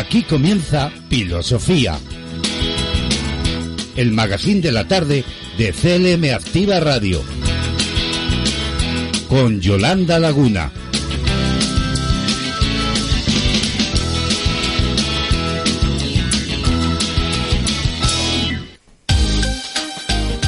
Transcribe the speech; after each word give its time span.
Aquí 0.00 0.22
comienza 0.22 0.90
Filosofía. 1.10 1.98
El 3.96 4.12
magazine 4.12 4.62
de 4.62 4.72
la 4.72 4.88
tarde 4.88 5.24
de 5.58 5.72
CLM 5.74 6.34
Activa 6.34 6.80
Radio. 6.80 7.22
Con 9.28 9.60
Yolanda 9.60 10.18
Laguna. 10.18 10.72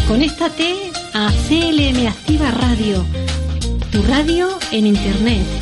Conéctate 0.08 0.74
a 1.12 1.30
CLM 1.46 2.06
Activa 2.06 2.52
Radio, 2.52 3.04
tu 3.90 4.02
radio 4.02 4.48
en 4.70 4.86
Internet. 4.86 5.61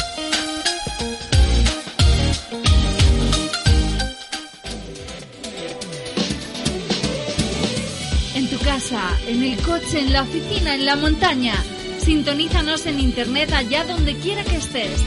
En 9.30 9.44
el 9.44 9.56
coche, 9.62 10.00
en 10.00 10.12
la 10.12 10.22
oficina, 10.22 10.74
en 10.74 10.84
la 10.84 10.96
montaña. 10.96 11.54
Sintonízanos 11.98 12.86
en 12.86 12.98
Internet 12.98 13.52
allá 13.52 13.84
donde 13.84 14.16
quiera 14.16 14.42
que 14.42 14.56
estés. 14.56 15.04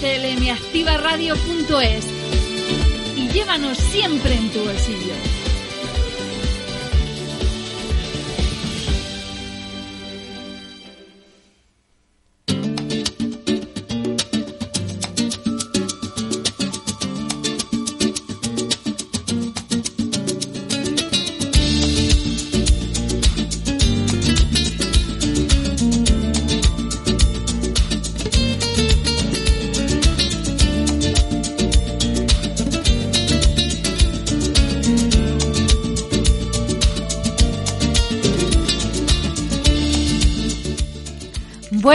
clmactivaradio.es 0.00 2.06
y 3.16 3.28
llévanos 3.28 3.78
siempre 3.78 4.34
en 4.34 4.50
tu 4.50 4.60
bolsillo. 4.60 5.35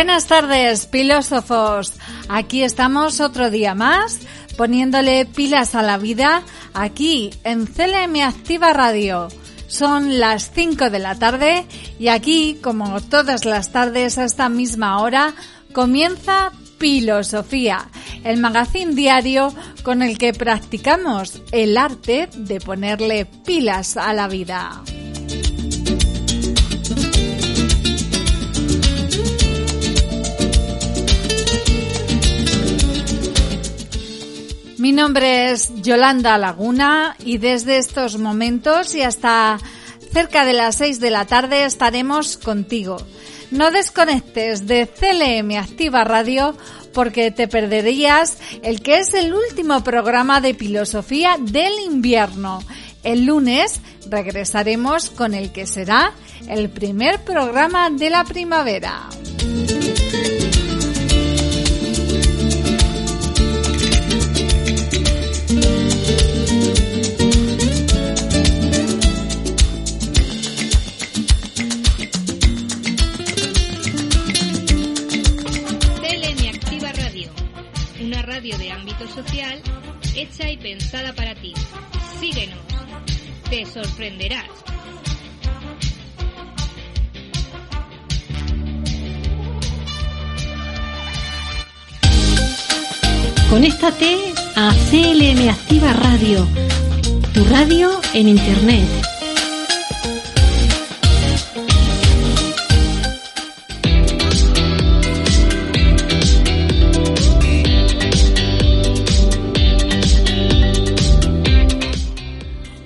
Buenas 0.02 0.26
tardes, 0.26 0.88
filósofos. 0.88 1.94
Aquí 2.28 2.64
estamos 2.64 3.20
otro 3.20 3.52
día 3.52 3.76
más 3.76 4.20
poniéndole 4.58 5.28
pilas 5.28 5.76
a 5.76 5.84
la 5.84 6.00
vida 6.00 6.42
aquí 6.74 7.30
en 7.44 7.68
CLM 7.68 8.20
Activa 8.24 8.74
Radio. 8.74 9.28
Son 9.68 10.20
las 10.20 10.50
5 10.56 10.90
de 10.90 10.98
la 10.98 11.20
tarde 11.20 11.68
y 12.00 12.08
aquí, 12.08 12.58
como 12.64 13.00
todas 13.00 13.46
las 13.46 13.72
tardes 13.72 14.18
a 14.18 14.26
esta 14.26 14.50
misma 14.50 15.04
hora, 15.04 15.36
comienza 15.72 16.52
Filosofía, 16.80 17.88
el 18.24 18.40
magazine 18.40 18.96
diario 18.96 19.54
con 19.84 20.02
el 20.02 20.18
que 20.18 20.34
practicamos 20.34 21.44
el 21.52 21.78
arte 21.78 22.28
de 22.36 22.60
ponerle 22.60 23.26
pilas 23.26 23.98
a 23.98 24.14
la 24.14 24.28
vida. 24.28 24.82
Mi 34.82 34.94
nombre 34.94 35.52
es 35.52 35.72
Yolanda 35.84 36.40
Laguna 36.40 37.16
y 37.24 37.38
desde 37.38 37.78
estos 37.78 38.18
momentos 38.18 38.96
y 38.96 39.04
hasta 39.04 39.60
cerca 40.12 40.44
de 40.44 40.54
las 40.54 40.78
6 40.78 41.00
de 41.00 41.12
la 41.12 41.28
tarde 41.28 41.66
estaremos 41.66 42.36
contigo. 42.36 42.98
No 43.52 43.70
desconectes 43.70 44.66
de 44.66 44.88
CLM 44.88 45.56
Activa 45.60 46.04
Radio 46.04 46.58
porque 46.96 47.30
te 47.30 47.48
perderías 47.48 48.40
el 48.64 48.82
que 48.82 48.98
es 48.98 49.14
el 49.14 49.36
último 49.36 49.84
programa 49.84 50.42
de 50.42 50.56
filosofía 50.56 51.38
del 51.40 51.74
invierno. 51.86 52.64
El 53.04 53.26
lunes 53.26 53.82
regresaremos 54.10 55.12
con 55.12 55.36
el 55.36 55.52
que 55.52 55.68
será 55.68 56.12
el 56.48 56.72
primer 56.72 57.20
programa 57.20 57.92
de 57.92 58.10
la 58.10 58.24
primavera. 58.24 59.10
Hecha 80.22 80.50
y 80.50 80.58
pensada 80.58 81.14
para 81.14 81.34
ti. 81.36 81.54
Síguenos. 82.20 82.60
Te 83.50 83.66
sorprenderás. 83.66 84.46
Conéctate 93.50 94.34
a 94.56 94.74
CLM 94.90 95.50
Activa 95.50 95.92
Radio, 95.92 96.48
tu 97.34 97.44
radio 97.46 98.00
en 98.14 98.30
Internet. 98.30 99.11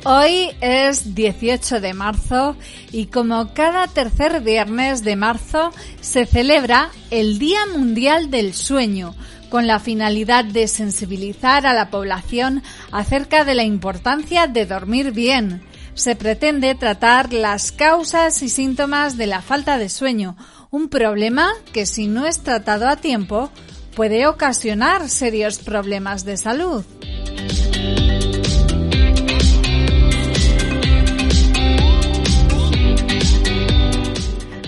Hoy 0.07 0.51
es 0.61 1.15
18 1.15 1.81
de 1.81 1.95
marzo 1.95 2.55
y 2.91 3.07
como 3.07 3.55
cada 3.55 3.87
tercer 3.87 4.39
viernes 4.41 5.03
de 5.03 5.15
marzo 5.15 5.71
se 5.99 6.27
celebra 6.27 6.91
el 7.09 7.39
Día 7.39 7.61
Mundial 7.75 8.29
del 8.29 8.53
Sueño 8.53 9.15
con 9.49 9.65
la 9.65 9.79
finalidad 9.79 10.45
de 10.45 10.67
sensibilizar 10.67 11.65
a 11.65 11.73
la 11.73 11.89
población 11.89 12.61
acerca 12.91 13.45
de 13.45 13.55
la 13.55 13.63
importancia 13.63 14.45
de 14.45 14.67
dormir 14.67 15.11
bien. 15.11 15.63
Se 15.95 16.15
pretende 16.15 16.75
tratar 16.75 17.33
las 17.33 17.71
causas 17.71 18.43
y 18.43 18.49
síntomas 18.49 19.17
de 19.17 19.25
la 19.25 19.41
falta 19.41 19.79
de 19.79 19.89
sueño, 19.89 20.37
un 20.69 20.87
problema 20.87 21.49
que 21.73 21.87
si 21.87 22.05
no 22.05 22.27
es 22.27 22.43
tratado 22.43 22.87
a 22.87 22.97
tiempo 22.97 23.49
puede 23.95 24.27
ocasionar 24.27 25.09
serios 25.09 25.57
problemas 25.57 26.25
de 26.25 26.37
salud. 26.37 26.85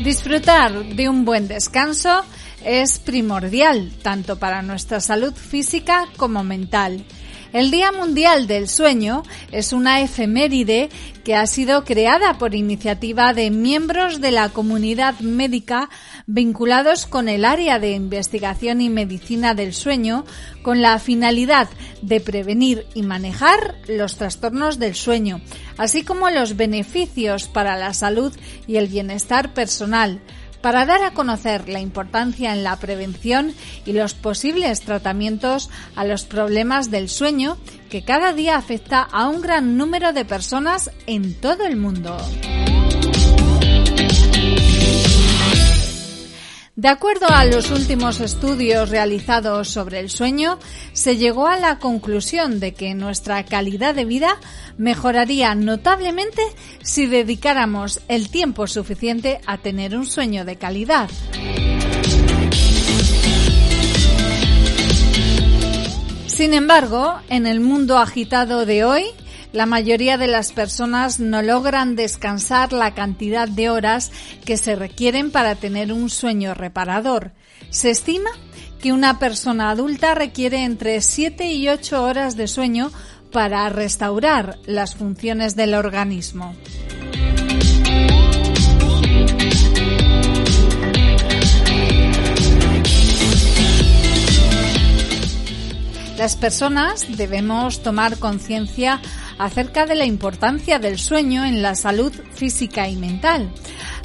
Disfrutar 0.07 0.71
de 0.95 1.09
un 1.09 1.25
buen 1.25 1.49
descanso 1.49 2.23
es 2.63 2.97
primordial 2.97 3.91
tanto 4.01 4.39
para 4.39 4.61
nuestra 4.61 5.01
salud 5.01 5.33
física 5.33 6.05
como 6.15 6.45
mental. 6.45 7.03
El 7.53 7.71
Día 7.71 7.93
Mundial 7.93 8.45
del 8.45 8.67
Sueño 8.67 9.23
es 9.51 9.71
una 9.71 10.01
efeméride 10.01 10.89
que 11.23 11.35
ha 11.35 11.47
sido 11.47 11.85
creada 11.85 12.37
por 12.37 12.55
iniciativa 12.55 13.33
de 13.33 13.51
miembros 13.51 14.19
de 14.19 14.31
la 14.31 14.49
comunidad 14.49 15.19
médica 15.21 15.89
vinculados 16.25 17.05
con 17.05 17.29
el 17.29 17.45
área 17.45 17.79
de 17.79 17.91
investigación 17.91 18.81
y 18.81 18.89
medicina 18.89 19.53
del 19.53 19.73
sueño 19.73 20.25
con 20.61 20.81
la 20.81 20.99
finalidad 20.99 21.69
de 22.01 22.19
prevenir 22.19 22.85
y 22.93 23.03
manejar 23.03 23.75
los 23.87 24.17
trastornos 24.17 24.77
del 24.77 24.95
sueño, 24.95 25.41
así 25.77 26.03
como 26.03 26.29
los 26.29 26.57
beneficios 26.57 27.47
para 27.47 27.77
la 27.77 27.93
salud 27.93 28.33
y 28.67 28.75
el 28.75 28.87
bienestar 28.87 29.53
personal 29.53 30.21
para 30.61 30.85
dar 30.85 31.03
a 31.03 31.11
conocer 31.11 31.69
la 31.69 31.79
importancia 31.79 32.53
en 32.53 32.63
la 32.63 32.75
prevención 32.77 33.53
y 33.85 33.93
los 33.93 34.13
posibles 34.13 34.81
tratamientos 34.81 35.69
a 35.95 36.05
los 36.05 36.25
problemas 36.25 36.91
del 36.91 37.09
sueño 37.09 37.57
que 37.89 38.03
cada 38.03 38.33
día 38.33 38.57
afecta 38.57 39.01
a 39.01 39.27
un 39.27 39.41
gran 39.41 39.77
número 39.77 40.13
de 40.13 40.25
personas 40.25 40.91
en 41.05 41.33
todo 41.35 41.65
el 41.65 41.77
mundo. 41.77 42.17
De 46.77 46.89
acuerdo 46.89 47.25
a 47.27 47.43
los 47.43 47.71
últimos 47.71 48.19
estudios 48.19 48.91
realizados 48.91 49.67
sobre 49.67 49.99
el 49.99 50.11
sueño, 50.11 50.59
se 50.93 51.17
llegó 51.17 51.47
a 51.47 51.57
la 51.57 51.79
conclusión 51.79 52.59
de 52.59 52.75
que 52.75 52.93
nuestra 52.93 53.43
calidad 53.45 53.95
de 53.95 54.05
vida 54.05 54.37
mejoraría 54.77 55.55
notablemente 55.55 56.43
si 56.83 57.07
dedicáramos 57.07 58.01
el 58.09 58.29
tiempo 58.29 58.67
suficiente 58.67 59.41
a 59.47 59.57
tener 59.57 59.97
un 59.97 60.05
sueño 60.05 60.45
de 60.45 60.57
calidad. 60.57 61.09
Sin 66.27 66.53
embargo, 66.53 67.15
en 67.29 67.47
el 67.47 67.59
mundo 67.59 67.97
agitado 67.97 68.67
de 68.67 68.83
hoy, 68.85 69.05
la 69.57 69.65
mayoría 69.65 70.19
de 70.19 70.27
las 70.27 70.51
personas 70.51 71.19
no 71.19 71.41
logran 71.41 71.95
descansar 71.95 72.73
la 72.73 72.93
cantidad 72.93 73.47
de 73.47 73.71
horas 73.71 74.11
que 74.45 74.55
se 74.55 74.75
requieren 74.75 75.31
para 75.31 75.55
tener 75.55 75.91
un 75.91 76.11
sueño 76.11 76.53
reparador. 76.53 77.31
Se 77.71 77.89
estima 77.89 78.29
que 78.79 78.93
una 78.93 79.17
persona 79.17 79.71
adulta 79.71 80.13
requiere 80.13 80.63
entre 80.63 81.01
7 81.01 81.53
y 81.53 81.69
8 81.69 82.03
horas 82.03 82.37
de 82.37 82.47
sueño 82.47 82.91
para 83.31 83.67
restaurar 83.69 84.59
las 84.67 84.93
funciones 84.93 85.55
del 85.55 85.73
organismo. 85.73 86.53
Las 96.17 96.35
personas 96.35 97.05
debemos 97.15 97.83
tomar 97.83 98.17
conciencia 98.17 98.99
acerca 99.37 99.85
de 99.85 99.95
la 99.95 100.05
importancia 100.05 100.79
del 100.79 100.97
sueño 100.97 101.45
en 101.45 101.61
la 101.61 101.75
salud 101.75 102.11
física 102.33 102.87
y 102.89 102.95
mental. 102.95 103.51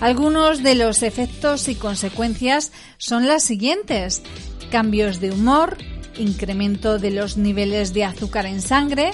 Algunos 0.00 0.62
de 0.62 0.75
los 0.75 1.02
efectos 1.02 1.69
y 1.69 1.75
consecuencias 1.75 2.73
son 2.99 3.26
las 3.26 3.44
siguientes. 3.44 4.23
Cambios 4.70 5.20
de 5.20 5.31
humor, 5.31 5.79
incremento 6.19 6.99
de 6.99 7.11
los 7.11 7.37
niveles 7.37 7.93
de 7.93 8.05
azúcar 8.05 8.46
en 8.46 8.61
sangre, 8.62 9.12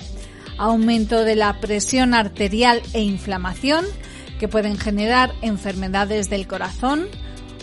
aumento 0.56 1.24
de 1.24 1.36
la 1.36 1.60
presión 1.60 2.14
arterial 2.14 2.82
e 2.92 3.02
inflamación, 3.02 3.84
que 4.38 4.48
pueden 4.48 4.78
generar 4.78 5.32
enfermedades 5.42 6.30
del 6.30 6.46
corazón, 6.46 7.08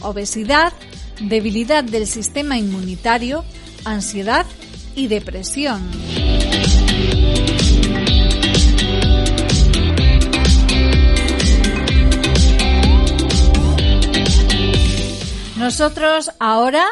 obesidad, 0.01 0.73
debilidad 1.21 1.83
del 1.83 2.05
sistema 2.05 2.57
inmunitario, 2.57 3.45
ansiedad 3.85 4.45
y 4.95 5.07
depresión. 5.07 6.34
Nosotros 15.65 16.29
ahora 16.39 16.85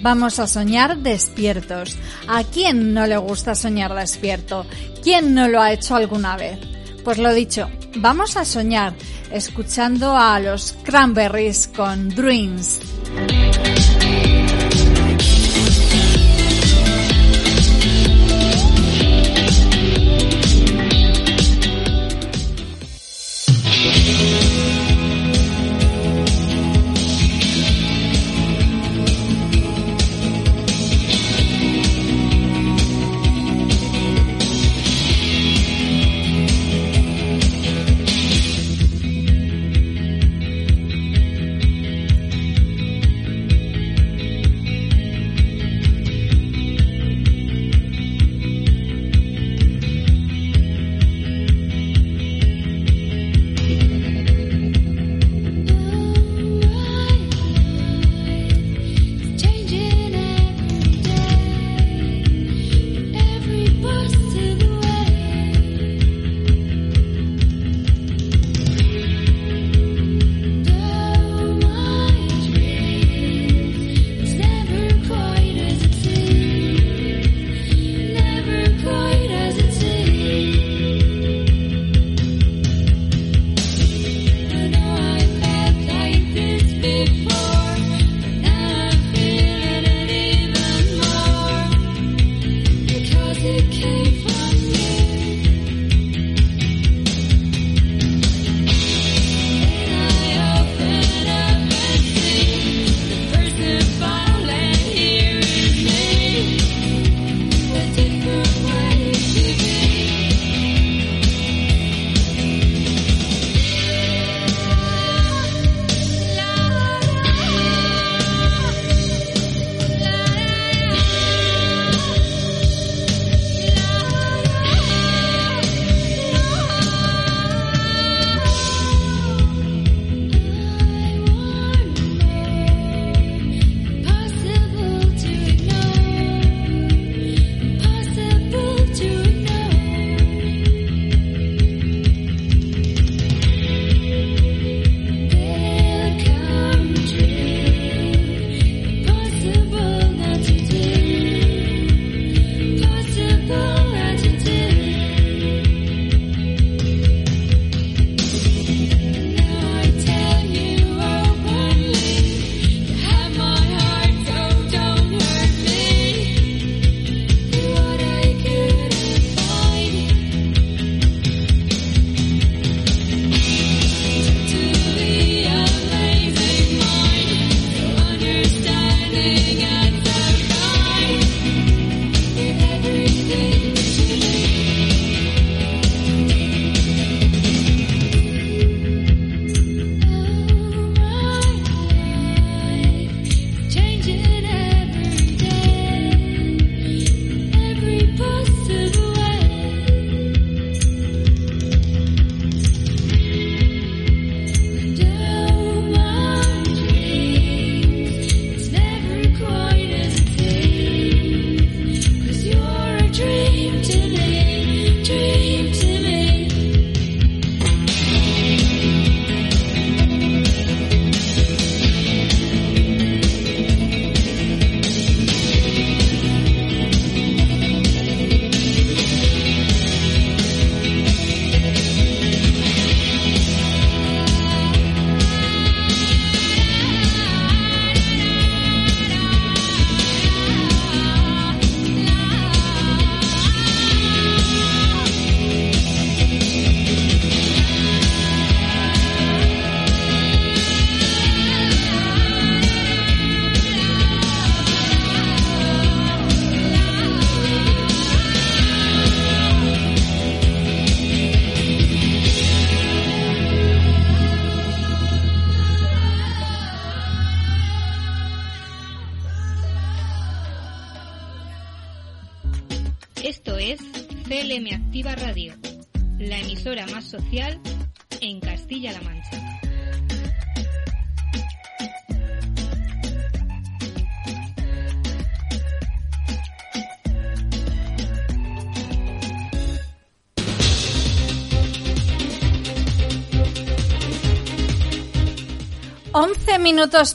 vamos 0.00 0.38
a 0.38 0.46
soñar 0.46 0.96
despiertos. 0.96 1.98
¿A 2.26 2.44
quién 2.44 2.94
no 2.94 3.06
le 3.06 3.18
gusta 3.18 3.54
soñar 3.54 3.94
despierto? 3.94 4.64
¿Quién 5.02 5.34
no 5.34 5.48
lo 5.48 5.60
ha 5.60 5.74
hecho 5.74 5.96
alguna 5.96 6.34
vez? 6.34 6.58
Pues 7.04 7.18
lo 7.18 7.34
dicho, 7.34 7.68
vamos 7.96 8.38
a 8.38 8.46
soñar 8.46 8.94
escuchando 9.30 10.16
a 10.16 10.40
los 10.40 10.72
Cranberries 10.82 11.68
con 11.68 12.08
Dreams. 12.08 12.80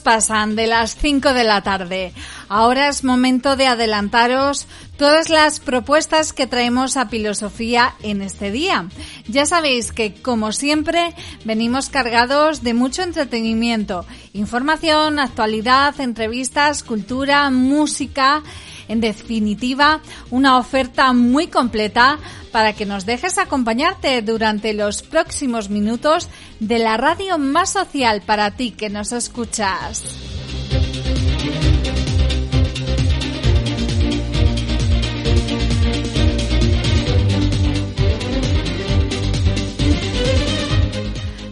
Pasan 0.02 0.54
de 0.54 0.66
las 0.66 0.96
5 0.96 1.32
de 1.32 1.44
la 1.44 1.62
tarde. 1.62 2.12
Ahora 2.48 2.88
es 2.88 3.04
momento 3.04 3.56
de 3.56 3.66
adelantaros 3.66 4.66
todas 4.96 5.30
las 5.30 5.60
propuestas 5.60 6.32
que 6.32 6.46
traemos 6.46 6.96
a 6.96 7.06
Filosofía 7.06 7.94
en 8.02 8.22
este 8.22 8.50
día. 8.50 8.88
Ya 9.26 9.46
sabéis 9.46 9.92
que, 9.92 10.14
como 10.14 10.52
siempre, 10.52 11.14
venimos 11.44 11.88
cargados 11.88 12.62
de 12.62 12.74
mucho 12.74 13.02
entretenimiento, 13.02 14.04
información, 14.32 15.18
actualidad, 15.18 15.98
entrevistas, 16.00 16.82
cultura, 16.82 17.50
música 17.50 18.42
en 18.92 19.00
definitiva, 19.00 20.00
una 20.30 20.58
oferta 20.58 21.12
muy 21.12 21.46
completa 21.48 22.18
para 22.52 22.74
que 22.74 22.86
nos 22.86 23.06
dejes 23.06 23.38
acompañarte 23.38 24.20
durante 24.22 24.74
los 24.74 25.02
próximos 25.02 25.70
minutos 25.70 26.28
de 26.60 26.78
la 26.78 26.98
radio 26.98 27.38
más 27.38 27.72
social 27.72 28.20
para 28.20 28.50
ti 28.52 28.72
que 28.72 28.90
nos 28.90 29.12
escuchas. 29.12 30.02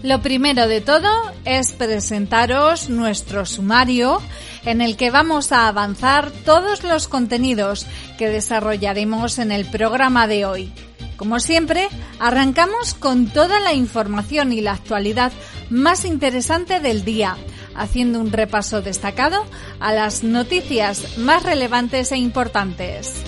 Lo 0.03 0.21
primero 0.23 0.67
de 0.67 0.81
todo 0.81 1.09
es 1.45 1.73
presentaros 1.73 2.91
nuestro 2.91 3.47
sumario 3.47 4.21
en 4.65 4.81
el 4.81 4.97
que 4.97 5.11
vamos 5.11 5.53
a 5.53 5.69
avanzar 5.69 6.31
todos 6.31 6.85
los 6.85 7.09
contenidos 7.09 7.87
que 8.19 8.29
desarrollaremos 8.29 9.39
en 9.39 9.53
el 9.53 9.67
programa 9.67 10.27
de 10.27 10.45
hoy. 10.45 10.73
Como 11.17 11.39
siempre, 11.39 11.89
arrancamos 12.19 12.95
con 12.95 13.27
toda 13.27 13.61
la 13.61 13.75
información 13.75 14.53
y 14.53 14.63
la 14.63 14.73
actualidad 14.73 15.33
más 15.69 16.05
interesante 16.05 16.81
del 16.81 17.05
día, 17.05 17.37
haciendo 17.75 18.21
un 18.21 18.33
repaso 18.33 18.81
destacado 18.81 19.45
a 19.81 19.93
las 19.93 20.25
noticias 20.25 21.19
más 21.19 21.43
relevantes 21.43 22.13
e 22.13 22.17
importantes. 22.17 23.23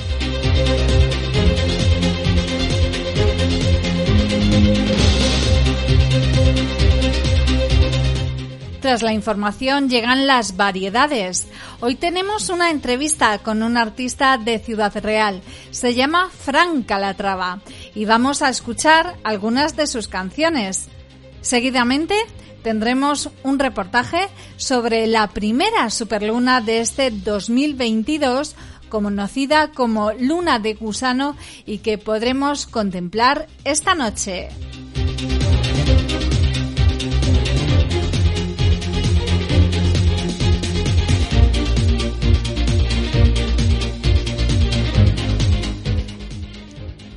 Tras 8.83 9.01
la 9.01 9.13
información 9.13 9.89
llegan 9.89 10.27
las 10.27 10.57
variedades. 10.57 11.47
Hoy 11.79 11.95
tenemos 11.95 12.49
una 12.49 12.69
entrevista 12.69 13.39
con 13.39 13.63
un 13.63 13.77
artista 13.77 14.39
de 14.39 14.59
Ciudad 14.59 14.93
Real. 15.01 15.41
Se 15.71 15.95
llama 15.95 16.31
Frank 16.31 16.85
Calatrava 16.85 17.61
y 17.95 18.07
vamos 18.07 18.43
a 18.43 18.49
escuchar 18.49 19.15
algunas 19.23 19.77
de 19.77 19.87
sus 19.87 20.09
canciones. 20.09 20.89
Seguidamente 21.43 22.17
tendremos 22.65 23.31
un 23.45 23.61
reportaje 23.61 24.29
sobre 24.57 25.07
la 25.07 25.29
primera 25.29 25.89
superluna 25.89 26.61
de 26.61 26.81
este 26.81 27.13
2022 27.13 28.57
conocida 28.89 29.71
como 29.71 30.11
luna 30.13 30.59
de 30.59 30.75
gusano 30.75 31.37
y 31.67 31.79
que 31.79 31.99
podremos 31.99 32.67
contemplar 32.67 33.47
esta 33.63 33.95
noche. 33.95 34.49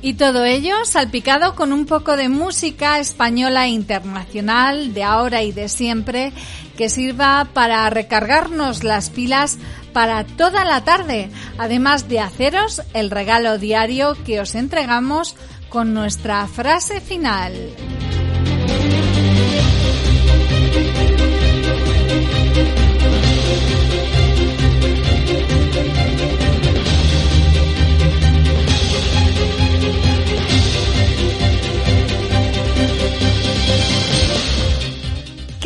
Y 0.06 0.14
todo 0.14 0.44
ello 0.44 0.84
salpicado 0.84 1.56
con 1.56 1.72
un 1.72 1.84
poco 1.84 2.16
de 2.16 2.28
música 2.28 3.00
española 3.00 3.66
e 3.66 3.70
internacional 3.70 4.94
de 4.94 5.02
ahora 5.02 5.42
y 5.42 5.50
de 5.50 5.68
siempre 5.68 6.32
que 6.76 6.88
sirva 6.88 7.48
para 7.52 7.90
recargarnos 7.90 8.84
las 8.84 9.10
pilas 9.10 9.58
para 9.92 10.22
toda 10.22 10.64
la 10.64 10.84
tarde, 10.84 11.28
además 11.58 12.08
de 12.08 12.20
haceros 12.20 12.82
el 12.94 13.10
regalo 13.10 13.58
diario 13.58 14.16
que 14.24 14.38
os 14.38 14.54
entregamos 14.54 15.34
con 15.70 15.92
nuestra 15.92 16.46
frase 16.46 17.00
final. 17.00 17.52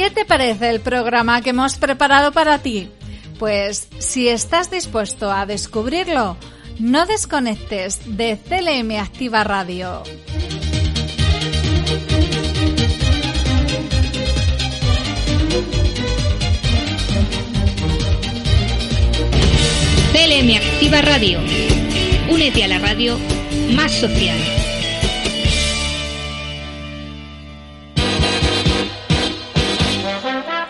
¿Qué 0.01 0.11
te 0.11 0.25
parece 0.25 0.71
el 0.71 0.81
programa 0.81 1.43
que 1.43 1.51
hemos 1.51 1.77
preparado 1.77 2.33
para 2.33 2.57
ti? 2.57 2.89
Pues 3.39 3.87
si 3.99 4.31
estás 4.31 4.71
dispuesto 4.71 5.31
a 5.31 5.45
descubrirlo, 5.45 6.39
no 6.79 7.05
desconectes 7.05 8.01
de 8.17 8.39
CLM 8.39 8.99
Activa 8.99 9.45
Radio. 9.45 10.03
CLM 20.15 20.57
Activa 20.57 21.03
Radio. 21.03 21.41
Únete 22.31 22.65
a 22.65 22.69
la 22.69 22.79
radio 22.79 23.19
más 23.75 23.93
social. 23.93 24.39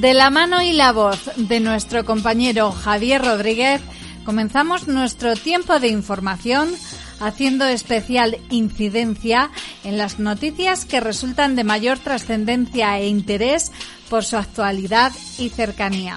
De 0.00 0.14
la 0.14 0.30
mano 0.30 0.62
y 0.62 0.72
la 0.72 0.92
voz 0.92 1.30
de 1.36 1.60
nuestro 1.60 2.06
compañero 2.06 2.72
Javier 2.72 3.22
Rodríguez, 3.22 3.82
comenzamos 4.24 4.88
nuestro 4.88 5.36
tiempo 5.36 5.78
de 5.78 5.88
información 5.88 6.74
haciendo 7.20 7.66
especial 7.66 8.38
incidencia 8.48 9.50
en 9.84 9.98
las 9.98 10.18
noticias 10.18 10.86
que 10.86 11.00
resultan 11.00 11.54
de 11.54 11.64
mayor 11.64 11.98
trascendencia 11.98 12.98
e 12.98 13.08
interés 13.08 13.72
por 14.08 14.24
su 14.24 14.38
actualidad 14.38 15.12
y 15.38 15.50
cercanía. 15.50 16.16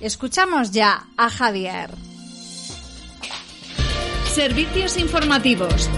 Escuchamos 0.00 0.72
ya 0.72 1.06
a 1.16 1.30
Javier. 1.30 1.90
Servicios 4.34 4.96
informativos. 4.96 5.88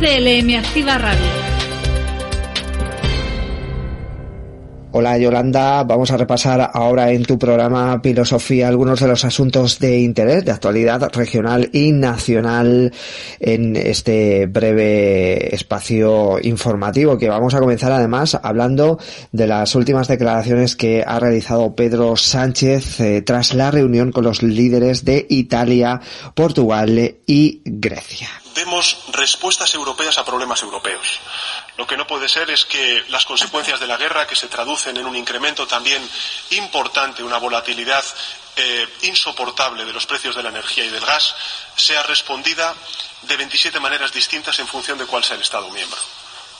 CLM 0.00 0.56
Activa 0.56 0.96
Radio. 0.96 1.49
Hola 4.92 5.16
Yolanda, 5.18 5.84
vamos 5.84 6.10
a 6.10 6.16
repasar 6.16 6.72
ahora 6.74 7.12
en 7.12 7.22
tu 7.24 7.38
programa 7.38 8.00
Filosofía 8.02 8.66
algunos 8.66 8.98
de 8.98 9.06
los 9.06 9.24
asuntos 9.24 9.78
de 9.78 10.00
interés, 10.00 10.44
de 10.44 10.50
actualidad 10.50 11.12
regional 11.12 11.70
y 11.72 11.92
nacional 11.92 12.92
en 13.38 13.76
este 13.76 14.46
breve 14.46 15.54
espacio 15.54 16.40
informativo 16.42 17.16
que 17.18 17.28
vamos 17.28 17.54
a 17.54 17.60
comenzar 17.60 17.92
además 17.92 18.36
hablando 18.42 18.98
de 19.30 19.46
las 19.46 19.76
últimas 19.76 20.08
declaraciones 20.08 20.74
que 20.74 21.04
ha 21.06 21.20
realizado 21.20 21.76
Pedro 21.76 22.16
Sánchez 22.16 22.98
eh, 22.98 23.22
tras 23.22 23.54
la 23.54 23.70
reunión 23.70 24.10
con 24.10 24.24
los 24.24 24.42
líderes 24.42 25.04
de 25.04 25.24
Italia, 25.30 26.00
Portugal 26.34 27.14
y 27.28 27.62
Grecia. 27.64 28.28
Demos 28.56 29.04
respuestas 29.12 29.72
europeas 29.74 30.18
a 30.18 30.24
problemas 30.24 30.62
europeos. 30.62 31.20
Lo 31.76 31.86
que 31.86 31.96
no 31.96 32.06
puede 32.06 32.28
ser 32.28 32.50
es 32.50 32.64
que 32.64 33.04
las 33.08 33.24
consecuencias 33.24 33.80
de 33.80 33.86
la 33.86 33.96
guerra, 33.96 34.26
que 34.26 34.36
se 34.36 34.48
traducen 34.48 34.96
en 34.96 35.06
un 35.06 35.16
incremento 35.16 35.66
también 35.66 36.08
importante, 36.50 37.22
una 37.22 37.38
volatilidad 37.38 38.04
eh, 38.56 38.86
insoportable 39.02 39.84
de 39.84 39.92
los 39.92 40.06
precios 40.06 40.34
de 40.34 40.42
la 40.42 40.50
energía 40.50 40.84
y 40.84 40.90
del 40.90 41.04
gas, 41.04 41.34
sea 41.76 42.02
respondida 42.02 42.74
de 43.22 43.36
27 43.36 43.80
maneras 43.80 44.12
distintas 44.12 44.58
en 44.58 44.66
función 44.66 44.98
de 44.98 45.06
cuál 45.06 45.24
sea 45.24 45.36
el 45.36 45.42
Estado 45.42 45.70
miembro. 45.70 46.00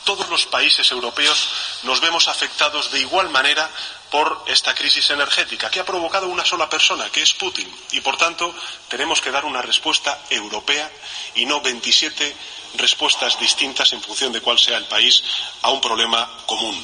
Todos 0.04 0.28
los 0.28 0.46
países 0.46 0.90
europeos 0.90 1.48
nos 1.82 2.00
vemos 2.00 2.28
afectados 2.28 2.90
de 2.90 3.00
igual 3.00 3.28
manera 3.28 3.70
por 4.10 4.44
esta 4.46 4.74
crisis 4.74 5.10
energética 5.10 5.70
que 5.70 5.80
ha 5.80 5.84
provocado 5.84 6.28
una 6.28 6.44
sola 6.44 6.68
persona, 6.68 7.06
que 7.12 7.22
es 7.22 7.34
Putin. 7.34 7.68
Y, 7.92 8.00
por 8.00 8.16
tanto, 8.16 8.54
tenemos 8.88 9.20
que 9.20 9.30
dar 9.30 9.44
una 9.44 9.62
respuesta 9.62 10.18
europea 10.30 10.90
y 11.34 11.46
no 11.46 11.60
27 11.60 12.34
respuestas 12.78 13.38
distintas 13.40 13.92
en 13.92 14.00
función 14.00 14.32
de 14.32 14.40
cuál 14.40 14.58
sea 14.58 14.78
el 14.78 14.84
país 14.84 15.22
a 15.62 15.72
un 15.72 15.80
problema 15.80 16.28
común. 16.46 16.76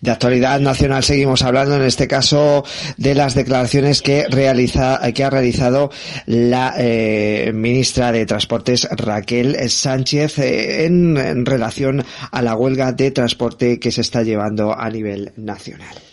De 0.00 0.10
actualidad 0.10 0.60
nacional 0.60 1.02
seguimos 1.02 1.42
hablando, 1.42 1.74
en 1.74 1.82
este 1.82 2.06
caso, 2.06 2.64
de 2.96 3.14
las 3.14 3.34
declaraciones 3.34 4.02
que, 4.02 4.26
realiza, 4.28 5.00
que 5.12 5.24
ha 5.24 5.30
realizado 5.30 5.90
la 6.26 6.74
eh, 6.78 7.50
ministra 7.52 8.12
de 8.12 8.26
Transportes, 8.26 8.88
Raquel 8.90 9.68
Sánchez, 9.70 10.38
eh, 10.38 10.84
en, 10.84 11.16
en 11.16 11.46
relación 11.46 12.04
a 12.30 12.42
la 12.42 12.54
huelga 12.54 12.92
de 12.92 13.10
transporte 13.10 13.80
que 13.80 13.90
se 13.90 14.02
está 14.02 14.22
llevando 14.22 14.72
a 14.78 14.88
nivel 14.90 15.32
nacional. 15.36 16.11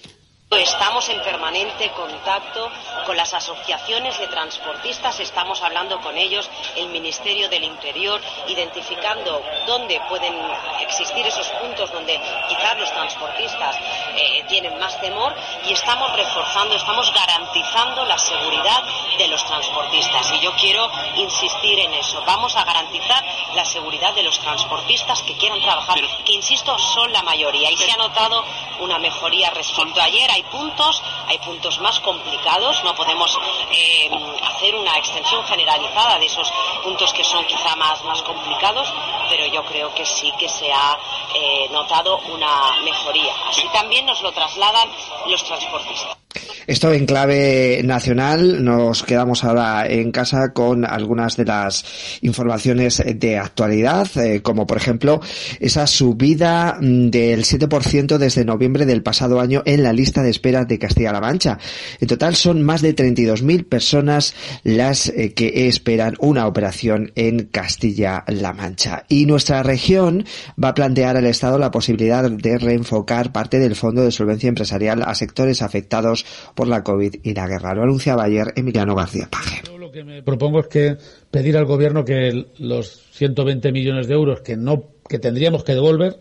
Estamos 0.57 1.07
en 1.09 1.21
permanente 1.21 1.91
contacto 1.91 2.71
con 3.05 3.15
las 3.15 3.35
asociaciones 3.35 4.17
de 4.17 4.25
transportistas, 4.29 5.19
estamos 5.19 5.61
hablando 5.61 6.01
con 6.01 6.17
ellos, 6.17 6.49
el 6.75 6.89
Ministerio 6.89 7.47
del 7.49 7.63
Interior, 7.63 8.19
identificando 8.47 9.43
dónde 9.67 10.01
pueden 10.09 10.33
existir 10.81 11.23
esos 11.27 11.47
puntos 11.49 11.91
donde 11.91 12.19
quizás 12.47 12.79
los 12.79 12.91
transportistas 12.91 13.75
eh, 14.15 14.43
tienen 14.47 14.79
más 14.79 14.99
temor 14.99 15.35
y 15.67 15.73
estamos 15.73 16.11
reforzando, 16.15 16.75
estamos 16.75 17.13
garantizando 17.13 18.05
la 18.05 18.17
seguridad 18.17 18.83
de 19.19 19.27
los 19.27 19.45
transportistas. 19.45 20.31
Y 20.33 20.39
yo 20.39 20.51
quiero 20.55 20.89
insistir 21.15 21.77
en 21.77 21.93
eso. 21.93 22.23
Vamos 22.25 22.55
a 22.55 22.63
garantizar 22.63 23.23
la 23.53 23.65
seguridad 23.65 24.15
de 24.15 24.23
los 24.23 24.39
transportistas 24.39 25.21
que 25.21 25.37
quieran 25.37 25.61
trabajar, 25.61 25.99
que 26.25 26.33
insisto, 26.33 26.75
son 26.79 27.13
la 27.13 27.21
mayoría. 27.21 27.69
Y 27.69 27.77
se 27.77 27.91
ha 27.91 27.97
notado 27.97 28.43
una 28.79 28.97
mejoría 28.97 29.51
respecto 29.51 30.01
a 30.01 30.05
ayer 30.05 30.38
hay 30.39 30.43
puntos, 30.43 31.03
hay 31.27 31.37
puntos 31.39 31.79
más 31.79 31.99
complicados, 31.99 32.81
no 32.85 32.95
podemos 32.95 33.37
eh, 33.71 34.09
hacer 34.41 34.73
una 34.75 34.97
extensión 34.97 35.43
generalizada 35.43 36.17
de 36.17 36.27
esos 36.27 36.49
puntos 36.81 37.11
que 37.11 37.25
son 37.25 37.45
quizá 37.45 37.75
más, 37.75 38.01
más 38.05 38.21
complicados, 38.21 38.87
pero 39.29 39.45
yo 39.47 39.65
creo 39.65 39.93
que 39.93 40.05
sí 40.05 40.31
que 40.39 40.47
se 40.47 40.71
ha 40.71 40.97
eh, 41.35 41.67
notado 41.71 42.19
una 42.31 42.77
mejoría. 42.83 43.33
Así 43.49 43.67
también 43.73 44.05
nos 44.05 44.21
lo 44.21 44.31
trasladan 44.31 44.89
los 45.27 45.43
transportistas. 45.43 46.18
Esto 46.67 46.93
en 46.93 47.07
clave 47.07 47.81
nacional. 47.83 48.63
Nos 48.63 49.01
quedamos 49.01 49.43
ahora 49.43 49.87
en 49.87 50.11
casa 50.11 50.53
con 50.53 50.85
algunas 50.85 51.35
de 51.35 51.45
las 51.45 51.83
informaciones 52.21 53.03
de 53.03 53.39
actualidad, 53.39 54.07
eh, 54.17 54.43
como 54.43 54.67
por 54.67 54.77
ejemplo 54.77 55.21
esa 55.59 55.87
subida 55.87 56.77
del 56.79 57.43
7% 57.43 58.19
desde 58.19 58.45
noviembre 58.45 58.85
del 58.85 59.01
pasado 59.01 59.39
año 59.39 59.63
en 59.65 59.81
la 59.81 59.91
lista 59.91 60.21
de 60.21 60.29
espera 60.29 60.65
de 60.65 60.77
Castilla-La 60.77 61.19
Mancha. 61.19 61.57
En 61.99 62.07
total 62.07 62.35
son 62.35 62.61
más 62.61 62.83
de 62.83 62.95
32.000 62.95 63.67
personas 63.67 64.35
las 64.63 65.09
eh, 65.09 65.33
que 65.33 65.67
esperan 65.67 66.15
una 66.19 66.45
operación 66.45 67.11
en 67.15 67.45
Castilla-La 67.45 68.53
Mancha. 68.53 69.05
Y 69.09 69.25
nuestra 69.25 69.63
región 69.63 70.25
va 70.63 70.69
a 70.69 70.75
plantear 70.75 71.17
al 71.17 71.25
Estado 71.25 71.57
la 71.57 71.71
posibilidad 71.71 72.29
de 72.29 72.57
reenfocar 72.59 73.31
parte 73.31 73.57
del 73.57 73.75
Fondo 73.75 74.03
de 74.03 74.11
Solvencia 74.11 74.49
Empresarial 74.49 75.01
a 75.01 75.15
sectores 75.15 75.63
afectados 75.63 76.18
por 76.55 76.67
la 76.67 76.83
COVID 76.83 77.15
y 77.23 77.33
la 77.33 77.47
guerra. 77.47 77.73
Lo 77.73 77.83
anunciaba 77.83 78.23
ayer 78.23 78.53
Emiliano 78.55 78.95
García 78.95 79.27
Paje. 79.29 79.61
Lo 79.77 79.91
que 79.91 80.03
me 80.03 80.21
propongo 80.23 80.59
es 80.59 80.67
que 80.67 80.97
pedir 81.31 81.57
al 81.57 81.65
gobierno 81.65 82.05
que 82.05 82.47
los 82.59 83.01
120 83.11 83.71
millones 83.71 84.07
de 84.07 84.13
euros 84.13 84.41
que 84.41 84.55
no 84.55 84.83
que 85.07 85.19
tendríamos 85.19 85.63
que 85.63 85.73
devolver, 85.73 86.19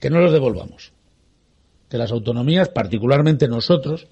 que 0.00 0.10
no 0.10 0.20
los 0.20 0.32
devolvamos. 0.32 0.92
Que 1.88 1.98
las 1.98 2.10
autonomías, 2.10 2.68
particularmente 2.68 3.46
nosotros, 3.46 4.08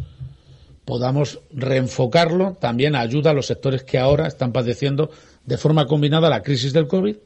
podamos 0.85 1.40
reenfocarlo 1.51 2.57
también 2.61 2.95
a 2.95 3.01
ayuda 3.01 3.31
a 3.31 3.35
los 3.35 3.47
sectores 3.47 3.83
que 3.83 3.99
ahora 3.99 4.29
están 4.29 4.53
padeciendo 4.53 5.11
de 5.45 5.59
forma 5.59 5.87
combinada 5.87 6.31
la 6.31 6.42
crisis 6.42 6.73
del 6.73 6.87
COVID 6.87 7.16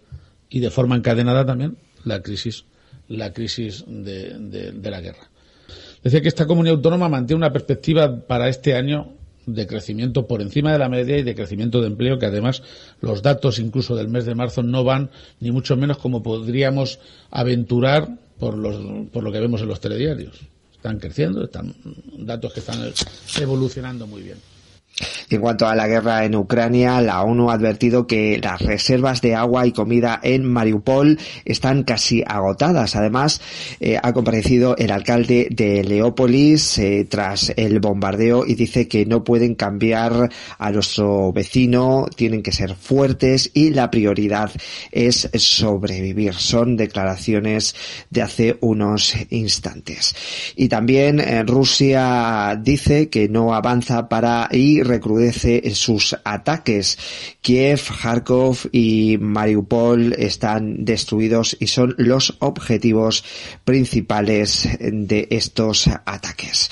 y 0.49 0.61
de 0.61 0.71
forma 0.71 0.97
encadenada 0.97 1.45
también 1.45 1.77
la 2.05 2.23
crisis 2.23 2.64
la 3.09 3.33
crisis 3.33 3.85
de, 3.87 4.73
la 4.83 5.01
guerra. 5.01 5.31
Decía 6.07 6.23
que 6.23 6.29
esta 6.29 6.47
comunidad 6.47 6.77
autónoma 6.77 7.09
mantiene 7.09 7.38
una 7.38 7.53
perspectiva 7.53 8.21
para 8.29 8.49
este 8.49 8.77
año 8.77 9.14
de 9.45 9.66
crecimiento 9.66 10.29
por 10.29 10.40
encima 10.40 10.73
de 10.73 10.79
la 10.79 10.88
media 10.88 11.19
y 11.19 11.25
de 11.25 11.35
crecimiento 11.35 11.81
de 11.81 11.88
empleo, 11.88 12.16
que 12.16 12.27
además 12.27 12.62
los 13.01 13.23
datos 13.23 13.59
incluso 13.59 13.97
del 13.97 14.07
mes 14.07 14.25
de 14.25 14.37
marzo 14.37 14.62
no 14.62 14.85
van 14.85 15.11
ni 15.40 15.51
mucho 15.51 15.77
menos 15.77 15.99
como 15.99 16.23
podríamos 16.23 17.01
aventurar 17.29 18.21
por, 18.38 18.57
los, 18.57 19.09
por 19.09 19.25
lo 19.25 19.33
que 19.33 19.40
vemos 19.40 19.62
en 19.62 19.66
los 19.66 19.81
telediarios. 19.81 20.38
Están 20.77 21.01
creciendo, 21.01 21.42
están 21.42 21.75
datos 22.19 22.53
que 22.53 22.61
están 22.61 22.88
evolucionando 23.40 24.07
muy 24.07 24.23
bien. 24.23 24.38
En 25.28 25.40
cuanto 25.40 25.66
a 25.66 25.74
la 25.74 25.88
guerra 25.88 26.24
en 26.24 26.35
Ucrania, 26.35 27.00
la 27.00 27.22
ONU 27.22 27.50
ha 27.50 27.54
advertido 27.54 28.06
que 28.06 28.40
las 28.42 28.61
reservas 28.62 29.20
de 29.20 29.35
agua 29.35 29.66
y 29.66 29.72
comida 29.72 30.18
en 30.22 30.44
Mariupol 30.44 31.18
están 31.44 31.82
casi 31.82 32.22
agotadas. 32.26 32.96
Además, 32.96 33.40
eh, 33.80 33.98
ha 34.02 34.12
comparecido 34.12 34.76
el 34.76 34.90
alcalde 34.90 35.48
de 35.50 35.85
Leópolis 35.85 36.78
eh, 36.78 37.06
tras 37.09 37.52
el 37.56 37.80
bombardeo 37.80 38.46
y 38.46 38.54
dice 38.54 38.88
que 38.88 39.04
no 39.04 39.24
pueden 39.24 39.54
cambiar 39.54 40.30
a 40.59 40.70
nuestro 40.70 41.32
vecino, 41.32 42.06
tienen 42.14 42.42
que 42.42 42.52
ser 42.52 42.74
fuertes 42.74 43.50
y 43.52 43.70
la 43.70 43.90
prioridad 43.90 44.50
es 44.92 45.28
sobrevivir. 45.35 46.35
Son 46.35 46.76
declaraciones 46.76 47.74
de 48.11 48.22
hace 48.22 48.56
unos 48.61 49.14
instantes. 49.30 50.14
Y 50.56 50.68
también 50.68 51.20
eh, 51.20 51.42
Rusia 51.42 52.59
dice 52.62 53.09
que 53.09 53.28
no 53.28 53.54
avanza 53.54 54.09
para 54.09 54.48
ir 54.52 54.86
recrudece 54.87 55.75
sus 55.75 56.16
ataques. 56.25 56.99
Kiev, 57.40 57.81
Kharkov 58.03 58.68
y 58.72 59.18
Mariupol 59.20 60.14
están 60.14 60.85
destruidos 60.85 61.57
y 61.61 61.66
son 61.66 61.94
los 61.99 62.37
objetivos 62.40 63.25
principales 63.64 64.68
de 64.81 65.29
estos 65.31 65.88
ataques. 66.05 66.70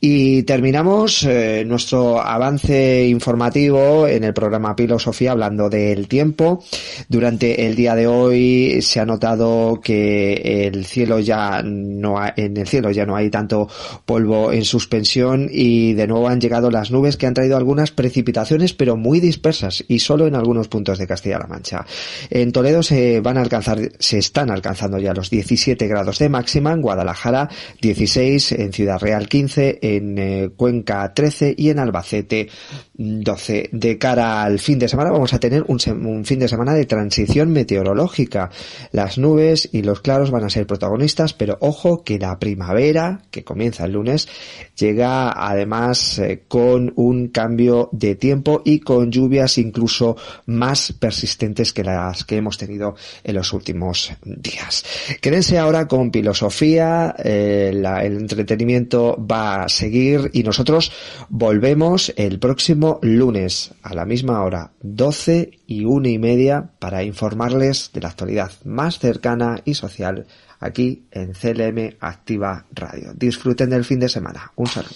Y 0.00 0.42
terminamos 0.44 1.22
eh, 1.24 1.64
nuestro 1.66 2.20
avance 2.20 3.06
informativo 3.06 4.06
en 4.06 4.24
el 4.24 4.34
programa 4.34 4.74
Filosofía 4.74 5.32
hablando 5.32 5.68
del 5.68 6.08
tiempo. 6.08 6.62
Durante 7.08 7.66
el 7.66 7.74
día 7.74 7.94
de 7.94 8.06
hoy 8.06 8.82
se 8.82 9.00
ha 9.00 9.06
notado 9.06 9.80
que 9.82 10.66
el 10.66 10.84
cielo 10.84 11.20
ya 11.20 11.62
no 11.62 12.18
ha, 12.18 12.32
en 12.36 12.56
el 12.56 12.66
cielo 12.66 12.90
ya 12.90 13.06
no 13.06 13.16
hay 13.16 13.30
tanto 13.30 13.68
polvo 14.04 14.52
en 14.52 14.64
suspensión 14.64 15.48
y 15.50 15.94
de 15.94 16.06
nuevo 16.06 16.28
han 16.28 16.40
llegado 16.40 16.70
las 16.70 16.90
nubes 16.90 17.16
que 17.16 17.26
han 17.26 17.34
traído 17.34 17.55
algunas 17.56 17.90
precipitaciones, 17.90 18.72
pero 18.72 18.96
muy 18.96 19.20
dispersas 19.20 19.84
y 19.88 19.98
solo 19.98 20.26
en 20.26 20.34
algunos 20.34 20.68
puntos 20.68 20.98
de 20.98 21.06
Castilla-La 21.06 21.46
Mancha. 21.46 21.86
En 22.30 22.52
Toledo 22.52 22.82
se 22.82 23.20
van 23.20 23.38
a 23.38 23.42
alcanzar, 23.42 23.78
se 23.98 24.18
están 24.18 24.50
alcanzando 24.50 24.98
ya 24.98 25.14
los 25.14 25.30
17 25.30 25.86
grados 25.86 26.18
de 26.18 26.28
máxima, 26.28 26.72
en 26.72 26.82
Guadalajara 26.82 27.48
16, 27.80 28.52
en 28.52 28.72
Ciudad 28.72 29.00
Real 29.00 29.28
15, 29.28 29.78
en 29.82 30.18
eh, 30.18 30.50
Cuenca 30.56 31.12
13 31.12 31.54
y 31.56 31.70
en 31.70 31.78
Albacete 31.78 32.48
12. 32.98 33.70
De 33.72 33.98
cara 33.98 34.42
al 34.42 34.58
fin 34.58 34.78
de 34.78 34.88
semana 34.88 35.10
vamos 35.10 35.34
a 35.34 35.40
tener 35.40 35.64
un, 35.68 35.78
fin 36.24 36.38
de 36.38 36.48
semana 36.48 36.72
de 36.74 36.86
transición 36.86 37.50
meteorológica. 37.50 38.50
Las 38.92 39.18
nubes 39.18 39.68
y 39.72 39.82
los 39.82 40.00
claros 40.00 40.30
van 40.30 40.44
a 40.44 40.50
ser 40.50 40.66
protagonistas, 40.66 41.34
pero 41.34 41.58
ojo 41.60 42.02
que 42.04 42.18
la 42.18 42.38
primavera, 42.38 43.22
que 43.30 43.44
comienza 43.44 43.84
el 43.84 43.92
lunes, 43.92 44.28
llega 44.76 45.30
además 45.30 46.18
eh, 46.18 46.44
con 46.48 46.92
un 46.96 47.28
cambio 47.28 47.90
de 47.92 48.14
tiempo 48.14 48.62
y 48.64 48.80
con 48.80 49.10
lluvias 49.10 49.58
incluso 49.58 50.16
más 50.46 50.92
persistentes 50.92 51.72
que 51.72 51.84
las 51.84 52.24
que 52.24 52.36
hemos 52.36 52.56
tenido 52.56 52.94
en 53.24 53.34
los 53.34 53.52
últimos 53.52 54.12
días. 54.24 54.84
Quédense 55.20 55.58
ahora 55.58 55.86
con 55.86 56.12
filosofía, 56.12 57.14
eh, 57.18 57.70
el 57.72 58.16
entretenimiento 58.16 59.16
va 59.18 59.64
a 59.64 59.68
seguir 59.68 60.30
y 60.32 60.42
nosotros 60.42 60.92
volvemos 61.28 62.12
el 62.16 62.38
próximo 62.38 62.85
lunes 63.02 63.74
a 63.82 63.94
la 63.94 64.04
misma 64.04 64.42
hora, 64.42 64.72
12 64.82 65.50
y 65.66 65.84
una 65.84 66.08
y 66.08 66.18
media, 66.18 66.70
para 66.78 67.02
informarles 67.02 67.90
de 67.92 68.00
la 68.00 68.08
actualidad 68.08 68.52
más 68.64 68.98
cercana 68.98 69.60
y 69.64 69.74
social 69.74 70.26
aquí 70.60 71.06
en 71.10 71.32
CLM 71.32 71.96
Activa 72.00 72.66
Radio. 72.72 73.12
Disfruten 73.14 73.70
del 73.70 73.84
fin 73.84 74.00
de 74.00 74.08
semana. 74.08 74.52
Un 74.56 74.66
saludo. 74.66 74.94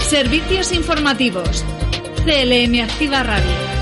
Servicios 0.00 0.72
informativos. 0.72 1.64
CLM 2.24 2.80
Activa 2.82 3.22
Radio. 3.22 3.75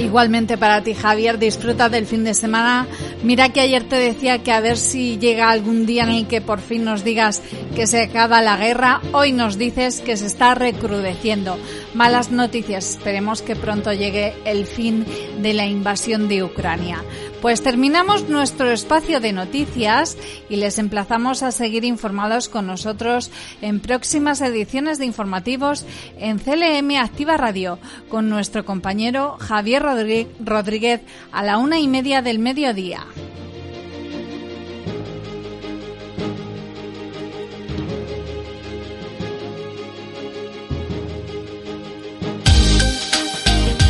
Igualmente 0.00 0.56
para 0.56 0.82
ti, 0.82 0.94
Javier, 0.94 1.38
disfruta 1.38 1.90
del 1.90 2.06
fin 2.06 2.24
de 2.24 2.32
semana. 2.32 2.86
Mira 3.22 3.50
que 3.50 3.60
ayer 3.60 3.84
te 3.84 3.96
decía 3.96 4.42
que 4.42 4.50
a 4.50 4.60
ver 4.60 4.78
si 4.78 5.18
llega 5.18 5.50
algún 5.50 5.84
día 5.84 6.04
en 6.04 6.08
el 6.08 6.26
que 6.26 6.40
por 6.40 6.60
fin 6.60 6.84
nos 6.84 7.04
digas 7.04 7.42
que 7.76 7.86
se 7.86 8.04
acaba 8.04 8.40
la 8.40 8.56
guerra. 8.56 9.02
Hoy 9.12 9.32
nos 9.32 9.58
dices 9.58 10.00
que 10.00 10.16
se 10.16 10.26
está 10.26 10.54
recrudeciendo. 10.54 11.58
Malas 11.94 12.30
noticias. 12.30 12.90
Esperemos 12.90 13.42
que 13.42 13.56
pronto 13.56 13.92
llegue 13.92 14.32
el 14.44 14.64
fin 14.64 15.04
de 15.42 15.52
la 15.54 15.66
invasión 15.66 16.28
de 16.28 16.44
Ucrania. 16.44 17.02
Pues 17.42 17.62
terminamos 17.62 18.28
nuestro 18.28 18.70
espacio 18.70 19.18
de 19.18 19.32
noticias 19.32 20.16
y 20.48 20.56
les 20.56 20.78
emplazamos 20.78 21.42
a 21.42 21.50
seguir 21.50 21.84
informados 21.84 22.48
con 22.48 22.66
nosotros 22.66 23.32
en 23.60 23.80
próximas 23.80 24.40
ediciones 24.40 24.98
de 24.98 25.06
informativos 25.06 25.84
en 26.18 26.38
CLM 26.38 26.96
Activa 26.96 27.36
Radio 27.36 27.78
con 28.08 28.28
nuestro 28.28 28.64
compañero 28.64 29.36
Javier 29.40 29.82
Rodríguez 29.82 31.00
a 31.32 31.42
la 31.42 31.58
una 31.58 31.80
y 31.80 31.88
media 31.88 32.22
del 32.22 32.38
mediodía. 32.38 33.04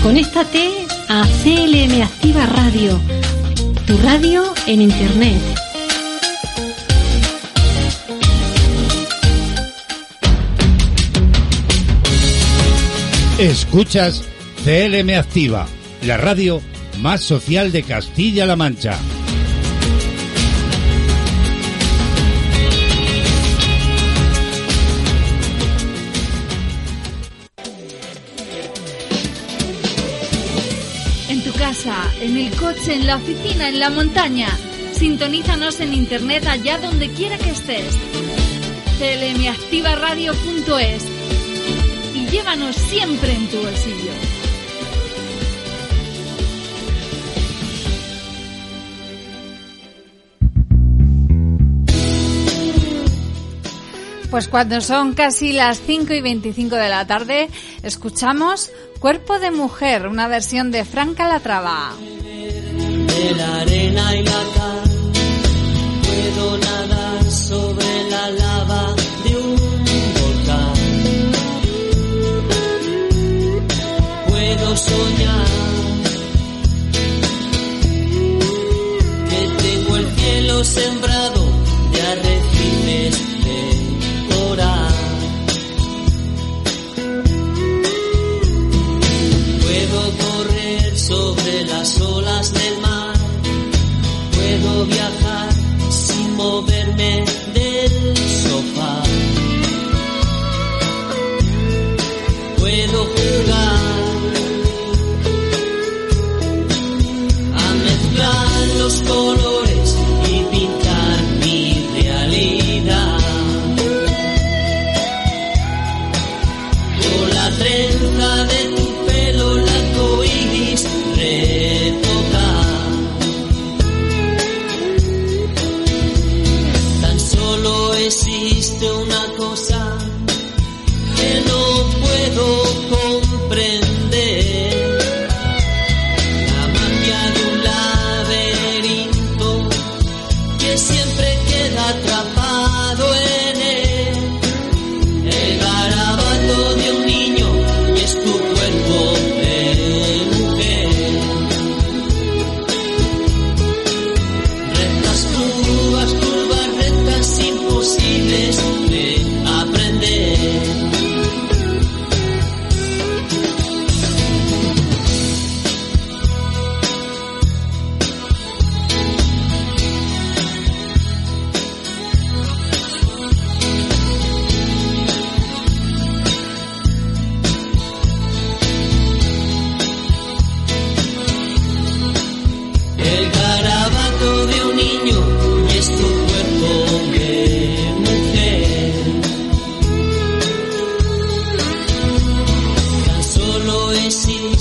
Conéctate 0.02 0.86
a 1.08 1.26
CLM 1.42 2.02
Activa 2.02 2.46
Radio 2.46 3.00
tu 3.90 3.96
radio 3.98 4.44
en 4.68 4.82
Internet. 4.82 5.40
Escuchas 13.38 14.22
CLM 14.64 15.10
Activa, 15.18 15.66
la 16.06 16.16
radio 16.18 16.62
más 17.00 17.22
social 17.22 17.72
de 17.72 17.82
Castilla-La 17.82 18.54
Mancha. 18.54 18.96
En 31.86 32.36
el 32.36 32.54
coche, 32.56 32.94
en 32.94 33.06
la 33.06 33.16
oficina, 33.16 33.68
en 33.68 33.80
la 33.80 33.88
montaña. 33.88 34.48
Sintonízanos 34.92 35.80
en 35.80 35.94
internet 35.94 36.46
allá 36.46 36.76
donde 36.78 37.08
quiera 37.08 37.38
que 37.38 37.48
estés. 37.50 37.96
clmactivaradio.es 38.98 41.04
y 42.14 42.26
llévanos 42.26 42.76
siempre 42.76 43.32
en 43.32 43.48
tu 43.48 43.62
bolsillo. 43.62 44.12
Pues 54.30 54.48
cuando 54.48 54.82
son 54.82 55.14
casi 55.14 55.52
las 55.52 55.80
5 55.80 56.12
y 56.12 56.20
25 56.20 56.76
de 56.76 56.88
la 56.90 57.06
tarde, 57.06 57.48
escuchamos 57.82 58.70
Cuerpo 59.00 59.38
de 59.38 59.50
Mujer, 59.50 60.06
una 60.06 60.28
versión 60.28 60.70
de 60.70 60.84
Franca 60.84 61.26
Latrava. 61.26 61.94
La 63.34 63.60
arena 63.62 64.12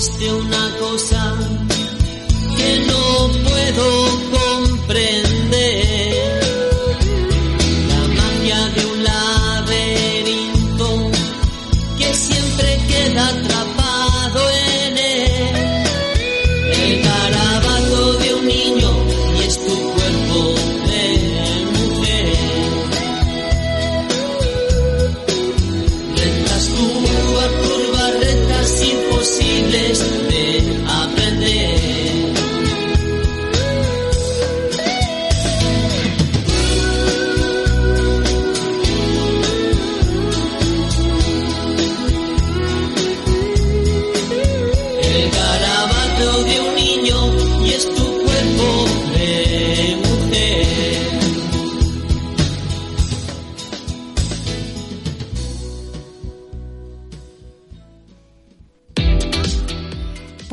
existe 0.00 0.32
una 0.32 0.76
cosa 0.78 1.36
que 2.56 2.86
no 2.86 3.28
puedo 3.44 4.09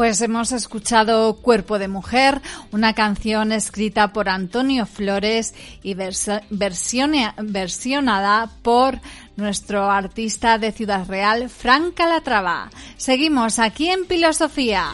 Pues 0.07 0.21
hemos 0.21 0.53
escuchado 0.53 1.35
Cuerpo 1.41 1.79
de 1.79 1.89
Mujer, 1.89 2.41
una 2.71 2.93
canción 2.93 3.51
escrita 3.51 4.13
por 4.13 4.29
Antonio 4.29 4.85
Flores 4.85 5.53
y 5.83 5.95
versionada 5.95 8.49
por 8.61 9.01
nuestro 9.35 9.91
artista 9.91 10.59
de 10.59 10.71
Ciudad 10.71 11.09
Real, 11.09 11.49
Frank 11.49 11.95
Calatrava. 11.95 12.69
Seguimos 12.95 13.59
aquí 13.59 13.89
en 13.89 14.05
Filosofía. 14.05 14.93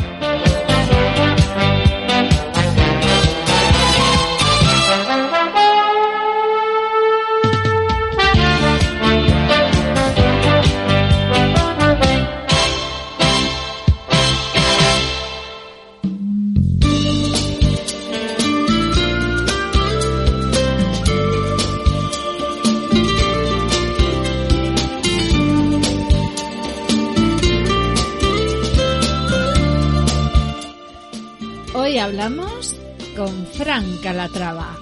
Hablamos 32.11 32.75
con 33.15 33.47
Franca 33.53 34.11
Latrava. 34.11 34.75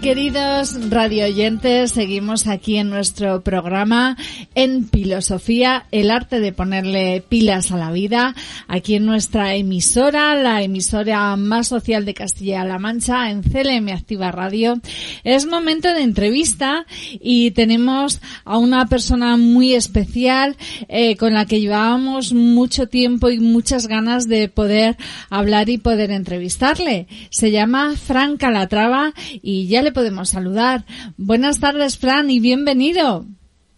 Queridos 0.00 0.90
radioyentes, 0.90 1.90
seguimos 1.90 2.46
aquí 2.46 2.76
en 2.76 2.88
nuestro 2.88 3.42
programa 3.42 4.16
en 4.58 4.88
Filosofía, 4.88 5.86
el 5.92 6.10
arte 6.10 6.40
de 6.40 6.50
ponerle 6.52 7.22
pilas 7.28 7.70
a 7.70 7.76
la 7.76 7.92
vida, 7.92 8.34
aquí 8.66 8.96
en 8.96 9.06
nuestra 9.06 9.54
emisora, 9.54 10.34
la 10.34 10.64
emisora 10.64 11.36
más 11.36 11.68
social 11.68 12.04
de 12.04 12.12
Castilla-La 12.12 12.80
Mancha, 12.80 13.30
en 13.30 13.44
CLM 13.44 13.88
Activa 13.90 14.32
Radio. 14.32 14.80
Es 15.22 15.46
momento 15.46 15.94
de 15.94 16.02
entrevista 16.02 16.86
y 17.20 17.52
tenemos 17.52 18.20
a 18.44 18.58
una 18.58 18.86
persona 18.86 19.36
muy 19.36 19.74
especial 19.74 20.56
eh, 20.88 21.16
con 21.16 21.34
la 21.34 21.46
que 21.46 21.60
llevábamos 21.60 22.32
mucho 22.32 22.88
tiempo 22.88 23.30
y 23.30 23.38
muchas 23.38 23.86
ganas 23.86 24.26
de 24.26 24.48
poder 24.48 24.96
hablar 25.30 25.68
y 25.68 25.78
poder 25.78 26.10
entrevistarle. 26.10 27.06
Se 27.30 27.52
llama 27.52 27.94
Fran 27.94 28.36
Calatrava 28.36 29.12
y 29.40 29.68
ya 29.68 29.82
le 29.82 29.92
podemos 29.92 30.30
saludar. 30.30 30.84
Buenas 31.16 31.60
tardes, 31.60 31.96
Fran, 31.96 32.28
y 32.28 32.40
bienvenido. 32.40 33.24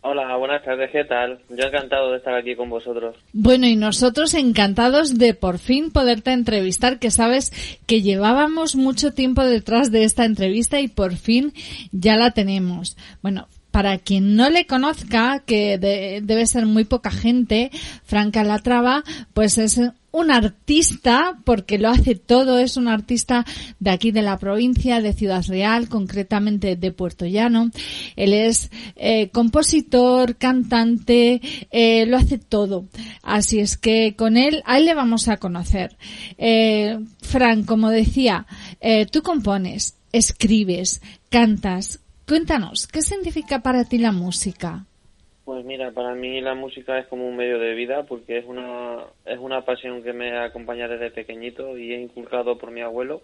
Hola, 0.02 0.34
buenas 0.36 0.64
tardes, 0.64 0.90
¿qué 0.90 1.04
tal? 1.04 1.40
Yo 1.50 1.66
encantado 1.66 2.10
de 2.10 2.16
estar 2.16 2.34
aquí 2.34 2.56
con 2.56 2.70
vosotros. 2.70 3.16
Bueno, 3.34 3.66
y 3.66 3.76
nosotros 3.76 4.32
encantados 4.32 5.18
de 5.18 5.34
por 5.34 5.58
fin 5.58 5.90
poderte 5.90 6.32
entrevistar, 6.32 6.98
que 6.98 7.10
sabes 7.10 7.52
que 7.86 8.00
llevábamos 8.00 8.76
mucho 8.76 9.12
tiempo 9.12 9.44
detrás 9.44 9.92
de 9.92 10.04
esta 10.04 10.24
entrevista 10.24 10.80
y 10.80 10.88
por 10.88 11.16
fin 11.16 11.52
ya 11.92 12.16
la 12.16 12.30
tenemos. 12.30 12.96
Bueno, 13.20 13.46
para 13.70 13.98
quien 13.98 14.36
no 14.36 14.50
le 14.50 14.66
conozca, 14.66 15.42
que 15.46 15.78
debe 15.78 16.46
ser 16.46 16.66
muy 16.66 16.84
poca 16.84 17.10
gente, 17.10 17.70
Franca 18.04 18.44
Latrava, 18.44 19.04
pues 19.32 19.58
es 19.58 19.80
un 20.12 20.30
artista, 20.30 21.38
porque 21.44 21.78
lo 21.78 21.88
hace 21.88 22.16
todo, 22.16 22.58
es 22.58 22.76
un 22.76 22.88
artista 22.88 23.44
de 23.78 23.90
aquí 23.90 24.10
de 24.10 24.22
la 24.22 24.38
provincia 24.38 25.00
de 25.00 25.12
Ciudad 25.12 25.44
Real, 25.46 25.88
concretamente 25.88 26.74
de 26.76 26.92
Puerto 26.92 27.26
Llano. 27.26 27.70
Él 28.16 28.32
es 28.32 28.70
eh, 28.96 29.30
compositor, 29.30 30.36
cantante, 30.36 31.40
eh, 31.70 32.06
lo 32.06 32.16
hace 32.16 32.38
todo. 32.38 32.86
Así 33.22 33.60
es 33.60 33.76
que 33.76 34.14
con 34.16 34.36
él, 34.36 34.62
a 34.66 34.78
él 34.78 34.86
le 34.86 34.94
vamos 34.94 35.28
a 35.28 35.36
conocer. 35.36 35.96
Eh, 36.38 36.98
Fran, 37.22 37.62
como 37.62 37.90
decía, 37.90 38.46
tú 39.12 39.22
compones, 39.22 39.96
escribes, 40.12 41.02
cantas. 41.28 42.00
Cuéntanos, 42.30 42.86
¿qué 42.86 43.02
significa 43.02 43.58
para 43.58 43.82
ti 43.82 43.98
la 43.98 44.12
música? 44.12 44.84
Pues 45.44 45.64
mira, 45.64 45.90
para 45.90 46.14
mí 46.14 46.40
la 46.40 46.54
música 46.54 46.96
es 47.00 47.08
como 47.08 47.26
un 47.26 47.34
medio 47.34 47.58
de 47.58 47.74
vida 47.74 48.04
porque 48.04 48.38
es 48.38 48.44
una, 48.44 48.98
es 49.26 49.36
una 49.40 49.62
pasión 49.64 50.04
que 50.04 50.12
me 50.12 50.38
acompaña 50.38 50.86
desde 50.86 51.10
pequeñito 51.10 51.76
y 51.76 51.92
he 51.92 52.00
inculcado 52.00 52.56
por 52.56 52.70
mi 52.70 52.82
abuelo 52.82 53.22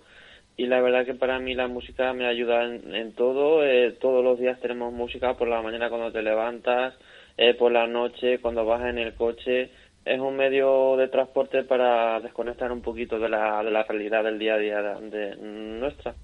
y 0.56 0.66
la 0.66 0.80
verdad 0.80 1.06
que 1.06 1.14
para 1.14 1.38
mí 1.38 1.54
la 1.54 1.68
música 1.68 2.12
me 2.14 2.26
ayuda 2.26 2.64
en, 2.64 3.12
todo. 3.12 3.64
Eh, 3.64 3.92
todos 3.92 4.24
los 4.24 4.40
días 4.40 4.58
tenemos 4.58 4.92
música 4.92 5.34
por 5.34 5.46
la 5.46 5.62
mañana 5.62 5.88
cuando 5.88 6.10
te 6.10 6.22
levantas, 6.22 6.94
eh, 7.36 7.54
por 7.54 7.70
la 7.70 7.86
noche, 7.86 8.40
cuando 8.40 8.64
vas 8.64 8.90
en 8.90 8.98
el 8.98 9.14
coche. 9.14 9.70
Es 10.04 10.18
un 10.18 10.34
medio 10.34 10.96
de 10.96 11.06
transporte 11.06 11.62
para 11.62 12.18
desconectar 12.18 12.72
un 12.72 12.82
poquito 12.82 13.20
de 13.20 13.28
la, 13.28 13.62
de 13.62 13.70
la 13.70 13.84
realidad 13.84 14.24
del 14.24 14.40
día 14.40 14.54
a 14.54 14.58
día 14.58 14.82
de 14.82 15.36
nuestra. 15.36 16.16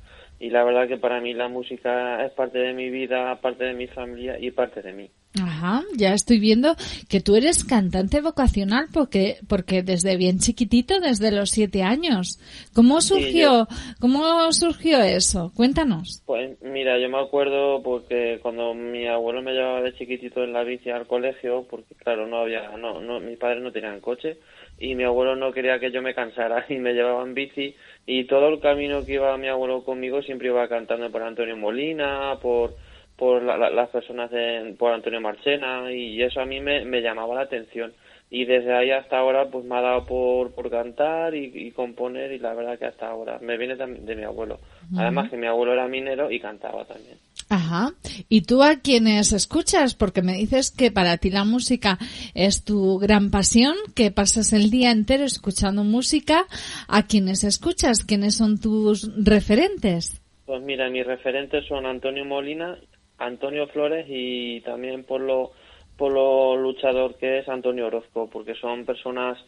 Y 0.42 0.50
la 0.50 0.64
verdad 0.64 0.88
que 0.88 0.96
para 0.96 1.20
mí 1.20 1.34
la 1.34 1.46
música 1.46 2.26
es 2.26 2.32
parte 2.32 2.58
de 2.58 2.74
mi 2.74 2.90
vida, 2.90 3.40
parte 3.40 3.62
de 3.62 3.74
mi 3.74 3.86
familia 3.86 4.36
y 4.40 4.50
parte 4.50 4.82
de 4.82 4.92
mí. 4.92 5.08
Ajá, 5.40 5.82
ya 5.96 6.14
estoy 6.14 6.40
viendo 6.40 6.74
que 7.08 7.20
tú 7.20 7.36
eres 7.36 7.62
cantante 7.62 8.20
vocacional 8.20 8.86
porque, 8.92 9.36
porque 9.48 9.84
desde 9.84 10.16
bien 10.16 10.40
chiquitito, 10.40 10.98
desde 10.98 11.30
los 11.30 11.50
siete 11.50 11.84
años. 11.84 12.40
¿Cómo 12.74 13.00
surgió, 13.00 13.68
cómo 14.00 14.52
surgió 14.52 15.00
eso? 15.00 15.52
Cuéntanos. 15.54 16.24
Pues 16.26 16.60
mira, 16.60 16.98
yo 16.98 17.08
me 17.08 17.20
acuerdo 17.20 17.80
porque 17.80 18.40
cuando 18.42 18.74
mi 18.74 19.06
abuelo 19.06 19.42
me 19.42 19.52
llevaba 19.52 19.80
de 19.80 19.94
chiquitito 19.94 20.42
en 20.42 20.52
la 20.52 20.64
bici 20.64 20.90
al 20.90 21.06
colegio, 21.06 21.68
porque 21.70 21.94
claro, 21.94 22.26
no 22.26 22.38
había, 22.38 22.76
no, 22.76 23.00
no, 23.00 23.20
mis 23.20 23.38
padres 23.38 23.62
no 23.62 23.70
tenían 23.70 24.00
coche 24.00 24.38
y 24.82 24.96
mi 24.96 25.04
abuelo 25.04 25.36
no 25.36 25.52
quería 25.52 25.78
que 25.78 25.92
yo 25.92 26.02
me 26.02 26.12
cansara 26.12 26.66
y 26.68 26.76
me 26.78 26.92
llevaba 26.92 27.22
en 27.22 27.34
bici. 27.34 27.74
Y 28.04 28.24
todo 28.24 28.48
el 28.48 28.60
camino 28.60 29.04
que 29.04 29.14
iba 29.14 29.36
mi 29.38 29.48
abuelo 29.48 29.84
conmigo 29.84 30.22
siempre 30.22 30.48
iba 30.48 30.68
cantando 30.68 31.10
por 31.10 31.22
Antonio 31.22 31.56
Molina, 31.56 32.36
por 32.42 32.74
por 33.16 33.42
las 33.42 33.88
personas 33.90 34.32
de, 34.32 34.74
por 34.76 34.92
Antonio 34.92 35.20
Marchena 35.20 35.92
y 35.92 36.20
eso 36.22 36.40
a 36.40 36.46
mí 36.46 36.60
me, 36.60 36.84
me, 36.84 37.02
llamaba 37.02 37.36
la 37.36 37.42
atención. 37.42 37.92
Y 38.30 38.46
desde 38.46 38.74
ahí 38.74 38.90
hasta 38.90 39.18
ahora 39.18 39.46
pues 39.48 39.64
me 39.64 39.76
ha 39.76 39.80
dado 39.80 40.06
por, 40.06 40.52
por 40.52 40.68
cantar 40.70 41.32
y, 41.34 41.70
componer 41.70 42.32
y 42.32 42.40
la 42.40 42.54
verdad 42.54 42.78
que 42.78 42.86
hasta 42.86 43.08
ahora 43.08 43.38
me 43.40 43.56
viene 43.58 43.76
también 43.76 44.06
de 44.06 44.16
mi 44.16 44.24
abuelo. 44.24 44.58
Además 44.96 45.30
que 45.30 45.36
mi 45.36 45.46
abuelo 45.46 45.74
era 45.74 45.86
minero 45.86 46.32
y 46.32 46.40
cantaba 46.40 46.84
también 46.84 47.18
Ajá. 47.48 47.92
¿Y 48.28 48.42
tú 48.42 48.62
a 48.62 48.76
quienes 48.80 49.32
escuchas? 49.32 49.94
Porque 49.94 50.22
me 50.22 50.34
dices 50.34 50.70
que 50.70 50.90
para 50.90 51.18
ti 51.18 51.30
la 51.30 51.44
música 51.44 51.98
es 52.34 52.64
tu 52.64 52.98
gran 52.98 53.30
pasión, 53.30 53.74
que 53.94 54.10
pasas 54.10 54.52
el 54.52 54.70
día 54.70 54.90
entero 54.90 55.24
escuchando 55.24 55.84
música. 55.84 56.46
¿A 56.88 57.06
quienes 57.06 57.44
escuchas? 57.44 58.04
¿Quiénes 58.04 58.36
son 58.36 58.58
tus 58.58 59.10
referentes? 59.24 60.22
Pues 60.46 60.62
mira, 60.62 60.90
mis 60.90 61.06
referentes 61.06 61.66
son 61.66 61.86
Antonio 61.86 62.24
Molina 62.24 62.78
Antonio 63.22 63.68
Flores 63.68 64.06
y 64.08 64.60
también 64.62 65.04
por 65.04 65.20
lo, 65.20 65.52
por 65.96 66.12
lo 66.12 66.56
luchador 66.56 67.16
que 67.16 67.38
es 67.38 67.48
Antonio 67.48 67.86
Orozco, 67.86 68.28
porque 68.28 68.54
son 68.54 68.84
personas 68.84 69.38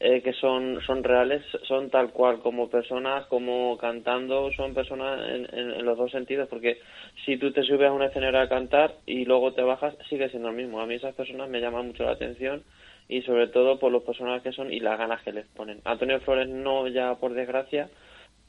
eh, 0.00 0.22
que 0.22 0.32
son, 0.34 0.80
son 0.86 1.04
reales, 1.04 1.42
son 1.62 1.88
tal 1.90 2.10
cual, 2.10 2.40
como 2.40 2.68
personas, 2.68 3.26
como 3.26 3.78
cantando, 3.78 4.50
son 4.52 4.74
personas 4.74 5.20
en, 5.28 5.84
los 5.84 5.96
dos 5.96 6.10
sentidos, 6.10 6.48
porque 6.48 6.78
si 7.24 7.36
tú 7.36 7.52
te 7.52 7.62
subes 7.62 7.88
a 7.88 7.92
una 7.92 8.06
escenario 8.06 8.40
a 8.40 8.48
cantar 8.48 8.94
y 9.06 9.24
luego 9.24 9.52
te 9.52 9.62
bajas, 9.62 9.94
sigue 10.08 10.28
siendo 10.28 10.48
lo 10.48 10.54
mismo. 10.54 10.80
A 10.80 10.86
mí 10.86 10.94
esas 10.94 11.14
personas 11.14 11.48
me 11.48 11.60
llaman 11.60 11.86
mucho 11.86 12.04
la 12.04 12.12
atención 12.12 12.64
y 13.08 13.22
sobre 13.22 13.48
todo 13.48 13.78
por 13.78 13.92
los 13.92 14.02
personajes 14.02 14.42
que 14.42 14.52
son 14.52 14.72
y 14.72 14.80
las 14.80 14.98
ganas 14.98 15.22
que 15.22 15.32
les 15.32 15.46
ponen. 15.46 15.80
Antonio 15.84 16.20
Flores 16.20 16.48
no 16.48 16.88
ya 16.88 17.14
por 17.14 17.34
desgracia, 17.34 17.88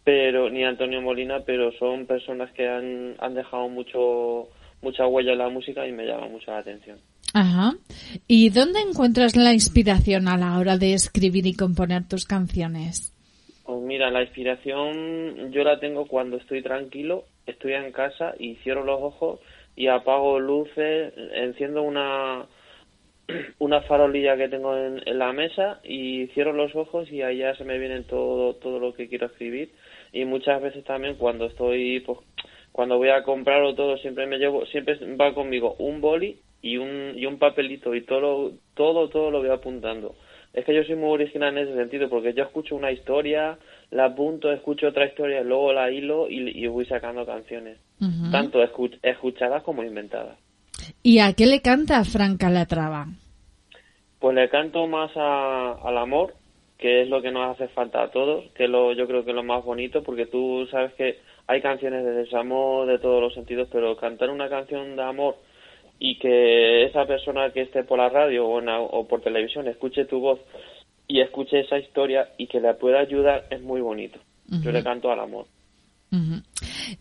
pero 0.03 0.49
ni 0.49 0.63
Antonio 0.63 1.01
Molina, 1.01 1.41
pero 1.45 1.71
son 1.73 2.05
personas 2.05 2.51
que 2.51 2.67
han, 2.67 3.15
han 3.19 3.33
dejado 3.33 3.69
mucho 3.69 4.49
mucha 4.81 5.07
huella 5.07 5.33
en 5.33 5.39
la 5.39 5.49
música 5.49 5.87
y 5.87 5.91
me 5.91 6.05
llama 6.05 6.27
mucho 6.27 6.51
la 6.51 6.59
atención. 6.59 6.99
Ajá. 7.35 7.73
¿Y 8.29 8.49
dónde 8.49 8.79
encuentras 8.79 9.35
la 9.35 9.51
inspiración 9.51 10.29
a 10.29 10.37
la 10.37 10.57
hora 10.57 10.77
de 10.77 10.93
escribir 10.93 11.45
y 11.45 11.53
componer 11.53 12.07
tus 12.07 12.23
canciones? 12.23 13.13
Pues 13.65 13.81
mira, 13.81 14.09
la 14.09 14.21
inspiración 14.23 15.51
yo 15.51 15.65
la 15.65 15.81
tengo 15.81 16.07
cuando 16.07 16.37
estoy 16.37 16.63
tranquilo, 16.63 17.25
estoy 17.45 17.73
en 17.73 17.91
casa 17.91 18.35
y 18.39 18.55
cierro 18.63 18.85
los 18.85 19.01
ojos 19.01 19.41
y 19.75 19.87
apago 19.87 20.39
luces, 20.39 21.13
enciendo 21.33 21.83
una 21.83 22.45
una 23.59 23.81
farolilla 23.81 24.37
que 24.37 24.47
tengo 24.47 24.73
en, 24.77 25.01
la 25.05 25.33
mesa 25.33 25.81
y 25.83 26.27
cierro 26.27 26.53
los 26.53 26.73
ojos 26.73 27.11
y 27.11 27.17
ya 27.17 27.53
se 27.57 27.65
me 27.65 27.77
viene 27.77 28.03
todo 28.03 28.53
todo 28.55 28.79
lo 28.79 28.93
que 28.93 29.09
quiero 29.09 29.25
escribir 29.25 29.73
y 30.13 30.23
muchas 30.23 30.61
veces 30.61 30.85
también 30.85 31.15
cuando 31.15 31.47
estoy 31.47 31.99
pues 31.99 32.19
cuando 32.71 32.97
voy 32.97 33.09
a 33.09 33.23
comprarlo 33.23 33.75
todo 33.75 33.97
siempre 33.97 34.25
me 34.25 34.37
llevo 34.37 34.65
siempre 34.67 34.97
va 35.17 35.33
conmigo 35.33 35.75
un 35.79 35.99
boli 35.99 36.39
y 36.65 36.77
un 36.77 37.13
y 37.15 37.27
un 37.27 37.37
papelito 37.37 37.93
y 37.93 38.01
todo 38.01 38.53
todo 38.73 39.07
todo 39.09 39.29
lo 39.29 39.39
voy 39.39 39.49
apuntando. 39.49 40.15
Es 40.51 40.65
que 40.65 40.73
yo 40.73 40.83
soy 40.83 40.95
muy 40.95 41.11
original 41.11 41.55
en 41.55 41.67
ese 41.67 41.75
sentido 41.75 42.09
porque 42.09 42.33
yo 42.33 42.43
escucho 42.43 42.75
una 42.75 42.91
historia 42.91 43.59
la 43.91 44.05
apunto 44.05 44.51
escucho 44.51 44.87
otra 44.87 45.05
historia 45.05 45.43
luego 45.43 45.71
la 45.73 45.91
hilo 45.91 46.27
y, 46.27 46.65
voy 46.67 46.85
sacando 46.85 47.23
canciones. 47.23 47.77
Tanto 48.31 48.63
escuchadas 49.03 49.61
como 49.63 49.83
inventadas. 49.83 50.37
¿Y 51.03 51.19
a 51.19 51.33
qué 51.33 51.45
le 51.45 51.61
canta 51.61 52.03
Frank 52.03 52.39
Calatrava? 52.39 53.05
Pues 54.19 54.35
le 54.35 54.49
canto 54.49 54.87
más 54.87 55.11
al 55.15 55.97
amor, 55.97 56.33
que 56.79 57.03
es 57.03 57.09
lo 57.09 57.21
que 57.21 57.31
nos 57.31 57.51
hace 57.51 57.67
falta 57.69 58.01
a 58.01 58.11
todos, 58.11 58.45
que 58.53 58.67
lo, 58.67 58.91
yo 58.93 59.07
creo 59.07 59.23
que 59.23 59.29
es 59.31 59.35
lo 59.35 59.43
más 59.43 59.63
bonito, 59.63 60.03
porque 60.03 60.25
tú 60.25 60.67
sabes 60.71 60.93
que 60.93 61.19
hay 61.47 61.61
canciones 61.61 62.03
de 62.03 62.11
desamor, 62.11 62.87
de 62.87 62.97
todos 62.97 63.21
los 63.21 63.33
sentidos, 63.33 63.69
pero 63.71 63.95
cantar 63.95 64.29
una 64.29 64.49
canción 64.49 64.95
de 64.95 65.03
amor 65.03 65.35
y 65.99 66.17
que 66.19 66.85
esa 66.85 67.05
persona 67.05 67.51
que 67.51 67.61
esté 67.61 67.83
por 67.83 67.99
la 67.99 68.09
radio 68.09 68.47
o, 68.47 68.59
o 68.59 69.07
por 69.07 69.21
televisión 69.21 69.67
escuche 69.67 70.05
tu 70.05 70.19
voz 70.19 70.39
y 71.07 71.21
escuche 71.21 71.59
esa 71.61 71.77
historia 71.77 72.29
y 72.37 72.47
que 72.47 72.59
le 72.59 72.73
pueda 72.73 72.99
ayudar 72.99 73.45
es 73.49 73.61
muy 73.61 73.81
bonito. 73.81 74.19
Yo 74.47 74.71
le 74.71 74.83
canto 74.83 75.11
al 75.11 75.19
amor. 75.19 75.47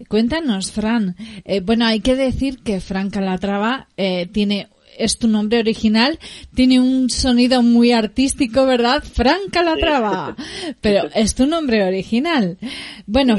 Cuéntanos, 0.09 0.73
Fran. 0.73 1.15
Eh, 1.45 1.61
bueno, 1.61 1.87
hay 1.87 2.01
que 2.01 2.17
decir 2.17 2.63
que 2.65 2.81
Fran 2.81 3.11
Calatrava 3.11 3.89
eh, 3.97 4.27
tiene 4.27 4.69
es 4.99 5.19
tu 5.19 5.29
nombre 5.29 5.59
original, 5.59 6.19
tiene 6.55 6.81
un 6.81 7.11
sonido 7.11 7.63
muy 7.63 7.93
artístico, 7.93 8.67
¿verdad? 8.67 9.03
Fran 9.03 9.41
Calatrava. 9.53 10.37
Pero 10.81 11.09
es 11.15 11.35
tu 11.35 11.47
nombre 11.47 11.85
original. 11.85 12.59
Bueno, 13.07 13.37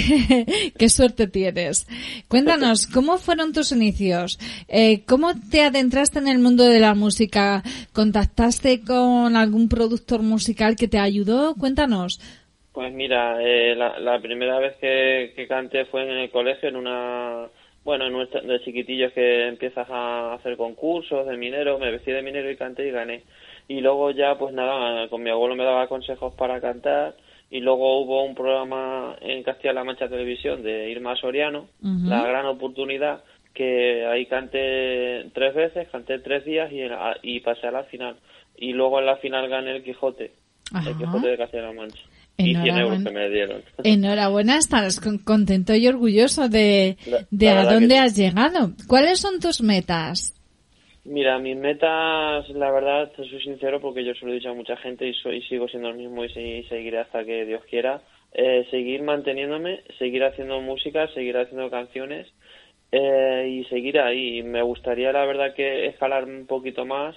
qué 0.78 0.88
suerte 0.88 1.26
tienes. 1.26 1.86
Cuéntanos, 2.28 2.86
¿cómo 2.94 3.18
fueron 3.18 3.52
tus 3.52 3.72
inicios? 3.72 4.38
Eh, 4.68 5.02
¿Cómo 5.06 5.32
te 5.50 5.62
adentraste 5.62 6.18
en 6.18 6.28
el 6.28 6.38
mundo 6.38 6.64
de 6.64 6.80
la 6.80 6.94
música? 6.94 7.62
¿Contactaste 7.92 8.82
con 8.82 9.36
algún 9.36 9.68
productor 9.68 10.22
musical 10.22 10.76
que 10.76 10.88
te 10.88 10.98
ayudó? 10.98 11.54
Cuéntanos. 11.54 12.20
Pues 12.72 12.92
mira, 12.92 13.36
eh, 13.42 13.74
la, 13.74 14.20
primera 14.20 14.58
vez 14.60 14.76
que, 14.80 15.46
canté 15.48 15.86
fue 15.86 16.04
en 16.04 16.10
el 16.10 16.30
colegio, 16.30 16.68
en 16.68 16.76
una, 16.76 17.48
bueno, 17.84 18.06
en 18.06 18.12
nuestra, 18.12 18.40
de 18.42 18.60
chiquitillos 18.60 19.12
que 19.12 19.48
empiezas 19.48 19.88
a 19.90 20.34
hacer 20.34 20.56
concursos 20.56 21.26
de 21.26 21.36
minero, 21.36 21.78
me 21.78 21.90
vestí 21.90 22.12
de 22.12 22.22
minero 22.22 22.50
y 22.50 22.56
canté 22.56 22.86
y 22.86 22.90
gané. 22.90 23.22
Y 23.68 23.80
luego 23.80 24.10
ya, 24.10 24.36
pues 24.38 24.52
nada, 24.52 25.08
con 25.08 25.22
mi 25.22 25.30
abuelo 25.30 25.56
me 25.56 25.64
daba 25.64 25.88
consejos 25.88 26.34
para 26.34 26.60
cantar 26.60 27.14
y 27.50 27.60
luego 27.60 28.00
hubo 28.00 28.24
un 28.24 28.34
programa 28.34 29.16
en 29.20 29.42
Castilla-La 29.42 29.84
Mancha 29.84 30.08
Televisión 30.08 30.62
de 30.62 30.90
Irma 30.90 31.16
Soriano, 31.16 31.66
La 31.80 32.22
Gran 32.26 32.46
Oportunidad, 32.46 33.24
que 33.54 34.06
ahí 34.06 34.26
canté 34.26 35.30
tres 35.32 35.54
veces, 35.54 35.88
canté 35.88 36.18
tres 36.20 36.44
días 36.44 36.70
y, 36.72 36.82
y 37.22 37.40
pasé 37.40 37.66
a 37.66 37.72
la 37.72 37.84
final. 37.84 38.16
Y 38.56 38.72
luego 38.72 39.00
en 39.00 39.06
la 39.06 39.16
final 39.16 39.48
gané 39.48 39.76
el 39.76 39.82
Quijote, 39.82 40.32
el 40.86 40.96
Quijote 40.96 41.28
de 41.28 41.38
Castilla-La 41.38 41.72
Mancha. 41.72 42.02
Enhorabuena. 42.40 43.10
me 43.10 43.28
dieron. 43.30 43.62
Enhorabuena, 43.84 44.56
estás 44.58 45.00
contento 45.24 45.74
y 45.74 45.86
orgulloso 45.86 46.48
de, 46.48 46.96
de 47.30 47.48
a 47.50 47.64
dónde 47.64 47.98
has 47.98 48.16
llegado. 48.16 48.72
¿Cuáles 48.88 49.20
son 49.20 49.40
tus 49.40 49.62
metas? 49.62 50.34
Mira, 51.04 51.38
mis 51.38 51.56
metas, 51.56 52.48
la 52.50 52.70
verdad, 52.70 53.10
te 53.16 53.24
soy 53.28 53.42
sincero 53.42 53.80
porque 53.80 54.04
yo 54.04 54.14
se 54.14 54.26
lo 54.26 54.32
he 54.32 54.34
dicho 54.34 54.50
a 54.50 54.54
mucha 54.54 54.76
gente 54.76 55.08
y, 55.08 55.14
soy, 55.14 55.42
sigo 55.42 55.66
siendo 55.66 55.88
el 55.88 55.96
mismo 55.96 56.24
y, 56.24 56.28
seguiré 56.64 56.98
hasta 56.98 57.24
que 57.24 57.46
Dios 57.46 57.62
quiera. 57.70 58.02
Eh, 58.32 58.66
seguir 58.70 59.02
manteniéndome, 59.02 59.82
seguir 59.98 60.22
haciendo 60.24 60.60
música, 60.60 61.08
seguir 61.08 61.36
haciendo 61.36 61.70
canciones 61.70 62.28
eh, 62.92 63.48
y 63.50 63.64
seguir 63.64 63.98
ahí. 63.98 64.42
Me 64.42 64.62
gustaría, 64.62 65.10
la 65.10 65.24
verdad, 65.24 65.54
que 65.54 65.86
escalar 65.86 66.24
un 66.24 66.46
poquito 66.46 66.84
más 66.84 67.16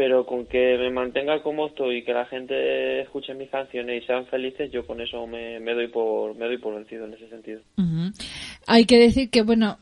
pero 0.00 0.24
con 0.24 0.46
que 0.46 0.78
me 0.78 0.88
mantenga 0.88 1.42
como 1.42 1.66
estoy 1.66 1.98
y 1.98 2.04
que 2.04 2.14
la 2.14 2.24
gente 2.24 3.02
escuche 3.02 3.34
mis 3.34 3.50
canciones 3.50 4.02
y 4.02 4.06
sean 4.06 4.24
felices, 4.28 4.72
yo 4.72 4.86
con 4.86 4.98
eso 5.02 5.26
me, 5.26 5.60
doy 5.60 5.88
por 5.88 6.34
me 6.36 6.46
doy 6.46 6.56
por 6.56 6.74
vencido 6.74 7.04
en 7.04 7.12
ese 7.12 7.28
sentido. 7.28 7.60
Hay 8.66 8.86
que 8.86 8.98
decir 8.98 9.28
que 9.28 9.42
bueno, 9.42 9.76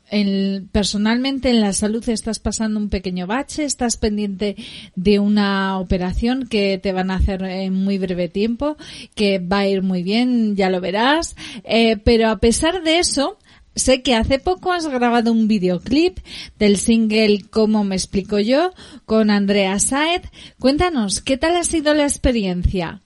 personalmente 0.72 1.50
en 1.50 1.60
la 1.60 1.72
salud 1.72 2.02
estás 2.08 2.40
pasando 2.40 2.80
un 2.80 2.90
pequeño 2.90 3.28
bache, 3.28 3.62
estás 3.62 3.96
pendiente 3.96 4.56
de 4.96 5.20
una 5.20 5.78
operación 5.78 6.48
que 6.48 6.78
te 6.78 6.90
van 6.92 7.12
a 7.12 7.18
hacer 7.18 7.44
en 7.44 7.74
muy 7.74 7.98
breve 7.98 8.26
tiempo, 8.28 8.76
que 9.14 9.38
va 9.38 9.60
a 9.60 9.68
ir 9.68 9.82
muy 9.82 10.02
bien, 10.02 10.56
ya 10.56 10.68
lo 10.68 10.80
verás, 10.80 11.36
eh, 11.62 11.96
pero 11.96 12.28
a 12.30 12.38
pesar 12.38 12.82
de 12.82 12.98
eso, 12.98 13.38
Sé 13.78 14.02
que 14.02 14.14
hace 14.14 14.40
poco 14.40 14.72
has 14.72 14.88
grabado 14.88 15.30
un 15.30 15.46
videoclip 15.46 16.18
del 16.58 16.76
single 16.76 17.42
Como 17.48 17.84
me 17.84 17.94
explico 17.94 18.40
yo 18.40 18.72
con 19.06 19.30
Andrea 19.30 19.78
Saed. 19.78 20.22
Cuéntanos, 20.58 21.22
¿qué 21.22 21.36
tal 21.36 21.56
ha 21.56 21.62
sido 21.62 21.94
la 21.94 22.02
experiencia? 22.02 23.02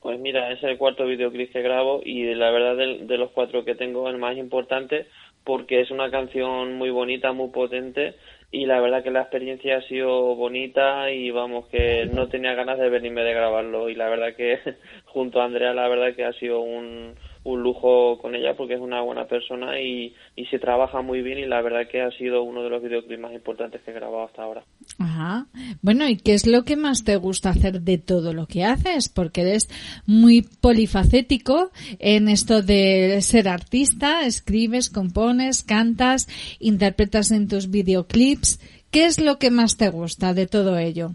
Pues 0.00 0.20
mira, 0.20 0.52
es 0.52 0.62
el 0.62 0.78
cuarto 0.78 1.06
videoclip 1.06 1.52
que 1.52 1.62
grabo 1.62 2.02
y 2.04 2.34
la 2.34 2.52
verdad 2.52 2.76
de, 2.76 3.18
los 3.18 3.32
cuatro 3.32 3.64
que 3.64 3.74
tengo 3.74 4.08
el 4.08 4.18
más 4.18 4.36
importante 4.36 5.06
porque 5.42 5.80
es 5.80 5.90
una 5.90 6.08
canción 6.10 6.74
muy 6.74 6.90
bonita, 6.90 7.32
muy 7.32 7.50
potente 7.50 8.14
y 8.52 8.66
la 8.66 8.80
verdad 8.80 9.02
que 9.02 9.10
la 9.10 9.22
experiencia 9.22 9.78
ha 9.78 9.82
sido 9.82 10.36
bonita 10.36 11.10
y 11.10 11.32
vamos 11.32 11.66
que 11.66 12.06
no 12.06 12.28
tenía 12.28 12.54
ganas 12.54 12.78
de 12.78 12.90
venirme 12.90 13.22
de 13.22 13.34
grabarlo 13.34 13.88
y 13.88 13.96
la 13.96 14.08
verdad 14.08 14.36
que 14.36 14.60
junto 15.06 15.40
a 15.40 15.46
Andrea 15.46 15.74
la 15.74 15.88
verdad 15.88 16.14
que 16.14 16.24
ha 16.24 16.32
sido 16.34 16.60
un, 16.60 17.14
un 17.44 17.62
lujo 17.62 18.18
con 18.18 18.34
ella 18.34 18.54
porque 18.56 18.74
es 18.74 18.80
una 18.80 19.00
buena 19.00 19.26
persona 19.26 19.80
y, 19.80 20.14
y 20.36 20.46
se 20.46 20.58
trabaja 20.58 21.02
muy 21.02 21.22
bien 21.22 21.38
y 21.38 21.46
la 21.46 21.60
verdad 21.60 21.88
que 21.90 22.00
ha 22.00 22.10
sido 22.12 22.42
uno 22.42 22.62
de 22.62 22.70
los 22.70 22.82
videoclips 22.82 23.20
más 23.20 23.32
importantes 23.32 23.80
que 23.82 23.90
he 23.90 23.94
grabado 23.94 24.24
hasta 24.24 24.42
ahora. 24.42 24.62
Ajá. 24.98 25.46
Bueno, 25.80 26.08
¿y 26.08 26.16
qué 26.16 26.34
es 26.34 26.46
lo 26.46 26.64
que 26.64 26.76
más 26.76 27.04
te 27.04 27.16
gusta 27.16 27.50
hacer 27.50 27.80
de 27.80 27.98
todo 27.98 28.32
lo 28.32 28.46
que 28.46 28.64
haces? 28.64 29.08
Porque 29.08 29.40
eres 29.40 29.68
muy 30.06 30.42
polifacético 30.42 31.70
en 31.98 32.28
esto 32.28 32.62
de 32.62 33.20
ser 33.22 33.48
artista, 33.48 34.24
escribes, 34.24 34.90
compones, 34.90 35.64
cantas, 35.64 36.28
interpretas 36.60 37.32
en 37.32 37.48
tus 37.48 37.70
videoclips. 37.70 38.60
¿Qué 38.92 39.06
es 39.06 39.20
lo 39.20 39.38
que 39.38 39.50
más 39.50 39.76
te 39.76 39.88
gusta 39.88 40.34
de 40.34 40.46
todo 40.46 40.78
ello? 40.78 41.10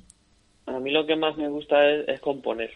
A 0.65 0.79
mí 0.79 0.91
lo 0.91 1.05
que 1.05 1.15
más 1.15 1.37
me 1.37 1.47
gusta 1.47 1.77
es 1.89 2.19
componer 2.19 2.71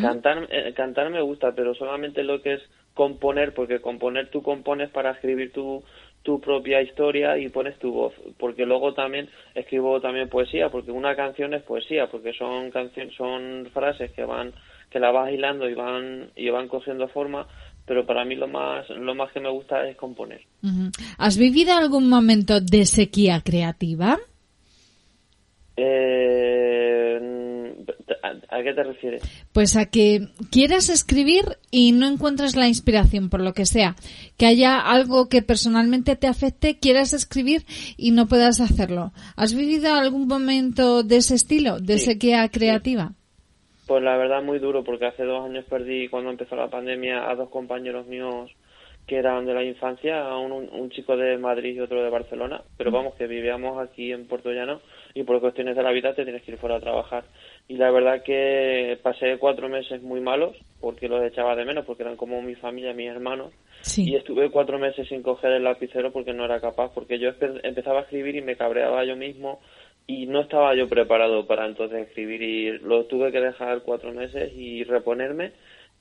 Cantar, 0.00 0.46
eh, 0.50 0.72
cantar 0.74 1.10
me 1.10 1.20
gusta, 1.20 1.52
pero 1.54 1.74
solamente 1.74 2.22
lo 2.22 2.40
que 2.40 2.54
es 2.54 2.62
componer, 2.94 3.52
porque 3.52 3.80
componer 3.80 4.30
tú 4.30 4.42
compones 4.42 4.90
para 4.90 5.10
escribir 5.10 5.52
tu, 5.52 5.82
tu 6.26 6.40
propia 6.40 6.82
historia 6.82 7.38
y 7.38 7.48
pones 7.48 7.78
tu 7.78 7.92
voz, 7.92 8.12
porque 8.36 8.66
luego 8.66 8.94
también 8.94 9.28
escribo 9.54 10.00
también 10.00 10.28
poesía, 10.28 10.70
porque 10.70 10.90
una 10.90 11.14
canción 11.14 11.54
es 11.54 11.62
poesía, 11.62 12.08
porque 12.10 12.32
son 12.32 12.70
canciones, 12.72 13.14
son 13.14 13.68
frases 13.72 14.10
que 14.10 14.24
van, 14.24 14.52
que 14.90 14.98
la 14.98 15.12
vas 15.12 15.32
hilando 15.32 15.68
y 15.68 15.74
van, 15.74 16.30
y 16.34 16.48
van 16.50 16.66
cogiendo 16.66 17.06
forma, 17.08 17.46
pero 17.86 18.04
para 18.06 18.24
mí 18.24 18.34
lo 18.34 18.48
más, 18.48 18.88
lo 18.90 19.14
más 19.14 19.30
que 19.30 19.38
me 19.38 19.50
gusta 19.50 19.86
es 19.88 19.96
componer. 19.96 20.40
¿Has 21.18 21.38
vivido 21.38 21.74
algún 21.74 22.08
momento 22.08 22.60
de 22.60 22.86
sequía 22.86 23.40
creativa? 23.42 24.18
Eh, 25.76 27.20
¿A, 28.48 28.62
qué 28.62 28.72
te 28.72 28.82
refieres? 28.82 29.22
Pues 29.52 29.76
a 29.76 29.86
que 29.86 30.28
quieras 30.50 30.88
escribir 30.88 31.44
y 31.70 31.92
no 31.92 32.06
encuentras 32.06 32.56
la 32.56 32.68
inspiración 32.68 33.28
por 33.28 33.40
lo 33.40 33.52
que 33.52 33.66
sea. 33.66 33.94
Que 34.38 34.46
haya 34.46 34.80
algo 34.80 35.28
que 35.28 35.42
personalmente 35.42 36.16
te 36.16 36.26
afecte, 36.26 36.78
quieras 36.78 37.12
escribir 37.12 37.62
y 37.96 38.10
no 38.12 38.26
puedas 38.26 38.60
hacerlo. 38.60 39.12
¿Has 39.36 39.54
vivido 39.54 39.94
algún 39.94 40.26
momento 40.26 41.02
de 41.02 41.16
ese 41.16 41.34
estilo, 41.34 41.78
de 41.78 41.98
sequía 41.98 42.48
creativa? 42.48 43.12
Pues 43.86 44.02
la 44.02 44.16
verdad 44.16 44.42
muy 44.42 44.58
duro 44.58 44.82
porque 44.82 45.06
hace 45.06 45.24
dos 45.24 45.44
años 45.44 45.64
perdí 45.68 46.08
cuando 46.08 46.30
empezó 46.30 46.56
la 46.56 46.68
pandemia 46.68 47.30
a 47.30 47.34
dos 47.34 47.50
compañeros 47.50 48.06
míos 48.06 48.50
que 49.06 49.16
eran 49.16 49.46
de 49.46 49.54
la 49.54 49.62
infancia, 49.62 50.36
un, 50.36 50.50
un, 50.50 50.90
chico 50.90 51.16
de 51.16 51.38
Madrid 51.38 51.76
y 51.76 51.80
otro 51.80 52.02
de 52.02 52.10
Barcelona, 52.10 52.62
pero 52.76 52.90
vamos, 52.90 53.14
que 53.14 53.28
vivíamos 53.28 53.78
aquí 53.78 54.10
en 54.10 54.26
Puerto 54.26 54.50
Llano 54.50 54.80
y 55.16 55.24
por 55.24 55.40
cuestiones 55.40 55.74
de 55.74 55.82
la 55.82 55.92
vida 55.92 56.14
te 56.14 56.24
tienes 56.24 56.42
que 56.42 56.52
ir 56.52 56.58
fuera 56.58 56.76
a 56.76 56.80
trabajar. 56.80 57.24
Y 57.68 57.78
la 57.78 57.90
verdad 57.90 58.22
que 58.22 58.98
pasé 59.02 59.38
cuatro 59.38 59.66
meses 59.70 60.02
muy 60.02 60.20
malos, 60.20 60.54
porque 60.78 61.08
los 61.08 61.24
echaba 61.24 61.56
de 61.56 61.64
menos, 61.64 61.86
porque 61.86 62.02
eran 62.02 62.18
como 62.18 62.42
mi 62.42 62.54
familia, 62.54 62.92
mis 62.92 63.08
hermanos, 63.08 63.54
y 63.96 64.14
estuve 64.14 64.50
cuatro 64.50 64.78
meses 64.78 65.08
sin 65.08 65.22
coger 65.22 65.52
el 65.52 65.64
lapicero 65.64 66.12
porque 66.12 66.34
no 66.34 66.44
era 66.44 66.60
capaz, 66.60 66.92
porque 66.92 67.18
yo 67.18 67.30
empezaba 67.62 68.00
a 68.00 68.02
escribir 68.02 68.36
y 68.36 68.42
me 68.42 68.56
cabreaba 68.56 69.06
yo 69.06 69.16
mismo 69.16 69.60
y 70.06 70.26
no 70.26 70.42
estaba 70.42 70.74
yo 70.74 70.86
preparado 70.86 71.46
para 71.46 71.64
entonces 71.66 72.06
escribir. 72.06 72.42
Y 72.42 72.78
lo 72.80 73.06
tuve 73.06 73.32
que 73.32 73.40
dejar 73.40 73.84
cuatro 73.84 74.12
meses 74.12 74.52
y 74.54 74.84
reponerme. 74.84 75.52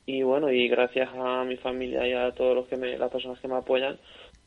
Y 0.05 0.23
bueno 0.23 0.51
y 0.51 0.67
gracias 0.67 1.09
a 1.15 1.45
mi 1.45 1.55
familia 1.55 2.05
y 2.05 2.13
a 2.13 2.31
todos 2.31 2.53
los 2.53 2.67
que 2.67 2.75
me, 2.75 2.97
las 2.97 3.09
personas 3.09 3.39
que 3.39 3.47
me 3.47 3.55
apoyan 3.55 3.97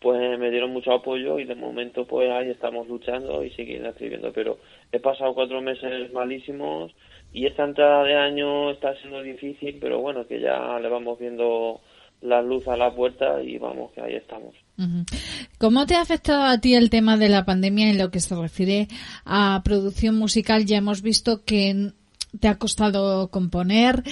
pues 0.01 0.39
me 0.39 0.51
dieron 0.51 0.73
mucho 0.73 0.93
apoyo 0.93 1.39
y 1.39 1.45
de 1.45 1.55
momento 1.55 2.07
pues 2.07 2.31
ahí 2.31 2.51
estamos 2.51 2.87
luchando 2.89 3.45
y 3.45 3.51
siguiendo 3.51 3.89
escribiendo, 3.89 4.33
pero 4.33 4.59
he 4.93 5.01
pasado 5.01 5.35
cuatro 5.35 5.61
meses 5.61 6.13
malísimos 6.13 6.93
y 7.33 7.47
esta 7.47 7.65
entrada 7.65 8.05
de 8.05 8.15
año 8.15 8.71
está 8.71 8.95
siendo 8.97 9.23
difícil, 9.23 9.79
pero 9.81 10.01
bueno, 10.01 10.27
que 10.27 10.41
ya 10.41 10.79
le 10.81 10.89
vamos 10.89 11.19
viendo 11.19 11.81
la 12.21 12.43
luz 12.43 12.67
a 12.69 12.77
la 12.77 12.95
puerta 12.95 13.43
y 13.43 13.59
vamos, 13.59 13.93
que 13.93 14.01
ahí 14.01 14.15
estamos. 14.15 14.55
¿Cómo 15.59 15.87
te 15.87 15.95
ha 15.95 16.01
afectado 16.01 16.45
a 16.45 16.59
ti 16.59 16.75
el 16.75 16.91
tema 16.91 17.17
de 17.17 17.29
la 17.29 17.45
pandemia 17.45 17.91
en 17.91 17.99
lo 17.99 18.11
que 18.11 18.21
se 18.21 18.35
refiere 18.35 18.89
a 19.25 19.61
producción 19.65 20.17
musical? 20.17 20.65
Ya 20.65 20.79
hemos 20.79 21.03
visto 21.03 21.45
que 21.45 21.93
te 22.41 22.49
ha 22.49 22.59
costado 22.59 23.29
componer, 23.29 24.03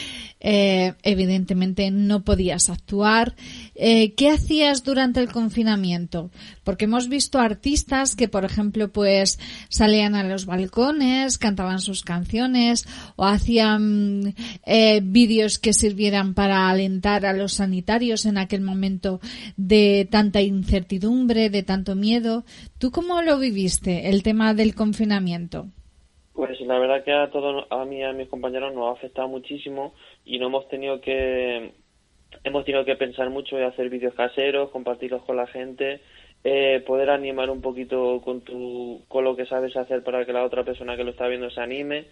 eh, 0.41 0.95
evidentemente 1.03 1.91
no 1.91 2.25
podías 2.25 2.71
actuar. 2.71 3.35
Eh, 3.75 4.15
¿Qué 4.15 4.31
hacías 4.31 4.85
durante 4.85 5.21
el 5.21 5.31
confinamiento? 5.31 6.31
Porque 6.65 6.85
hemos 6.85 7.09
visto 7.09 7.39
artistas 7.39 8.17
que, 8.17 8.29
por 8.29 8.45
ejemplo, 8.45 8.93
pues 8.93 9.39
salían 9.69 10.15
a 10.15 10.25
los 10.25 10.47
balcones, 10.47 11.39
cantaban 11.39 11.81
sus 11.81 12.03
canciones 12.03 12.87
o 13.17 13.25
hacían 13.25 14.35
eh, 14.65 15.01
vídeos 15.03 15.59
que 15.59 15.73
sirvieran 15.73 16.35
para 16.35 16.69
alentar 16.69 17.27
a 17.27 17.33
los 17.33 17.55
sanitarios 17.55 18.27
en 18.27 18.39
aquel 18.39 18.61
momento 18.61 19.21
de 19.57 20.09
tanta 20.11 20.43
incertidumbre, 20.43 21.51
de 21.51 21.63
tanto 21.63 21.95
miedo. 21.95 22.45
¿Tú 22.79 22.91
cómo 22.91 23.23
lo 23.23 23.39
viviste, 23.39 24.09
el 24.11 24.23
tema 24.23 24.55
del 24.55 24.75
confinamiento? 24.75 25.69
Pues 26.37 26.61
la 26.61 26.79
verdad 26.79 27.03
que 27.03 27.13
a 27.13 27.31
todos, 27.31 27.67
a 27.71 27.85
mí 27.87 28.01
y 28.01 28.03
a 28.03 28.13
mis 28.13 28.29
compañeros 28.29 28.75
nos 28.75 28.89
ha 28.89 28.93
afectado 28.93 29.27
muchísimo 29.27 29.95
y 30.23 30.39
no 30.39 30.49
hemos 30.49 30.69
tenido 30.69 31.01
que, 31.01 31.73
hemos 32.45 32.65
tenido 32.67 32.85
que 32.85 32.95
pensar 32.95 33.31
mucho 33.31 33.59
y 33.59 33.63
hacer 33.63 33.89
vídeos 33.89 34.13
caseros, 34.13 34.69
compartirlos 34.71 35.23
con 35.23 35.37
la 35.37 35.47
gente, 35.47 36.03
eh, 36.45 36.85
poder 36.87 37.09
animar 37.09 37.49
un 37.49 37.63
poquito 37.63 38.21
con 38.23 38.43
tu, 38.43 39.03
con 39.09 39.25
lo 39.25 39.35
que 39.35 39.47
sabes 39.47 39.75
hacer 39.77 40.03
para 40.05 40.27
que 40.27 40.35
la 40.35 40.45
otra 40.45 40.63
persona 40.63 40.95
que 40.95 41.05
lo 41.05 41.13
está 41.13 41.27
viendo 41.27 41.49
se 41.49 41.61
anime. 41.63 42.05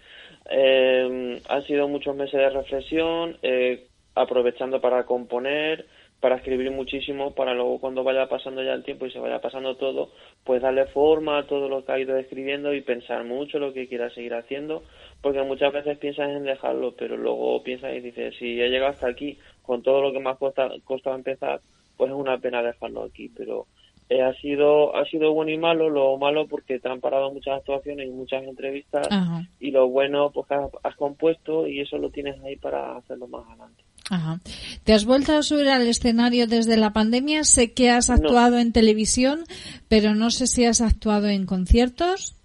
Eh, 0.49 1.39
han 1.47 1.63
sido 1.67 1.87
muchos 1.87 2.15
meses 2.15 2.39
de 2.39 2.49
reflexión, 2.49 3.37
eh, 3.43 3.85
aprovechando 4.15 4.81
para 4.81 5.05
componer, 5.05 5.85
para 6.25 6.37
escribir 6.37 6.71
muchísimo, 6.71 7.35
para 7.35 7.53
luego 7.53 7.77
cuando 7.77 8.03
vaya 8.03 8.27
pasando 8.27 8.63
ya 8.63 8.73
el 8.73 8.83
tiempo 8.83 9.05
y 9.05 9.11
se 9.11 9.19
vaya 9.19 9.39
pasando 9.41 9.75
todo, 9.75 10.09
pues 10.43 10.59
darle 10.59 10.87
forma 10.87 11.37
a 11.37 11.45
todo 11.45 11.69
lo 11.69 11.85
que 11.85 11.91
ha 11.91 11.99
ido 11.99 12.17
escribiendo 12.17 12.73
y 12.73 12.81
pensar 12.81 13.23
mucho 13.25 13.59
lo 13.59 13.73
que 13.73 13.87
quiera 13.87 14.09
seguir 14.09 14.33
haciendo, 14.33 14.81
porque 15.21 15.43
muchas 15.43 15.71
veces 15.71 15.99
piensas 15.99 16.31
en 16.31 16.43
dejarlo, 16.43 16.95
pero 16.95 17.15
luego 17.15 17.61
piensas 17.61 17.93
y 17.93 17.99
dices, 17.99 18.33
si 18.39 18.59
he 18.59 18.69
llegado 18.69 18.93
hasta 18.93 19.07
aquí 19.07 19.37
con 19.61 19.83
todo 19.83 20.01
lo 20.01 20.11
que 20.11 20.19
me 20.19 20.31
ha 20.31 20.35
costado, 20.35 20.73
empezar, 21.13 21.59
pues 21.95 22.09
es 22.09 22.17
una 22.17 22.39
pena 22.39 22.63
dejarlo 22.63 23.03
aquí, 23.03 23.29
pero 23.29 23.67
eh, 24.09 24.23
ha 24.23 24.33
sido 24.33 24.95
ha 24.95 25.05
sido 25.05 25.31
bueno 25.31 25.51
y 25.51 25.59
malo, 25.59 25.91
lo 25.91 26.17
malo 26.17 26.47
porque 26.47 26.79
te 26.79 26.89
han 26.89 27.01
parado 27.01 27.31
muchas 27.31 27.59
actuaciones 27.59 28.07
y 28.07 28.09
muchas 28.09 28.45
entrevistas 28.45 29.07
y 29.59 29.69
lo 29.69 29.89
bueno 29.89 30.31
pues 30.31 30.49
has, 30.51 30.71
has 30.81 30.95
compuesto 30.95 31.67
y 31.67 31.81
eso 31.81 31.99
lo 31.99 32.09
tienes 32.09 32.41
ahí 32.43 32.55
para 32.55 32.97
hacerlo 32.97 33.27
más 33.27 33.47
adelante. 33.47 33.83
Ajá. 34.09 34.39
¿Te 34.83 34.93
has 34.93 35.05
vuelto 35.05 35.33
a 35.33 35.41
subir 35.41 35.67
al 35.67 35.87
escenario 35.87 36.47
desde 36.47 36.77
la 36.77 36.93
pandemia? 36.93 37.43
Sé 37.43 37.73
que 37.73 37.89
has 37.89 38.09
actuado 38.09 38.59
en 38.59 38.71
televisión, 38.71 39.43
pero 39.87 40.13
no 40.13 40.29
sé 40.29 40.47
si 40.47 40.65
has 40.65 40.81
actuado 40.81 41.27
en 41.27 41.45
conciertos. 41.45 42.35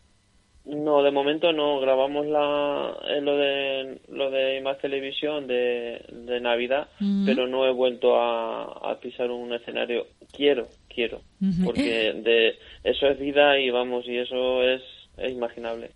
No, 0.64 1.02
de 1.02 1.10
momento 1.10 1.52
no. 1.52 1.80
Grabamos 1.80 2.26
la, 2.26 2.96
eh, 3.08 3.20
lo 3.20 3.36
de 3.36 4.00
lo 4.08 4.30
de 4.30 4.60
más 4.62 4.78
televisión 4.78 5.46
de, 5.46 6.04
de 6.12 6.40
Navidad, 6.40 6.88
pero 7.26 7.46
no 7.46 7.66
he 7.66 7.72
vuelto 7.72 8.14
a, 8.16 8.98
pisar 9.00 9.30
un 9.30 9.52
escenario. 9.52 10.06
Quiero, 10.32 10.68
quiero, 10.88 11.22
porque 11.64 12.12
de 12.12 12.58
eso 12.84 13.06
es 13.06 13.18
vida 13.18 13.58
y 13.58 13.70
vamos 13.70 14.06
y 14.06 14.18
eso 14.18 14.62
es, 14.62 14.82
es 15.16 15.32
imaginable. 15.32 15.90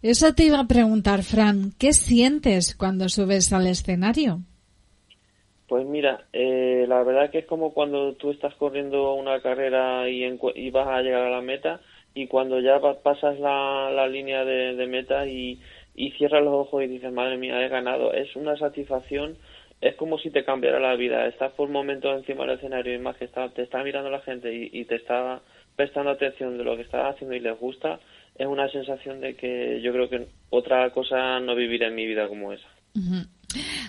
Eso 0.00 0.34
te 0.34 0.44
iba 0.44 0.60
a 0.60 0.68
preguntar, 0.68 1.22
Fran. 1.22 1.72
¿Qué 1.78 1.92
sientes 1.92 2.76
cuando 2.76 3.08
subes 3.08 3.52
al 3.52 3.66
escenario? 3.66 4.42
Pues 5.74 5.88
mira, 5.88 6.26
eh, 6.32 6.84
la 6.86 7.02
verdad 7.02 7.30
que 7.30 7.38
es 7.38 7.46
como 7.46 7.74
cuando 7.74 8.12
tú 8.12 8.30
estás 8.30 8.54
corriendo 8.54 9.14
una 9.14 9.40
carrera 9.40 10.08
y, 10.08 10.22
y 10.54 10.70
vas 10.70 10.86
a 10.86 11.02
llegar 11.02 11.22
a 11.22 11.30
la 11.30 11.40
meta 11.40 11.80
y 12.14 12.28
cuando 12.28 12.60
ya 12.60 12.78
pasas 13.02 13.40
la, 13.40 13.90
la 13.90 14.06
línea 14.06 14.44
de, 14.44 14.86
meta 14.86 15.26
y, 15.26 15.60
y, 15.96 16.12
cierras 16.12 16.44
los 16.44 16.54
ojos 16.54 16.84
y 16.84 16.86
dices, 16.86 17.12
madre 17.12 17.38
mía, 17.38 17.60
he 17.60 17.68
ganado, 17.68 18.12
es 18.12 18.36
una 18.36 18.56
satisfacción, 18.56 19.36
es 19.80 19.96
como 19.96 20.16
si 20.18 20.30
te 20.30 20.44
cambiara 20.44 20.78
la 20.78 20.94
vida. 20.94 21.26
Estás 21.26 21.50
por 21.54 21.68
momentos 21.68 22.20
encima 22.20 22.46
del 22.46 22.58
escenario 22.58 22.94
y 22.94 22.98
más 22.98 23.16
que 23.16 23.24
está, 23.24 23.48
te 23.48 23.62
está 23.62 23.82
mirando 23.82 24.10
la 24.10 24.20
gente 24.20 24.54
y, 24.54 24.84
te 24.84 24.94
está 24.94 25.42
prestando 25.74 26.12
atención 26.12 26.56
de 26.56 26.62
lo 26.62 26.76
que 26.76 26.82
estás 26.82 27.12
haciendo 27.12 27.34
y 27.34 27.40
les 27.40 27.58
gusta, 27.58 27.98
es 28.38 28.46
una 28.46 28.68
sensación 28.68 29.20
de 29.20 29.34
que 29.34 29.80
yo 29.82 29.92
creo 29.92 30.08
que 30.08 30.28
otra 30.50 30.88
cosa 30.90 31.40
no 31.40 31.56
viviré 31.56 31.88
en 31.88 31.96
mi 31.96 32.06
vida 32.06 32.28
como 32.28 32.52
esa. 32.52 32.68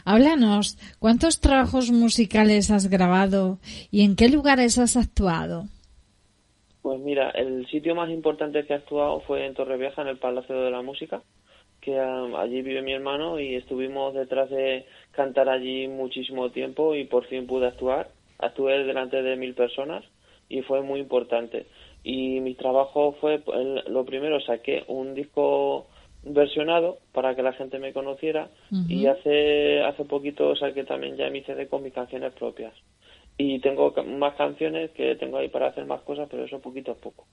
Háblanos, 0.06 0.78
¿cuántos 1.00 1.40
trabajos 1.40 1.92
musicales 1.92 2.72
has 2.72 2.90
grabado 2.90 3.60
y 3.92 4.04
en 4.04 4.16
qué 4.16 4.30
lugares 4.30 4.78
has 4.78 4.98
actuado? 4.98 5.66
Pues 6.82 7.00
mira, 7.00 7.32
el 7.32 7.66
sitio 7.68 7.96
más 7.96 8.12
importante 8.12 8.64
que 8.66 8.74
he 8.74 8.76
actuado 8.76 9.20
fue 9.22 9.46
en 9.48 9.56
Torrevieja, 9.56 10.04
en 10.04 10.10
el 10.10 10.18
Palacio 10.18 10.62
de 10.62 10.70
la 10.70 10.84
Música, 10.84 11.24
que 11.82 12.00
um, 12.00 12.36
allí 12.36 12.62
vive 12.62 12.82
mi 12.84 12.94
hermano 12.94 13.40
y 13.40 13.56
estuvimos 13.56 14.14
detrás 14.14 14.50
de 14.50 14.86
cantar 15.12 15.50
allí 15.50 15.88
muchísimo 15.88 16.52
tiempo 16.52 16.94
y 16.94 17.06
por 17.06 17.26
fin 17.26 17.48
pude 17.48 17.68
actuar. 17.68 18.10
Actué 18.38 18.84
delante 18.84 19.22
de 19.22 19.36
mil 19.36 19.56
personas 19.56 20.04
y 20.48 20.62
fue 20.62 20.82
muy 20.82 21.00
importante. 21.00 21.66
Y 22.04 22.40
mi 22.42 22.54
trabajo 22.54 23.16
fue, 23.20 23.42
lo 23.88 24.06
primero, 24.06 24.40
saqué 24.42 24.84
un 24.88 25.16
disco 25.16 25.88
versionado 26.26 26.98
para 27.14 27.36
que 27.36 27.44
la 27.44 27.54
gente 27.54 27.80
me 27.80 27.94
conociera 27.94 28.50
y 28.90 29.06
hace 29.06 29.82
hace 29.82 30.06
poquito 30.06 30.56
saqué 30.56 30.84
también 30.84 31.16
ya 31.16 31.30
mi 31.30 31.42
CD 31.42 31.68
con 31.68 31.84
mis 31.84 31.94
canciones 31.94 32.34
propias. 32.34 32.74
Y 33.38 33.60
tengo 33.60 33.94
más 34.06 34.36
canciones 34.36 34.92
que 34.92 35.16
tengo 35.16 35.38
ahí 35.38 35.50
para 35.50 35.68
hacer 35.68 35.86
más 35.86 36.02
cosas 36.02 36.28
pero 36.30 36.46
eso 36.46 36.60
poquito 36.60 36.92
a 36.92 36.96
poco 36.96 37.26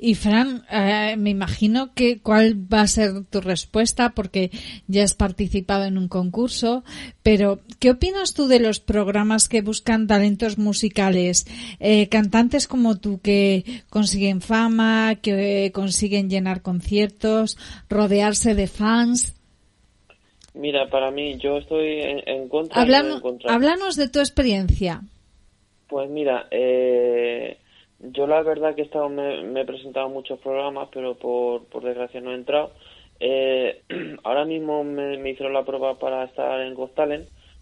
y 0.00 0.14
Fran, 0.14 0.64
eh, 0.70 1.16
me 1.18 1.30
imagino 1.30 1.92
que 1.92 2.20
cuál 2.20 2.54
va 2.72 2.82
a 2.82 2.86
ser 2.86 3.24
tu 3.24 3.40
respuesta 3.40 4.10
porque 4.10 4.50
ya 4.86 5.02
has 5.02 5.14
participado 5.14 5.84
en 5.86 5.98
un 5.98 6.06
concurso, 6.06 6.84
pero 7.24 7.58
¿qué 7.80 7.90
opinas 7.90 8.32
tú 8.32 8.46
de 8.46 8.60
los 8.60 8.78
programas 8.78 9.48
que 9.48 9.60
buscan 9.60 10.06
talentos 10.06 10.56
musicales? 10.56 11.46
Eh, 11.80 12.08
cantantes 12.08 12.68
como 12.68 12.98
tú 12.98 13.20
que 13.20 13.64
consiguen 13.90 14.40
fama, 14.40 15.16
que 15.20 15.72
consiguen 15.74 16.30
llenar 16.30 16.62
conciertos, 16.62 17.58
rodearse 17.90 18.54
de 18.54 18.68
fans. 18.68 19.34
Mira, 20.54 20.88
para 20.88 21.10
mí 21.10 21.38
yo 21.38 21.58
estoy 21.58 22.02
en, 22.24 22.48
contra. 22.48 22.82
Háblanos 22.82 23.96
de 23.96 24.08
tu 24.08 24.20
experiencia. 24.20 25.02
Pues 25.88 26.08
mira, 26.08 26.46
eh, 26.50 27.58
yo 28.00 28.26
la 28.26 28.42
verdad 28.42 28.74
que 28.74 28.82
he 28.82 28.84
estado, 28.84 29.08
me, 29.08 29.60
he 29.60 29.64
presentado 29.64 30.08
muchos 30.08 30.38
programas, 30.40 30.88
pero 30.92 31.16
por, 31.16 31.66
por 31.66 31.82
desgracia 31.82 32.20
no 32.20 32.32
he 32.32 32.36
entrado. 32.36 32.72
Eh, 33.20 33.82
ahora 34.24 34.44
mismo 34.44 34.84
me, 34.84 35.14
hicieron 35.28 35.52
la 35.52 35.64
prueba 35.64 35.98
para 35.98 36.24
estar 36.24 36.60
en 36.60 36.74
Got 36.74 36.98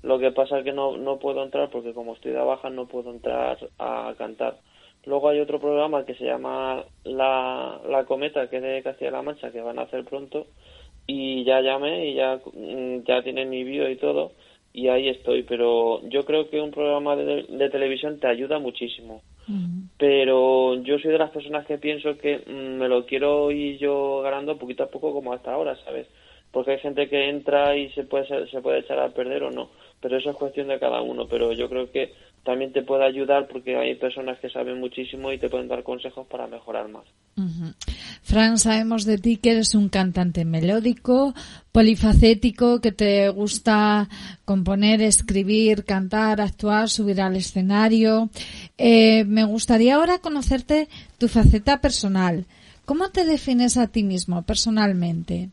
lo 0.02 0.18
que 0.18 0.30
pasa 0.30 0.58
es 0.58 0.64
que 0.64 0.72
no, 0.72 0.96
no 0.96 1.18
puedo 1.18 1.42
entrar 1.42 1.70
porque 1.70 1.94
como 1.94 2.14
estoy 2.14 2.32
de 2.32 2.38
baja 2.38 2.70
no 2.70 2.86
puedo 2.86 3.10
entrar 3.10 3.58
a 3.78 4.14
cantar. 4.16 4.58
Luego 5.04 5.30
hay 5.30 5.40
otro 5.40 5.58
programa 5.58 6.04
que 6.04 6.14
se 6.14 6.24
llama 6.24 6.84
La, 7.04 7.80
la 7.88 8.04
Cometa, 8.04 8.48
que 8.50 8.58
es 8.58 8.62
de 8.62 8.82
Castilla-La 8.82 9.22
Mancha, 9.22 9.50
que 9.50 9.60
van 9.60 9.78
a 9.78 9.82
hacer 9.82 10.04
pronto, 10.04 10.46
y 11.06 11.44
ya 11.44 11.60
llamé 11.60 12.08
y 12.10 12.14
ya, 12.14 12.40
mm, 12.52 13.04
ya 13.04 13.22
tienen 13.22 13.48
mi 13.48 13.64
vídeo 13.64 13.88
y 13.88 13.96
todo, 13.96 14.32
y 14.72 14.88
ahí 14.88 15.08
estoy, 15.08 15.44
pero 15.44 16.06
yo 16.08 16.24
creo 16.24 16.50
que 16.50 16.60
un 16.60 16.72
programa 16.72 17.16
de 17.16 17.70
televisión 17.70 18.20
te 18.20 18.28
ayuda 18.28 18.58
muchísimo 18.58 19.22
pero 19.98 20.74
yo 20.82 20.98
soy 20.98 21.12
de 21.12 21.18
las 21.18 21.30
personas 21.30 21.66
que 21.66 21.78
pienso 21.78 22.18
que 22.18 22.38
mm, 22.46 22.78
me 22.78 22.88
lo 22.88 23.06
quiero 23.06 23.50
ir 23.50 23.78
yo 23.78 24.20
ganando 24.22 24.58
poquito 24.58 24.84
a 24.84 24.90
poco 24.90 25.12
como 25.12 25.32
hasta 25.32 25.52
ahora, 25.52 25.76
¿sabes? 25.84 26.06
Porque 26.50 26.72
hay 26.72 26.78
gente 26.78 27.08
que 27.08 27.28
entra 27.28 27.76
y 27.76 27.90
se 27.90 28.04
puede, 28.04 28.48
se 28.48 28.60
puede 28.60 28.80
echar 28.80 28.98
a 28.98 29.10
perder 29.10 29.44
o 29.44 29.50
no, 29.50 29.70
pero 30.00 30.16
eso 30.16 30.30
es 30.30 30.36
cuestión 30.36 30.68
de 30.68 30.78
cada 30.78 31.00
uno, 31.00 31.26
pero 31.28 31.52
yo 31.52 31.68
creo 31.68 31.90
que 31.90 32.12
también 32.44 32.72
te 32.72 32.82
puede 32.82 33.04
ayudar 33.04 33.48
porque 33.48 33.76
hay 33.76 33.94
personas 33.96 34.38
que 34.38 34.48
saben 34.48 34.78
muchísimo 34.78 35.32
y 35.32 35.38
te 35.38 35.48
pueden 35.48 35.68
dar 35.68 35.82
consejos 35.82 36.26
para 36.26 36.46
mejorar 36.46 36.88
más. 36.88 37.04
Fran, 38.22 38.56
sabemos 38.56 39.04
de 39.04 39.18
ti 39.18 39.36
que 39.36 39.50
eres 39.50 39.74
un 39.74 39.88
cantante 39.90 40.44
melódico, 40.44 41.34
polifacético, 41.70 42.80
que 42.80 42.92
te 42.92 43.28
gusta 43.28 44.08
componer, 44.44 45.02
escribir, 45.02 45.84
cantar, 45.84 46.40
actuar, 46.40 46.88
subir 46.88 47.20
al 47.20 47.36
escenario. 47.36 48.30
Eh, 48.78 49.24
me 49.24 49.44
gustaría 49.44 49.96
ahora 49.96 50.18
conocerte 50.18 50.88
tu 51.18 51.28
faceta 51.28 51.80
personal. 51.80 52.46
¿Cómo 52.86 53.10
te 53.10 53.26
defines 53.26 53.76
a 53.76 53.88
ti 53.88 54.02
mismo 54.02 54.42
personalmente? 54.42 55.50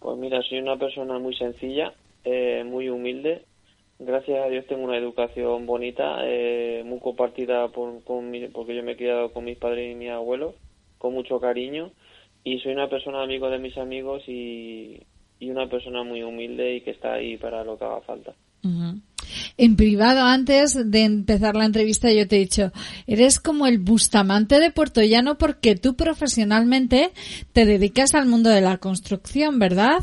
Pues 0.00 0.18
mira, 0.18 0.40
soy 0.42 0.58
una 0.58 0.76
persona 0.76 1.18
muy 1.18 1.36
sencilla, 1.36 1.92
eh, 2.24 2.64
muy 2.64 2.88
humilde, 2.88 3.44
gracias 3.98 4.44
a 4.44 4.48
Dios 4.48 4.66
tengo 4.66 4.84
una 4.84 4.96
educación 4.98 5.66
bonita, 5.66 6.18
eh, 6.22 6.82
muy 6.84 6.98
compartida 7.00 7.68
por, 7.68 8.02
con 8.04 8.30
mi- 8.30 8.48
porque 8.48 8.74
yo 8.76 8.82
me 8.82 8.92
he 8.92 8.96
criado 8.96 9.32
con 9.32 9.44
mis 9.44 9.58
padres 9.58 9.92
y 9.92 9.94
mis 9.94 10.10
abuelos, 10.10 10.54
con 10.98 11.14
mucho 11.14 11.40
cariño, 11.40 11.92
y 12.44 12.58
soy 12.60 12.72
una 12.72 12.88
persona 12.88 13.22
amigo 13.22 13.50
de 13.50 13.58
mis 13.58 13.76
amigos 13.76 14.22
y, 14.28 15.00
y 15.40 15.50
una 15.50 15.68
persona 15.68 16.02
muy 16.04 16.22
humilde 16.22 16.76
y 16.76 16.80
que 16.82 16.92
está 16.92 17.14
ahí 17.14 17.36
para 17.36 17.64
lo 17.64 17.78
que 17.78 17.84
haga 17.84 18.00
falta. 18.02 18.34
En 19.58 19.76
privado, 19.76 20.22
antes 20.22 20.90
de 20.90 21.04
empezar 21.04 21.54
la 21.56 21.66
entrevista, 21.66 22.12
yo 22.12 22.26
te 22.26 22.36
he 22.36 22.40
dicho, 22.40 22.72
eres 23.06 23.38
como 23.40 23.66
el 23.66 23.78
Bustamante 23.78 24.58
de 24.58 24.70
Puerto 24.72 25.02
Llano 25.02 25.38
porque 25.38 25.76
tú 25.76 25.94
profesionalmente 25.94 27.10
te 27.52 27.64
dedicas 27.64 28.14
al 28.14 28.26
mundo 28.26 28.50
de 28.50 28.60
la 28.60 28.78
construcción, 28.78 29.58
¿verdad? 29.58 30.00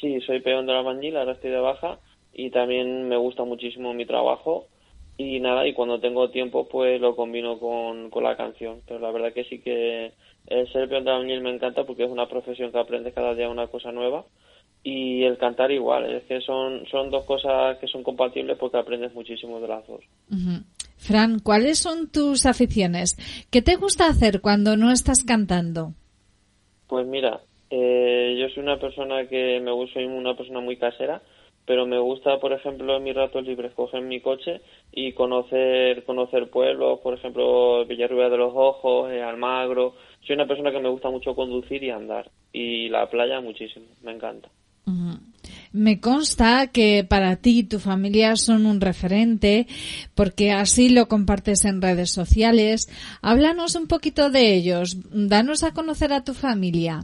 Sí, 0.00 0.18
soy 0.26 0.40
peón 0.40 0.66
de 0.66 0.72
la 0.72 0.78
albañil, 0.80 1.16
ahora 1.16 1.32
estoy 1.32 1.50
de 1.50 1.58
baja 1.60 1.98
y 2.38 2.50
también 2.50 3.08
me 3.08 3.16
gusta 3.16 3.42
muchísimo 3.42 3.92
mi 3.92 4.06
trabajo 4.06 4.68
y 5.16 5.40
nada, 5.40 5.66
y 5.66 5.72
cuando 5.72 5.98
tengo 5.98 6.30
tiempo 6.30 6.68
pues 6.68 7.00
lo 7.00 7.16
combino 7.16 7.58
con, 7.58 8.10
con 8.10 8.22
la 8.22 8.36
canción, 8.36 8.80
pero 8.86 9.00
la 9.00 9.10
verdad 9.10 9.32
que 9.32 9.42
sí 9.42 9.58
que 9.58 10.12
el 10.46 10.72
ser 10.72 10.88
peón 10.88 11.02
de 11.02 11.10
la 11.10 11.16
albañil 11.16 11.40
me 11.40 11.50
encanta 11.50 11.82
porque 11.84 12.04
es 12.04 12.10
una 12.10 12.28
profesión 12.28 12.70
que 12.70 12.78
aprendes 12.78 13.12
cada 13.12 13.34
día 13.34 13.48
una 13.48 13.66
cosa 13.66 13.90
nueva 13.90 14.24
y 14.84 15.24
el 15.24 15.36
cantar 15.36 15.72
igual, 15.72 16.08
es 16.14 16.22
que 16.26 16.40
son, 16.40 16.86
son 16.86 17.10
dos 17.10 17.24
cosas 17.24 17.76
que 17.78 17.88
son 17.88 18.04
compatibles 18.04 18.56
porque 18.56 18.78
aprendes 18.78 19.12
muchísimo 19.14 19.58
de 19.60 19.66
las 19.66 19.84
dos. 19.88 20.04
Fran, 20.96 21.40
¿cuáles 21.40 21.80
son 21.80 22.08
tus 22.08 22.46
aficiones? 22.46 23.16
¿Qué 23.50 23.62
te 23.62 23.74
gusta 23.74 24.06
hacer 24.06 24.40
cuando 24.40 24.76
no 24.76 24.92
estás 24.92 25.24
cantando? 25.24 25.94
Pues 26.86 27.04
mira, 27.04 27.40
eh, 27.68 28.36
yo 28.38 28.48
soy 28.50 28.62
una 28.62 28.78
persona 28.78 29.26
que 29.26 29.58
me 29.58 29.72
gusta, 29.72 29.94
soy 29.94 30.04
una 30.04 30.36
persona 30.36 30.60
muy 30.60 30.76
casera, 30.76 31.20
pero 31.68 31.86
me 31.86 31.98
gusta, 31.98 32.38
por 32.40 32.54
ejemplo, 32.54 32.96
en 32.96 33.04
mis 33.04 33.14
ratos 33.14 33.44
libres 33.44 33.74
coger 33.74 34.00
mi 34.00 34.22
coche 34.22 34.62
y 34.90 35.12
conocer 35.12 36.02
conocer 36.06 36.48
pueblos, 36.48 37.00
por 37.00 37.12
ejemplo, 37.12 37.84
Villarrubia 37.84 38.30
de 38.30 38.38
los 38.38 38.54
Ojos, 38.56 39.12
eh, 39.12 39.22
Almagro. 39.22 39.94
Soy 40.26 40.34
una 40.34 40.46
persona 40.46 40.72
que 40.72 40.80
me 40.80 40.88
gusta 40.88 41.10
mucho 41.10 41.34
conducir 41.34 41.82
y 41.84 41.90
andar 41.90 42.30
y 42.54 42.88
la 42.88 43.08
playa 43.10 43.42
muchísimo, 43.42 43.84
me 44.02 44.12
encanta. 44.12 44.48
Me 45.72 46.00
consta 46.00 46.68
que 46.68 47.04
para 47.06 47.36
ti 47.36 47.58
y 47.58 47.62
tu 47.64 47.78
familia 47.78 48.36
son 48.36 48.64
un 48.64 48.80
referente 48.80 49.66
porque 50.14 50.50
así 50.50 50.88
lo 50.88 51.06
compartes 51.06 51.66
en 51.66 51.82
redes 51.82 52.10
sociales. 52.10 52.88
Háblanos 53.20 53.74
un 53.74 53.88
poquito 53.88 54.30
de 54.30 54.54
ellos. 54.54 54.96
Danos 55.12 55.64
a 55.64 55.74
conocer 55.74 56.14
a 56.14 56.24
tu 56.24 56.32
familia. 56.32 57.00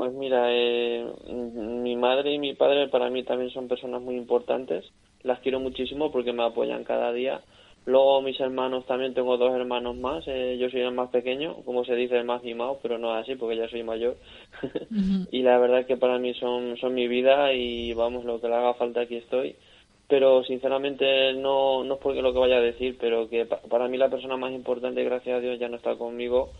Pues 0.00 0.14
mira, 0.14 0.46
eh, 0.48 1.04
mi 1.28 1.94
madre 1.94 2.32
y 2.32 2.38
mi 2.38 2.54
padre 2.54 2.88
para 2.88 3.10
mí 3.10 3.22
también 3.22 3.50
son 3.50 3.68
personas 3.68 4.00
muy 4.00 4.16
importantes. 4.16 4.86
Las 5.22 5.40
quiero 5.40 5.60
muchísimo 5.60 6.10
porque 6.10 6.32
me 6.32 6.42
apoyan 6.42 6.84
cada 6.84 7.12
día. 7.12 7.42
Luego 7.84 8.22
mis 8.22 8.40
hermanos 8.40 8.86
también, 8.86 9.12
tengo 9.12 9.36
dos 9.36 9.52
hermanos 9.54 9.96
más. 9.96 10.24
eh, 10.26 10.56
yo 10.58 10.70
soy 10.70 10.80
el 10.80 10.92
más 10.94 11.10
pequeño, 11.10 11.56
como 11.64 11.84
se 11.84 11.94
dice, 11.96 12.16
el 12.16 12.24
más 12.24 12.42
mimado, 12.42 12.78
pero 12.82 12.96
no 12.96 13.14
es 13.14 13.24
así 13.24 13.34
porque 13.36 13.58
ya 13.58 13.68
soy 13.68 13.82
mayor. 13.82 14.16
y 15.30 15.42
la 15.42 15.58
verdad 15.58 15.84
que 15.84 15.98
para 15.98 16.18
mí 16.18 16.32
son, 16.32 16.78
son 16.78 16.94
mi 16.94 17.06
vida 17.06 17.52
y 17.52 17.92
vamos, 17.92 18.24
lo 18.24 18.40
que 18.40 18.48
le 18.48 18.54
haga 18.54 18.72
falta 18.74 19.02
aquí 19.02 19.16
estoy. 19.16 19.54
Pero 20.08 20.42
sinceramente 20.44 21.34
no, 21.34 21.84
no 21.84 21.94
es 21.94 22.00
porque 22.00 22.22
lo 22.22 22.32
que 22.32 22.38
vaya 22.38 22.56
a 22.56 22.60
decir, 22.62 22.96
pero 22.98 23.28
que 23.28 23.44
pa- 23.44 23.60
para 23.68 23.86
mí 23.88 23.98
la 23.98 24.08
persona 24.08 24.38
más 24.38 24.52
importante, 24.52 25.04
gracias 25.04 25.36
a 25.36 25.40
Dios, 25.40 25.58
ya 25.58 25.68
no 25.68 25.76
está 25.76 25.96
conmigo. 25.96 26.54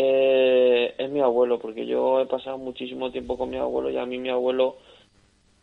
Eh, 0.00 0.94
es 0.96 1.10
mi 1.10 1.18
abuelo, 1.18 1.58
porque 1.58 1.84
yo 1.84 2.20
he 2.20 2.26
pasado 2.26 2.56
muchísimo 2.56 3.10
tiempo 3.10 3.36
con 3.36 3.50
mi 3.50 3.56
abuelo 3.56 3.90
y 3.90 3.96
a 3.96 4.06
mí 4.06 4.18
mi 4.18 4.28
abuelo 4.28 4.76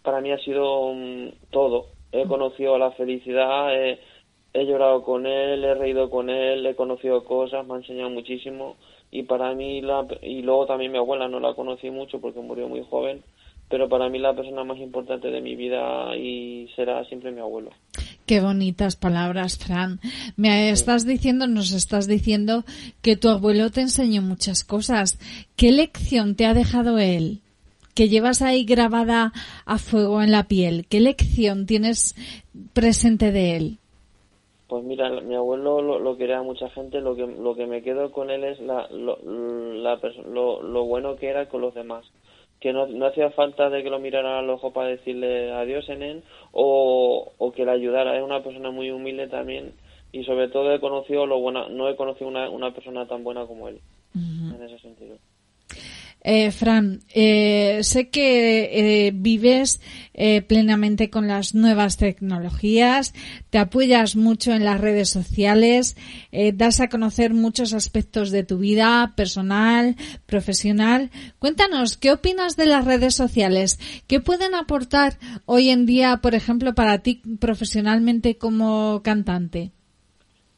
para 0.03 0.19
mí 0.19 0.33
ha 0.33 0.37
sido 0.39 0.91
mm, 0.93 1.29
todo. 1.51 1.85
He 2.11 2.27
conocido 2.27 2.77
la 2.77 2.91
felicidad, 2.91 3.73
he, 3.73 3.97
he 4.51 4.65
llorado 4.65 5.03
con 5.03 5.25
él, 5.25 5.63
he 5.63 5.73
reído 5.75 6.09
con 6.09 6.29
él, 6.29 6.65
he 6.65 6.75
conocido 6.75 7.23
cosas, 7.23 7.65
me 7.65 7.75
ha 7.75 7.77
enseñado 7.77 8.09
muchísimo 8.09 8.75
y 9.09 9.23
para 9.23 9.53
mí 9.55 9.81
la, 9.81 10.05
y 10.21 10.41
luego 10.41 10.65
también 10.65 10.91
mi 10.91 10.97
abuela 10.97 11.29
no 11.29 11.39
la 11.39 11.53
conocí 11.53 11.89
mucho 11.89 12.19
porque 12.19 12.41
murió 12.41 12.67
muy 12.67 12.83
joven, 12.83 13.23
pero 13.69 13.87
para 13.87 14.09
mí 14.09 14.19
la 14.19 14.35
persona 14.35 14.65
más 14.65 14.79
importante 14.79 15.31
de 15.31 15.39
mi 15.39 15.55
vida 15.55 16.13
y 16.17 16.69
será 16.75 17.05
siempre 17.05 17.31
mi 17.31 17.39
abuelo. 17.39 17.69
Qué 18.25 18.41
bonitas 18.41 18.95
palabras, 18.95 19.59
Fran. 19.59 19.99
Me 20.35 20.71
estás 20.71 21.05
diciendo, 21.05 21.45
nos 21.45 21.71
estás 21.73 22.07
diciendo 22.07 22.63
que 23.03 23.15
tu 23.15 23.29
abuelo 23.29 23.69
te 23.69 23.81
enseñó 23.81 24.23
muchas 24.23 24.63
cosas. 24.63 25.19
¿Qué 25.55 25.71
lección 25.71 26.35
te 26.35 26.47
ha 26.47 26.55
dejado 26.55 26.97
él? 26.97 27.41
Que 27.93 28.09
llevas 28.09 28.41
ahí 28.41 28.65
grabada 28.65 29.31
a 29.65 29.77
fuego 29.77 30.23
en 30.23 30.31
la 30.31 30.47
piel. 30.47 30.87
¿Qué 30.89 30.99
lección 31.01 31.67
tienes 31.67 32.15
presente 32.73 33.31
de 33.31 33.57
él? 33.57 33.77
Pues 34.67 34.83
mira, 34.83 35.07
mi 35.21 35.35
abuelo 35.35 35.83
lo, 35.83 35.99
lo 35.99 36.17
quería 36.17 36.41
mucha 36.41 36.67
gente, 36.71 37.01
lo 37.01 37.15
que, 37.15 37.27
lo 37.27 37.55
que 37.55 37.67
me 37.67 37.83
quedo 37.83 38.11
con 38.11 38.31
él 38.31 38.43
es 38.43 38.59
la, 38.59 38.87
lo, 38.89 39.19
la 39.23 39.99
lo, 40.27 40.63
lo 40.63 40.85
bueno 40.85 41.15
que 41.15 41.27
era 41.27 41.47
con 41.47 41.61
los 41.61 41.75
demás. 41.75 42.05
Que 42.59 42.73
no, 42.73 43.05
hacía 43.05 43.29
falta 43.31 43.69
de 43.69 43.83
que 43.83 43.89
lo 43.89 43.99
mirara 43.99 44.39
al 44.39 44.49
ojo 44.49 44.73
para 44.73 44.89
decirle 44.89 45.51
adiós 45.51 45.87
en 45.89 46.01
él 46.01 46.23
o, 46.51 47.33
o 47.37 47.51
que 47.51 47.65
le 47.65 47.71
ayudara. 47.71 48.17
Es 48.17 48.23
una 48.23 48.43
persona 48.43 48.71
muy 48.71 48.91
humilde 48.91 49.27
también 49.27 49.73
y 50.15 50.23
sobre 50.23 50.47
todo 50.47 50.73
he 50.73 50.79
conocido 50.79 51.25
lo 51.25 51.39
buena, 51.39 51.67
no 51.67 51.89
he 51.89 51.97
conocido 51.97 52.29
una, 52.29 52.49
una 52.49 52.73
persona 52.73 53.05
tan 53.05 53.25
buena 53.25 53.45
como 53.45 53.67
él. 53.67 53.81
Eh, 56.27 56.49
Fran, 56.49 57.01
eh, 57.13 57.83
sé 57.83 58.09
que 58.09 59.07
eh, 59.07 59.11
vives 59.13 59.79
eh, 60.15 60.41
plenamente 60.41 61.11
con 61.11 61.27
las 61.27 61.53
nuevas 61.53 61.97
tecnologías, 61.97 63.13
te 63.51 63.59
apoyas 63.59 64.15
mucho 64.15 64.51
en 64.51 64.65
las 64.65 64.81
redes 64.81 65.07
sociales, 65.07 65.95
eh, 66.31 66.51
das 66.51 66.81
a 66.81 66.89
conocer 66.89 67.35
muchos 67.35 67.75
aspectos 67.75 68.31
de 68.31 68.43
tu 68.43 68.57
vida 68.57 69.13
personal, 69.15 69.97
profesional. 70.25 71.11
Cuéntanos, 71.37 71.95
¿qué 71.95 72.11
opinas 72.11 72.57
de 72.57 72.65
las 72.65 72.85
redes 72.85 73.13
sociales? 73.13 73.77
¿Qué 74.07 74.19
pueden 74.19 74.55
aportar 74.55 75.19
hoy 75.45 75.69
en 75.69 75.85
día, 75.85 76.21
por 76.23 76.33
ejemplo, 76.33 76.73
para 76.73 77.03
ti 77.03 77.21
profesionalmente 77.39 78.39
como 78.39 79.03
cantante? 79.03 79.73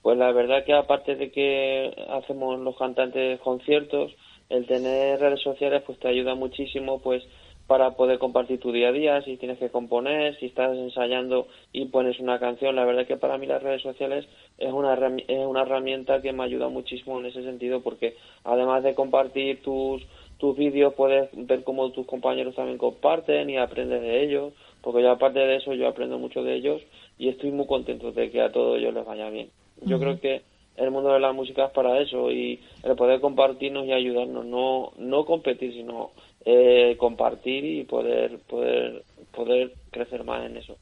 Pues 0.02 0.18
la 0.18 0.32
verdad 0.32 0.64
que 0.66 0.74
aparte 0.74 1.18
de 1.18 1.30
que 1.30 1.92
hacemos 2.10 2.58
los 2.62 2.78
cantantes 2.78 3.42
conciertos, 3.42 4.14
el 4.50 4.66
tener 4.66 5.20
redes 5.20 5.42
sociales 5.42 5.84
pues 5.86 6.00
te 6.00 6.08
ayuda 6.08 6.36
muchísimo 6.36 7.02
pues 7.02 7.24
para 7.68 7.92
poder 7.92 8.18
compartir 8.18 8.62
tu 8.62 8.72
día 8.72 8.88
a 8.88 8.92
día, 8.94 9.22
si 9.24 9.36
tienes 9.36 9.60
que 9.60 9.70
componer, 9.70 10.40
si 10.40 10.46
estás 10.46 10.76
ensayando 10.78 11.48
y 11.74 11.86
pones 11.86 12.18
una 12.20 12.40
canción. 12.40 12.78
La 12.78 12.86
verdad 12.86 13.06
que 13.06 13.18
para 13.18 13.38
mí 13.38 13.46
las 13.46 13.62
redes 13.62 13.82
sociales 13.82 14.26
es 14.58 14.72
una, 14.72 14.94
es 14.94 15.46
una 15.46 15.64
herramienta 15.64 16.22
que 16.22 16.32
me 16.32 16.46
ayuda 16.46 16.70
muchísimo 16.70 17.20
en 17.20 17.26
ese 17.26 17.44
sentido 17.44 17.82
porque 17.82 18.16
además 18.46 18.84
de 18.84 18.96
compartir 18.96 19.62
tus, 19.62 20.02
tus 20.38 20.56
vídeos 20.56 20.94
puedes 20.94 21.30
ver 21.34 21.66
cómo 21.66 21.92
tus 21.92 22.06
compañeros 22.06 22.56
también 22.56 22.78
comparten 22.78 23.50
y 23.50 23.58
aprendes 23.58 24.02
de 24.02 24.24
ellos, 24.24 24.54
porque 24.82 25.02
yo 25.02 25.12
aparte 25.12 25.40
de 25.40 25.58
eso 25.58 25.74
yo 25.74 25.90
aprendo 25.90 26.18
mucho 26.18 26.44
de 26.44 26.56
ellos 26.56 26.82
y 27.18 27.28
estoy 27.28 27.52
muy 27.52 27.68
contento 27.68 28.14
de 28.14 28.32
que 28.32 28.42
a 28.42 28.52
todos 28.52 28.78
ellos 28.78 28.94
les 28.94 29.06
vaya 29.06 29.30
bien. 29.30 29.50
Yo 29.82 30.00
creo 30.00 30.20
que 30.22 30.42
el 30.78 30.92
mundo 30.92 31.12
de 31.12 31.20
la 31.20 31.34
música 31.34 31.66
es 31.66 31.72
para 31.72 32.00
eso 32.00 32.32
y 32.32 32.60
el 32.84 32.96
poder 32.96 33.20
compartirnos 33.20 33.86
y 33.86 33.94
ayudarnos, 33.94 34.46
no, 34.46 34.94
no 34.98 35.26
competir, 35.26 35.74
sino 35.74 36.12
eh, 36.46 36.96
compartir 36.98 37.66
y 37.66 37.84
poder, 37.84 38.40
poder, 38.48 39.04
poder 39.36 39.74
crecer 39.92 40.24
más 40.24 40.46
en 40.46 40.58
eso. 40.58 40.78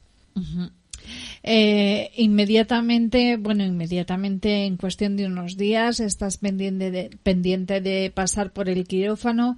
Eh, 1.42 2.10
inmediatamente, 2.16 3.36
bueno, 3.36 3.64
inmediatamente 3.64 4.64
en 4.66 4.76
cuestión 4.76 5.16
de 5.16 5.26
unos 5.26 5.56
días 5.56 6.00
estás 6.00 6.38
pendiente 6.38 6.90
de, 6.90 7.10
pendiente 7.22 7.80
de 7.80 8.10
pasar 8.10 8.52
por 8.52 8.68
el 8.68 8.86
quirófano, 8.86 9.56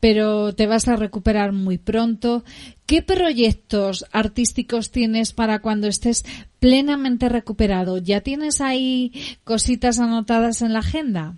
pero 0.00 0.54
te 0.54 0.66
vas 0.66 0.86
a 0.88 0.96
recuperar 0.96 1.52
muy 1.52 1.78
pronto. 1.78 2.42
¿Qué 2.86 3.02
proyectos 3.02 4.04
artísticos 4.12 4.90
tienes 4.90 5.32
para 5.32 5.62
cuando 5.62 5.86
estés 5.86 6.24
plenamente 6.58 7.28
recuperado? 7.28 7.98
¿Ya 7.98 8.20
tienes 8.20 8.60
ahí 8.60 9.12
cositas 9.44 9.98
anotadas 9.98 10.60
en 10.60 10.74
la 10.74 10.80
agenda? 10.80 11.36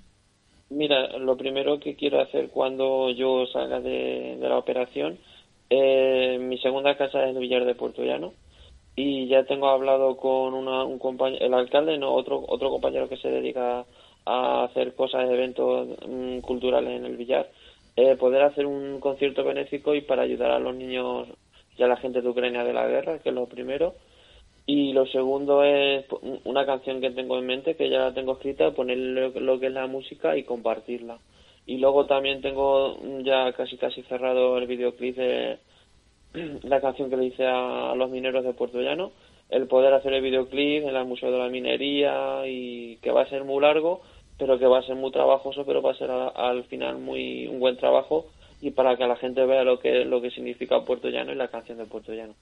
Mira, 0.71 1.19
lo 1.19 1.37
primero 1.37 1.79
que 1.79 1.95
quiero 1.95 2.21
hacer 2.21 2.49
cuando 2.49 3.11
yo 3.11 3.47
salga 3.53 3.79
de, 3.81 4.37
la 4.41 4.57
operación, 4.57 5.19
eh, 5.69 6.39
mi 6.41 6.59
segunda 6.59 6.97
casa 6.97 7.23
es 7.25 7.37
el 7.37 7.41
Villar 7.41 7.67
de 7.67 7.75
Puerto 7.75 8.03
Llano 8.03 8.33
y 8.95 9.27
ya 9.29 9.45
tengo 9.45 9.69
hablado 9.69 10.17
con 10.17 10.55
una, 10.55 10.85
un 10.85 10.99
compañero, 10.99 11.45
el 11.45 11.55
alcalde, 11.55 11.97
no, 11.99 12.13
otro, 12.13 12.45
otro 12.47 12.71
compañero 12.71 13.09
que 13.09 13.17
se 13.17 13.31
dedica 13.31 13.85
a 14.27 14.65
hacer 14.65 14.95
cosas, 14.95 15.29
eventos 15.31 15.89
mm, 16.07 16.41
culturales 16.41 16.97
en 16.97 17.07
el 17.07 17.17
Villar, 17.17 17.51
eh, 17.97 18.17
poder 18.17 18.43
hacer 18.43 18.67
un 18.67 19.01
concierto 19.01 19.45
benéfico 19.45 19.95
y 19.95 20.03
para 20.03 20.23
ayudar 20.23 20.51
a 20.51 20.59
los 20.59 20.75
niños 20.75 21.29
y 21.77 21.83
a 21.83 21.87
la 21.87 21.97
gente 21.97 22.21
de 22.21 22.29
Ucrania 22.29 22.65
de 22.65 22.73
la 22.73 22.87
guerra, 22.87 23.19
que 23.19 23.31
es 23.31 23.35
lo 23.35 23.47
primero. 23.47 23.95
Y 24.65 24.93
lo 24.93 25.07
segundo 25.07 25.65
es 25.65 26.05
una 26.45 26.65
canción 26.67 27.01
que 27.01 27.11
tengo 27.11 27.37
en 27.39 27.47
mente, 27.47 27.75
que 27.75 27.91
ya 27.91 27.99
la 27.99 28.15
tengo 28.15 28.35
escrita, 28.35 28.71
ponerle 28.71 29.29
lo, 29.29 29.41
lo 29.41 29.59
que 29.59 29.67
es 29.67 29.73
la 29.73 29.87
música 29.89 30.37
y 30.37 30.45
compartirla. 30.45 31.19
Y 31.67 31.79
luego 31.79 32.07
también 32.07 32.43
tengo 32.43 32.97
ya 33.23 33.53
casi 33.53 33.77
casi 33.77 34.03
cerrado 34.03 34.59
el 34.59 34.67
videoclip 34.67 35.17
de 35.17 35.59
la 36.63 36.81
canción 36.81 37.11
que 37.11 37.17
le 37.17 37.27
hice 37.27 37.47
a, 37.47 37.95
los 37.95 38.11
mineros 38.11 38.45
de 38.45 38.55
Puerto 38.55 38.81
Llano 38.81 39.13
el 39.51 39.67
poder 39.67 39.93
hacer 39.93 40.15
el 40.15 40.23
videoclip 40.23 40.85
en 40.85 40.97
el 40.97 41.05
Museo 41.05 41.31
de 41.31 41.39
la 41.39 41.49
Minería 41.49 42.47
y 42.47 42.97
que 43.03 43.11
va 43.11 43.23
a 43.23 43.29
ser 43.29 43.45
muy 43.45 43.61
largo, 43.61 44.01
pero 44.39 44.59
que 44.59 44.67
va 44.67 44.79
a 44.79 44.83
ser 44.83 44.97
muy 44.97 45.11
trabajoso, 45.11 45.67
pero 45.67 45.83
va 45.83 45.93
a 45.93 45.97
ser 45.97 46.11
al 46.11 46.65
final 46.65 46.99
muy 46.99 47.47
un 47.47 47.61
buen 47.61 47.77
trabajo 47.77 48.29
y 48.63 48.71
para 48.71 48.97
que 48.97 49.05
la 49.05 49.17
gente 49.17 49.45
vea 49.45 49.65
lo 49.65 49.81
que 49.81 50.05
lo 50.05 50.23
que 50.23 50.31
significa 50.31 50.85
Puerto 50.85 51.09
Llano 51.09 51.33
y 51.33 51.35
la 51.35 51.49
canción 51.49 51.79
de 51.79 51.85
Puerto 51.85 52.13
Llano. 52.13 52.35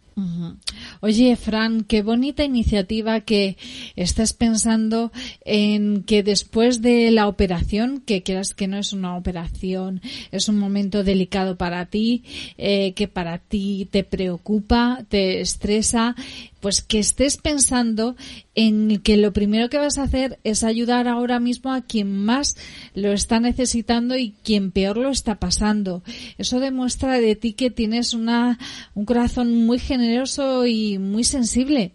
Oye, 1.01 1.35
Fran, 1.37 1.83
qué 1.85 2.03
bonita 2.03 2.45
iniciativa 2.45 3.21
que 3.21 3.57
estés 3.97 4.35
pensando 4.35 5.13
en 5.47 6.05
que 6.05 6.23
después 6.23 6.83
de 6.83 7.11
la 7.11 7.27
operación, 7.27 8.03
que 8.07 8.23
quieras 8.23 8.55
que 8.55 8.69
no 8.69 8.77
es 8.77 8.93
una 8.93 9.17
operación, 9.17 10.03
es 10.31 10.51
un 10.51 10.59
momento 10.59 11.05
delicado 11.05 11.57
para 11.57 11.87
ti, 11.87 12.23
eh, 12.59 12.93
que 12.93 13.09
para 13.09 13.39
ti 13.39 13.89
te 13.91 14.05
preocupa, 14.05 14.99
te 15.09 15.41
estresa, 15.41 16.15
pues 16.61 16.83
que 16.83 16.99
estés 16.99 17.37
pensando 17.37 18.15
en 18.55 19.03
que 19.03 19.17
lo 19.17 19.33
primero 19.33 19.69
que 19.69 19.79
vas 19.79 19.99
a 19.99 20.05
hacer 20.05 20.39
es 20.45 20.63
ayudar 20.65 21.09
ahora 21.09 21.41
mismo 21.41 21.73
a 21.73 21.83
quien 21.83 22.25
más 22.25 22.57
lo 22.95 23.13
está 23.13 23.41
necesitando 23.41 24.17
y 24.17 24.33
quien 24.45 24.71
peor 24.71 24.97
lo 24.97 25.09
está 25.09 25.39
pasando. 25.39 26.03
Eso 26.39 26.61
demuestra 26.61 27.19
de 27.19 27.37
ti 27.37 27.55
que 27.55 27.71
tienes 27.71 28.15
una, 28.15 28.59
un 28.95 29.05
corazón 29.05 29.67
muy 29.67 29.79
generoso 29.79 30.67
y 30.67 30.99
muy 30.99 31.25
sensible. 31.25 31.93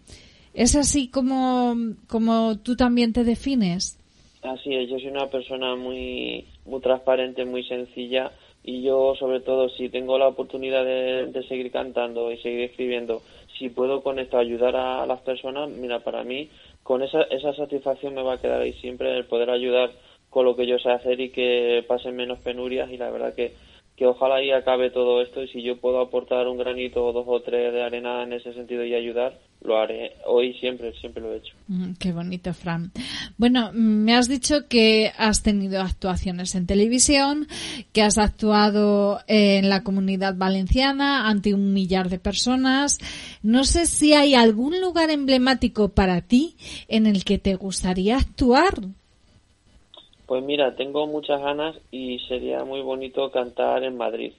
¿Es 0.54 0.74
así 0.74 1.08
como, 1.08 1.76
como 2.08 2.58
tú 2.58 2.76
también 2.76 3.12
te 3.12 3.24
defines? 3.24 3.98
Así 4.42 4.74
es, 4.74 4.88
yo 4.88 4.98
soy 4.98 5.08
una 5.08 5.28
persona 5.28 5.76
muy, 5.76 6.46
muy 6.64 6.80
transparente, 6.80 7.44
muy 7.44 7.64
sencilla 7.64 8.32
y 8.64 8.82
yo 8.82 9.14
sobre 9.18 9.40
todo 9.40 9.68
si 9.68 9.88
tengo 9.88 10.18
la 10.18 10.28
oportunidad 10.28 10.84
de, 10.84 11.26
de 11.26 11.46
seguir 11.46 11.70
cantando 11.70 12.32
y 12.32 12.38
seguir 12.38 12.62
escribiendo 12.62 13.22
si 13.58 13.68
puedo 13.68 14.02
con 14.02 14.18
esto 14.18 14.38
ayudar 14.38 14.76
a 14.76 15.06
las 15.06 15.20
personas, 15.20 15.68
mira, 15.70 16.00
para 16.00 16.24
mí 16.24 16.50
con 16.82 17.02
esa, 17.02 17.22
esa 17.22 17.54
satisfacción 17.54 18.14
me 18.14 18.22
va 18.22 18.34
a 18.34 18.40
quedar 18.40 18.60
ahí 18.60 18.72
siempre 18.74 19.16
el 19.16 19.24
poder 19.24 19.50
ayudar 19.50 19.90
con 20.30 20.44
lo 20.44 20.56
que 20.56 20.66
yo 20.66 20.78
sé 20.78 20.90
hacer 20.90 21.20
y 21.20 21.30
que 21.30 21.84
pasen 21.86 22.16
menos 22.16 22.38
penurias 22.38 22.90
y 22.90 22.96
la 22.96 23.10
verdad 23.10 23.34
que, 23.34 23.52
que 23.96 24.06
ojalá 24.06 24.36
ahí 24.36 24.50
acabe 24.50 24.90
todo 24.90 25.22
esto 25.22 25.42
y 25.42 25.48
si 25.48 25.62
yo 25.62 25.78
puedo 25.78 26.00
aportar 26.00 26.46
un 26.48 26.58
granito 26.58 27.04
o 27.04 27.12
dos 27.12 27.24
o 27.26 27.40
tres 27.40 27.72
de 27.72 27.82
arena 27.82 28.22
en 28.22 28.34
ese 28.34 28.52
sentido 28.52 28.84
y 28.84 28.94
ayudar, 28.94 29.38
lo 29.62 29.78
haré. 29.78 30.12
Hoy 30.26 30.52
siempre, 30.60 30.92
siempre 31.00 31.22
lo 31.22 31.32
he 31.32 31.38
hecho. 31.38 31.54
Mm, 31.68 31.92
qué 31.98 32.12
bonito, 32.12 32.52
Fran. 32.52 32.92
Bueno, 33.38 33.70
me 33.72 34.14
has 34.14 34.28
dicho 34.28 34.68
que 34.68 35.12
has 35.16 35.42
tenido 35.42 35.80
actuaciones 35.80 36.54
en 36.54 36.66
televisión, 36.66 37.48
que 37.94 38.02
has 38.02 38.18
actuado 38.18 39.20
en 39.28 39.70
la 39.70 39.82
comunidad 39.82 40.34
valenciana 40.36 41.28
ante 41.28 41.54
un 41.54 41.72
millar 41.72 42.10
de 42.10 42.18
personas. 42.18 42.98
No 43.42 43.64
sé 43.64 43.86
si 43.86 44.12
hay 44.12 44.34
algún 44.34 44.78
lugar 44.78 45.08
emblemático 45.08 45.88
para 45.88 46.20
ti 46.20 46.56
en 46.88 47.06
el 47.06 47.24
que 47.24 47.38
te 47.38 47.54
gustaría 47.54 48.18
actuar. 48.18 48.74
Pues 50.26 50.42
mira, 50.42 50.74
tengo 50.74 51.06
muchas 51.06 51.40
ganas 51.40 51.76
y 51.90 52.18
sería 52.28 52.64
muy 52.64 52.82
bonito 52.82 53.30
cantar 53.30 53.84
en 53.84 53.96
Madrid. 53.96 54.32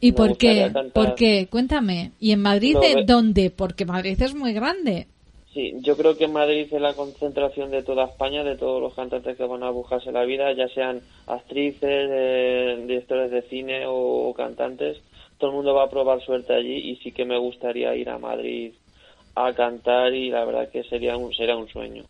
¿Y 0.00 0.12
por 0.12 0.36
qué? 0.36 0.70
¿Por 0.92 1.14
qué? 1.14 1.46
Cuéntame. 1.48 2.12
¿Y 2.20 2.32
en 2.32 2.42
Madrid 2.42 2.76
dónde? 3.06 3.50
Porque 3.50 3.84
Madrid 3.84 4.20
es 4.20 4.34
muy 4.34 4.52
grande. 4.52 5.06
Sí, 5.54 5.74
yo 5.80 5.96
creo 5.96 6.16
que 6.16 6.28
Madrid 6.28 6.66
es 6.70 6.80
la 6.80 6.94
concentración 6.94 7.70
de 7.70 7.82
toda 7.82 8.06
España, 8.06 8.42
de 8.42 8.56
todos 8.56 8.80
los 8.80 8.94
cantantes 8.94 9.36
que 9.36 9.44
van 9.44 9.62
a 9.62 9.70
buscarse 9.70 10.10
la 10.10 10.24
vida, 10.24 10.50
ya 10.54 10.66
sean 10.68 11.02
actrices, 11.26 12.08
eh, 12.10 12.84
directores 12.86 13.30
de 13.30 13.42
cine 13.42 13.84
o, 13.86 14.32
cantantes. 14.34 14.98
Todo 15.36 15.50
el 15.50 15.56
mundo 15.56 15.74
va 15.74 15.84
a 15.84 15.90
probar 15.90 16.22
suerte 16.22 16.54
allí 16.54 16.90
y 16.90 16.96
sí 16.96 17.12
que 17.12 17.26
me 17.26 17.38
gustaría 17.38 17.94
ir 17.94 18.08
a 18.08 18.18
Madrid 18.18 18.72
a 19.34 19.52
cantar 19.52 20.14
y 20.14 20.30
la 20.30 20.44
verdad 20.44 20.70
que 20.70 20.84
sería 20.84 21.16
un, 21.16 21.34
sería 21.34 21.56
un 21.56 21.68
sueño. 21.68 22.04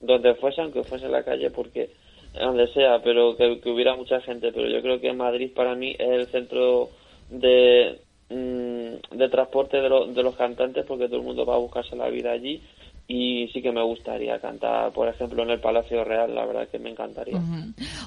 Donde 0.00 0.34
fuese, 0.34 0.60
aunque 0.60 0.84
fuese 0.84 1.06
en 1.06 1.12
la 1.12 1.22
calle, 1.22 1.50
porque 1.50 1.90
donde 2.34 2.68
sea, 2.72 3.00
pero 3.02 3.36
que, 3.36 3.60
que, 3.60 3.70
hubiera 3.70 3.96
mucha 3.96 4.20
gente. 4.20 4.52
Pero 4.52 4.68
yo 4.68 4.82
creo 4.82 5.00
que 5.00 5.12
Madrid 5.12 5.50
para 5.54 5.74
mí 5.74 5.94
es 5.98 6.08
el 6.08 6.26
centro 6.26 6.90
de, 7.30 8.00
mm, 8.28 9.16
de 9.16 9.28
transporte 9.30 9.78
de, 9.78 9.88
de 9.88 10.22
los 10.22 10.36
cantantes 10.36 10.84
porque 10.86 11.06
todo 11.06 11.16
el 11.16 11.26
mundo 11.26 11.46
va 11.46 11.54
a 11.54 11.58
buscarse 11.58 11.96
la 11.96 12.08
vida 12.08 12.32
allí 12.32 12.60
y 13.10 13.48
sí 13.54 13.62
que 13.62 13.72
me 13.72 13.82
gustaría 13.82 14.38
cantar, 14.38 14.92
por 14.92 15.08
ejemplo, 15.08 15.42
en 15.42 15.48
el 15.48 15.60
Palacio 15.60 16.04
Real, 16.04 16.34
la 16.34 16.44
verdad 16.44 16.68
que 16.68 16.78
me 16.78 16.90
encantaría. 16.90 17.40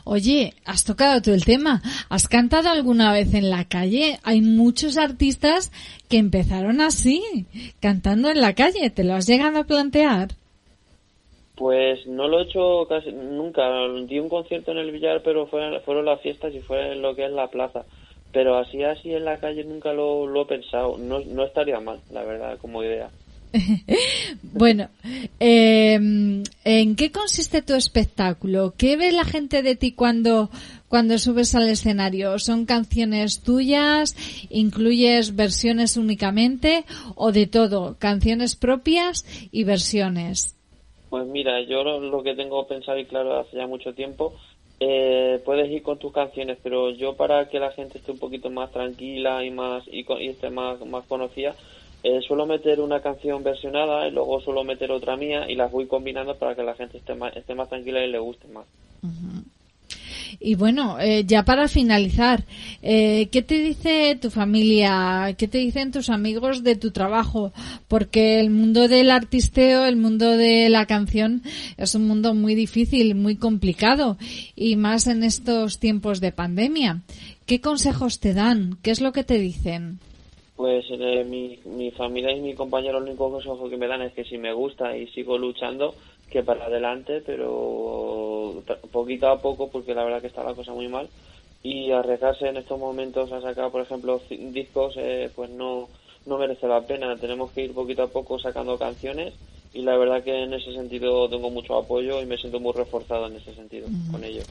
Oye, 0.03 0.53
has 0.63 0.83
tocado 0.83 1.19
tú 1.23 1.31
el 1.31 1.43
tema. 1.43 1.81
¿Has 2.07 2.27
cantado 2.27 2.69
alguna 2.69 3.11
vez 3.11 3.33
en 3.33 3.49
la 3.49 3.65
calle? 3.65 4.19
Hay 4.21 4.41
muchos 4.41 4.97
artistas 4.97 5.71
que 6.07 6.19
empezaron 6.19 6.81
así, 6.81 7.47
cantando 7.79 8.29
en 8.29 8.41
la 8.41 8.53
calle. 8.53 8.91
¿Te 8.91 9.03
lo 9.03 9.15
has 9.15 9.25
llegado 9.25 9.57
a 9.57 9.63
plantear? 9.63 10.35
Pues 11.61 12.07
no 12.07 12.27
lo 12.27 12.39
he 12.39 12.43
hecho 12.45 12.87
casi 12.89 13.11
nunca. 13.11 13.61
Di 14.07 14.17
un 14.17 14.29
concierto 14.29 14.71
en 14.71 14.79
el 14.79 14.91
billar, 14.91 15.21
pero 15.21 15.45
fueron, 15.45 16.05
las 16.05 16.19
fiestas 16.19 16.55
y 16.55 16.59
fue 16.59 16.95
lo 16.95 17.15
que 17.15 17.25
es 17.25 17.31
la 17.31 17.49
plaza 17.49 17.85
pero 18.33 18.57
así 18.57 18.81
así 18.81 19.13
en 19.13 19.25
la 19.25 19.37
calle 19.39 19.63
nunca 19.65 19.91
lo, 19.91 20.41
he 20.41 20.45
pensado. 20.45 20.97
No, 20.97 21.19
no 21.19 21.43
estaría 21.43 21.81
mal, 21.81 21.99
la 22.11 22.23
verdad, 22.23 22.57
como 22.59 22.81
idea. 22.81 23.09
bueno, 24.41 24.89
em, 25.37 26.41
¿en 26.63 26.95
qué 26.95 27.11
consiste 27.11 27.61
tu 27.61 27.73
espectáculo? 27.73 28.73
¿Qué 28.77 28.95
ve 28.95 29.11
la 29.11 29.25
gente 29.25 29.61
de 29.61 29.75
ti 29.75 29.91
cuando, 29.91 30.49
cuando 30.87 31.19
subes 31.19 31.53
al 31.55 31.67
escenario? 31.67 32.39
¿Son 32.39 32.65
canciones 32.65 33.41
tuyas? 33.41 34.15
¿Incluyes 34.49 35.35
versiones 35.35 35.97
únicamente? 35.97 36.85
¿O 37.15 37.33
de 37.33 37.47
todo? 37.47 37.97
¿Canciones 37.99 38.55
propias 38.55 39.25
y 39.51 39.65
versiones? 39.65 40.55
Pues 41.11 41.27
mira, 41.27 41.59
yo 41.59 41.83
lo 41.83 42.23
que 42.23 42.35
tengo 42.35 42.65
pensado 42.67 42.97
y 42.97 43.03
claro 43.05 43.37
hace 43.37 43.57
ya 43.57 43.67
mucho 43.67 43.93
tiempo 43.93 44.33
eh, 44.79 45.41
puedes 45.43 45.69
ir 45.69 45.83
con 45.83 45.99
tus 45.99 46.13
canciones, 46.13 46.57
pero 46.63 46.89
yo 46.91 47.17
para 47.17 47.49
que 47.49 47.59
la 47.59 47.73
gente 47.73 47.97
esté 47.97 48.13
un 48.13 48.17
poquito 48.17 48.49
más 48.49 48.71
tranquila 48.71 49.43
y 49.43 49.51
más 49.51 49.83
y, 49.87 50.05
esté 50.29 50.49
más, 50.49 50.79
más 50.85 51.05
conocida, 51.07 51.53
eh, 52.01 52.21
suelo 52.21 52.45
meter 52.45 52.79
una 52.79 53.01
canción 53.01 53.43
versionada 53.43 54.07
y 54.07 54.11
luego 54.11 54.39
suelo 54.39 54.63
meter 54.63 54.89
otra 54.89 55.17
mía 55.17 55.49
y 55.49 55.55
las 55.55 55.69
voy 55.69 55.85
combinando 55.85 56.37
para 56.37 56.55
que 56.55 56.63
la 56.63 56.75
gente 56.75 56.99
esté 56.99 57.13
más, 57.13 57.35
esté 57.35 57.55
más 57.55 57.67
tranquila 57.67 58.05
y 58.05 58.09
le 58.09 58.19
guste 58.19 58.47
más. 58.47 58.65
Y 60.39 60.55
bueno, 60.55 60.99
eh, 60.99 61.23
ya 61.25 61.43
para 61.43 61.67
finalizar, 61.67 62.45
eh, 62.81 63.27
¿qué 63.31 63.41
te 63.41 63.59
dice 63.59 64.17
tu 64.21 64.29
familia? 64.29 65.35
¿Qué 65.37 65.47
te 65.47 65.57
dicen 65.57 65.91
tus 65.91 66.09
amigos 66.09 66.63
de 66.63 66.75
tu 66.75 66.91
trabajo? 66.91 67.51
Porque 67.87 68.39
el 68.39 68.49
mundo 68.49 68.87
del 68.87 69.11
artisteo, 69.11 69.85
el 69.85 69.97
mundo 69.97 70.37
de 70.37 70.69
la 70.69 70.85
canción 70.85 71.41
es 71.77 71.95
un 71.95 72.07
mundo 72.07 72.33
muy 72.33 72.55
difícil, 72.55 73.15
muy 73.15 73.35
complicado 73.35 74.17
y 74.55 74.75
más 74.75 75.07
en 75.07 75.23
estos 75.23 75.79
tiempos 75.79 76.21
de 76.21 76.31
pandemia. 76.31 77.01
¿Qué 77.45 77.59
consejos 77.59 78.19
te 78.19 78.33
dan? 78.33 78.77
¿Qué 78.81 78.91
es 78.91 79.01
lo 79.01 79.11
que 79.11 79.23
te 79.23 79.37
dicen? 79.37 79.99
Pues 80.55 80.85
eh, 80.91 81.25
mi, 81.27 81.57
mi 81.65 81.89
familia 81.89 82.31
y 82.35 82.39
mi 82.39 82.53
compañero 82.53 82.99
el 82.99 83.05
único 83.05 83.31
consejo 83.31 83.67
que 83.67 83.77
me 83.77 83.87
dan 83.87 84.03
es 84.03 84.13
que 84.13 84.23
si 84.23 84.37
me 84.37 84.53
gusta 84.53 84.95
y 84.95 85.07
sigo 85.07 85.37
luchando, 85.37 85.95
que 86.31 86.43
para 86.43 86.65
adelante, 86.65 87.21
pero 87.25 88.63
poquito 88.91 89.27
a 89.27 89.39
poco, 89.39 89.69
porque 89.69 89.93
la 89.93 90.03
verdad 90.03 90.21
que 90.21 90.27
está 90.27 90.43
la 90.43 90.55
cosa 90.55 90.73
muy 90.73 90.87
mal. 90.87 91.09
Y 91.63 91.91
arriesgarse 91.91 92.47
en 92.47 92.57
estos 92.57 92.79
momentos 92.79 93.31
a 93.31 93.41
sacar, 93.41 93.69
por 93.69 93.81
ejemplo, 93.81 94.19
discos, 94.29 94.95
eh, 94.97 95.29
pues 95.35 95.51
no, 95.51 95.89
no 96.25 96.37
merece 96.39 96.67
la 96.67 96.81
pena. 96.81 97.15
Tenemos 97.17 97.51
que 97.51 97.65
ir 97.65 97.73
poquito 97.73 98.03
a 98.03 98.07
poco 98.07 98.39
sacando 98.39 98.79
canciones 98.79 99.33
y 99.73 99.83
la 99.83 99.97
verdad 99.97 100.23
que 100.23 100.43
en 100.43 100.53
ese 100.53 100.73
sentido 100.73 101.29
tengo 101.29 101.49
mucho 101.49 101.77
apoyo 101.77 102.21
y 102.21 102.25
me 102.25 102.37
siento 102.37 102.59
muy 102.59 102.73
reforzado 102.73 103.27
en 103.27 103.35
ese 103.35 103.53
sentido 103.53 103.87
con 104.11 104.23
ello. 104.23 104.41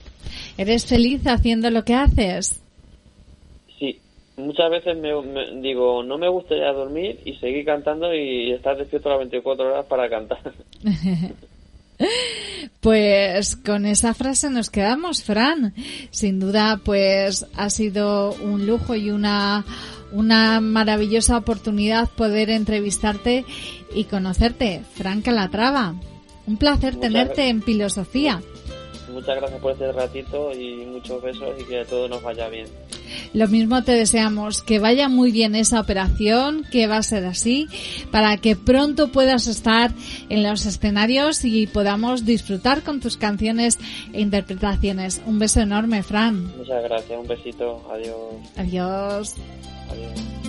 ¿Eres 0.57 0.87
feliz 0.87 1.27
haciendo 1.27 1.71
lo 1.71 1.85
que 1.85 1.95
haces? 1.95 2.63
Sí, 3.79 3.99
muchas 4.37 4.71
veces 4.71 4.97
me, 4.97 5.11
digo, 5.61 6.03
no 6.03 6.17
me 6.17 6.29
gustaría 6.29 6.73
dormir 6.73 7.21
y 7.25 7.35
seguir 7.35 7.65
cantando 7.65 8.15
y 8.15 8.53
estar 8.53 8.77
despierto 8.77 9.11
las 9.11 9.19
24 9.19 9.67
horas 9.67 9.87
para 9.87 10.09
cantar. 10.09 10.55
Pues 12.81 13.57
con 13.57 13.85
esa 13.85 14.15
frase 14.15 14.49
nos 14.49 14.71
quedamos, 14.71 15.23
Fran. 15.23 15.75
Sin 16.11 16.41
duda, 16.41 16.81
pues 16.83 17.47
ha 17.55 17.69
sido 17.69 18.33
un 18.33 18.67
lujo 18.67 18.95
y 18.95 19.11
una, 19.11 19.67
una 20.13 20.61
maravillosa 20.63 21.37
oportunidad 21.37 22.09
poder 22.09 22.49
entrevistarte 22.49 23.45
y 23.95 24.05
conocerte. 24.05 24.83
Fran 24.95 25.21
Calatrava, 25.21 25.95
un 26.47 26.57
placer 26.57 26.97
tenerte 26.97 27.49
en 27.49 27.63
filosofía. 27.63 28.41
Muchas 29.13 29.37
gracias 29.37 29.61
por 29.61 29.73
este 29.73 29.93
ratito 29.93 30.53
y 30.53 30.87
muchos 30.87 31.23
besos 31.23 31.51
y 31.59 31.65
que 31.65 31.85
todo 31.85 32.09
nos 32.09 32.23
vaya 32.23 32.49
bien. 32.49 32.67
Lo 33.33 33.49
mismo 33.49 33.83
te 33.83 33.93
deseamos, 33.93 34.63
que 34.63 34.79
vaya 34.79 35.09
muy 35.09 35.33
bien 35.33 35.55
esa 35.55 35.81
operación, 35.81 36.65
que 36.71 36.87
va 36.87 36.99
a 36.99 37.03
ser 37.03 37.25
así, 37.27 37.69
para 38.11 38.37
que 38.37 38.57
pronto 38.57 39.09
puedas 39.09 39.47
estar 39.47 39.93
en 40.29 40.43
los 40.43 40.67
escenarios 40.67 41.45
y 41.45 41.67
podamos 41.67 42.25
disfrutar 42.25 42.83
con 42.83 43.01
tus 43.01 43.17
canciones 43.17 43.79
e 44.13 44.21
interpretaciones. 44.21 45.21
Un 45.27 45.39
beso 45.39 45.61
enorme, 45.61 46.03
Fran. 46.03 46.57
Muchas 46.57 46.83
gracias, 46.83 47.19
un 47.19 47.27
besito, 47.27 47.87
adiós. 47.91 48.17
Adiós. 48.57 49.35
Adiós. 49.91 50.41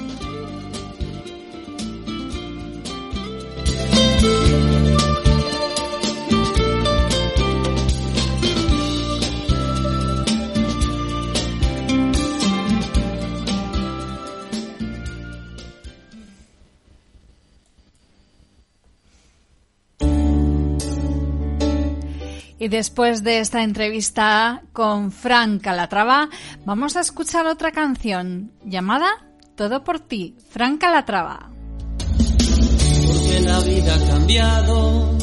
Y 22.62 22.68
después 22.68 23.24
de 23.24 23.40
esta 23.40 23.64
entrevista 23.64 24.62
con 24.72 25.12
Frank 25.12 25.64
Calatrava, 25.64 26.30
vamos 26.64 26.96
a 26.96 27.00
escuchar 27.00 27.48
otra 27.48 27.72
canción 27.72 28.52
llamada 28.64 29.10
Todo 29.56 29.84
por 29.84 30.00
ti, 30.00 30.36
Frank 30.52 30.80
Calatrava. 30.80 31.50
Porque 31.98 33.42
la 33.44 33.60
vida 33.62 33.96
ha 33.96 34.08
cambiado 34.12 35.18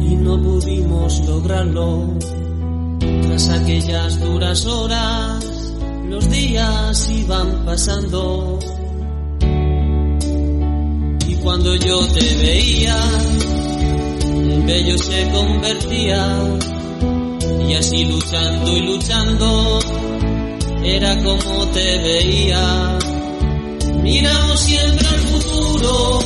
y 0.00 0.16
no 0.16 0.42
pudimos 0.42 1.20
lograrlo. 1.28 2.18
Tras 2.98 3.48
aquellas 3.48 4.18
duras 4.18 4.66
horas, 4.66 5.74
los 6.08 6.28
días 6.28 7.08
iban 7.08 7.64
pasando. 7.64 8.58
Y 11.28 11.36
cuando 11.36 11.76
yo 11.76 12.04
te 12.08 12.36
veía, 12.38 12.96
bello 14.64 14.96
se 14.98 15.28
convertía 15.30 16.38
y 17.68 17.74
así 17.74 18.04
luchando 18.04 18.76
y 18.76 18.80
luchando 18.80 19.78
era 20.84 21.16
como 21.22 21.66
te 21.68 21.98
veía. 21.98 22.98
Miramos 24.02 24.60
siempre 24.60 25.06
al 25.06 25.20
futuro 25.20 26.18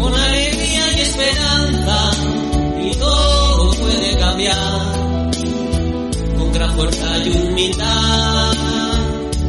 con 0.00 0.14
alegría 0.14 0.92
y 0.96 1.00
esperanza 1.00 2.10
y 2.84 2.90
todo 2.96 3.70
puede 3.74 4.18
cambiar 4.18 4.92
con 6.38 6.52
gran 6.52 6.74
fuerza 6.74 7.18
y 7.18 7.28
humildad. 7.30 8.52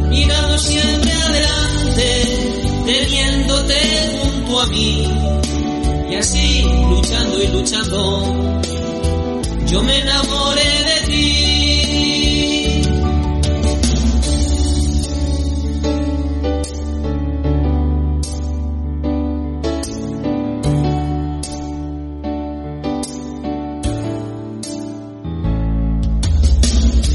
Miramos 0.10 0.62
siempre 0.62 1.12
adelante 1.12 2.26
teniéndote 2.86 3.76
junto 4.22 4.62
a 4.62 4.68
mí 4.68 5.08
y 6.16 6.18
así, 6.18 6.62
luchando 6.90 7.44
y 7.44 7.48
luchando, 7.48 8.62
yo 9.68 9.84
me 9.84 10.00
enamoré 10.00 10.64
de 10.90 11.02
ti. 11.08 11.22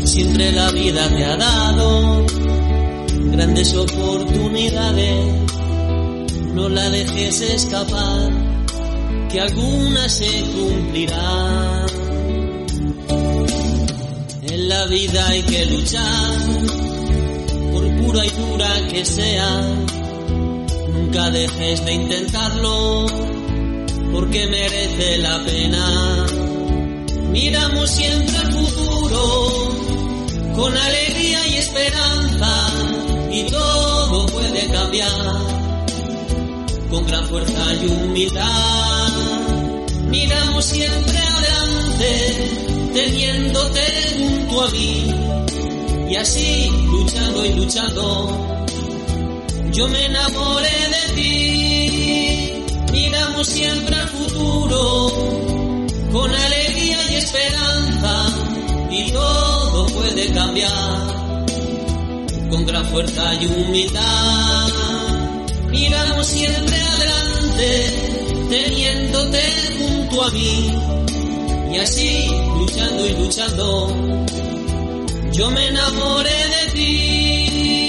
Siempre 0.05 0.53
la 0.53 0.71
vida 0.73 1.09
te 1.09 1.25
ha 1.25 1.37
dado 1.37 2.27
grandes 3.33 3.75
oportunidades, 3.75 5.27
no 6.53 6.69
la 6.69 6.91
dejes 6.91 7.41
escapar 7.41 8.50
que 9.31 9.41
alguna 9.41 10.09
se 10.09 10.29
cumplirá. 10.55 11.87
En 14.43 14.69
la 14.69 14.87
vida 14.87 15.29
hay 15.29 15.43
que 15.43 15.67
luchar, 15.67 16.39
por 17.73 17.97
pura 17.99 18.27
y 18.27 18.31
dura 18.31 18.89
que 18.91 19.05
sea. 19.05 19.61
Nunca 20.93 21.31
dejes 21.31 21.85
de 21.85 21.93
intentarlo, 21.93 23.07
porque 24.13 24.47
merece 24.49 25.19
la 25.19 25.45
pena. 25.45 26.27
Miramos 27.31 27.91
siempre 27.91 28.37
al 28.37 28.53
futuro, 28.53 29.69
con 30.57 30.77
alegría 30.77 31.47
y 31.47 31.55
esperanza, 31.55 32.67
y 33.31 33.45
todo 33.45 34.27
puede 34.27 34.67
cambiar 34.73 35.61
con 36.91 37.07
gran 37.07 37.25
fuerza 37.27 37.75
y 37.75 37.87
humildad. 37.87 39.00
Miramos 40.11 40.65
siempre 40.65 41.19
adelante, 41.19 42.91
teniéndote 42.93 43.81
junto 44.19 44.63
a 44.63 44.71
mí, 44.71 45.15
y 46.11 46.17
así, 46.17 46.69
luchando 46.87 47.45
y 47.45 47.55
luchando, 47.55 48.57
yo 49.73 49.89
me 49.89 50.07
enamoré 50.07 50.79
de 50.95 51.15
ti. 51.15 52.63
Miramos 52.93 53.47
siempre 53.47 53.95
al 53.95 54.09
futuro, 54.09 55.13
con 56.13 56.35
alegría 56.35 56.99
y 57.11 57.15
esperanza, 57.15 58.27
y 58.91 59.11
todo 59.13 59.87
puede 59.87 60.33
cambiar, 60.33 61.47
con 62.51 62.67
gran 62.67 62.85
fuerza 62.87 63.35
y 63.35 63.47
humildad 63.47 64.71
miramos 65.71 66.27
siempre 66.27 66.77
adelante, 66.77 67.69
teniéndote 68.51 69.60
a 70.19 70.31
mí. 70.31 70.73
Y 71.73 71.77
así, 71.79 72.27
luchando 72.59 73.07
y 73.07 73.13
luchando, 73.13 73.97
yo 75.33 75.51
me 75.51 75.69
enamoré 75.69 76.31
de 76.31 76.73
ti. 76.73 77.80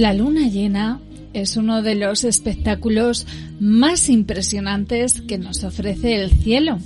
La 0.00 0.14
luna 0.14 0.48
llena 0.48 0.98
es 1.34 1.58
uno 1.58 1.82
de 1.82 1.94
los 1.94 2.24
espectáculos 2.24 3.26
más 3.60 4.08
impresionantes 4.08 5.20
que 5.20 5.36
nos 5.36 5.62
ofrece 5.62 6.14
el 6.14 6.30
cielo. 6.30 6.78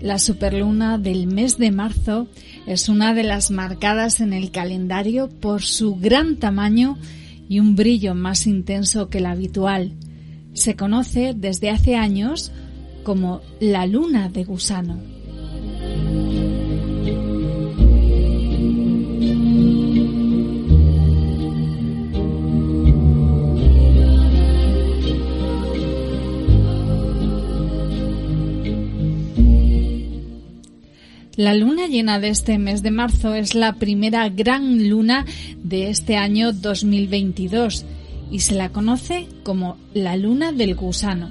La 0.00 0.18
superluna 0.18 0.96
del 0.96 1.26
mes 1.26 1.58
de 1.58 1.70
marzo 1.70 2.26
es 2.66 2.88
una 2.88 3.12
de 3.12 3.22
las 3.22 3.50
marcadas 3.50 4.22
en 4.22 4.32
el 4.32 4.50
calendario 4.50 5.28
por 5.28 5.60
su 5.60 5.96
gran 5.96 6.36
tamaño 6.36 6.96
y 7.50 7.60
un 7.60 7.76
brillo 7.76 8.14
más 8.14 8.46
intenso 8.46 9.10
que 9.10 9.18
el 9.18 9.26
habitual. 9.26 9.92
Se 10.54 10.76
conoce 10.76 11.34
desde 11.36 11.68
hace 11.68 11.96
años 11.96 12.50
como 13.02 13.42
la 13.60 13.84
luna 13.84 14.30
de 14.30 14.44
gusano. 14.44 15.19
La 31.40 31.54
luna 31.54 31.86
llena 31.86 32.20
de 32.20 32.28
este 32.28 32.58
mes 32.58 32.82
de 32.82 32.90
marzo 32.90 33.34
es 33.34 33.54
la 33.54 33.76
primera 33.76 34.28
gran 34.28 34.90
luna 34.90 35.24
de 35.56 35.88
este 35.88 36.18
año 36.18 36.52
2022 36.52 37.86
y 38.30 38.40
se 38.40 38.54
la 38.56 38.68
conoce 38.68 39.26
como 39.42 39.78
la 39.94 40.18
luna 40.18 40.52
del 40.52 40.74
gusano. 40.74 41.30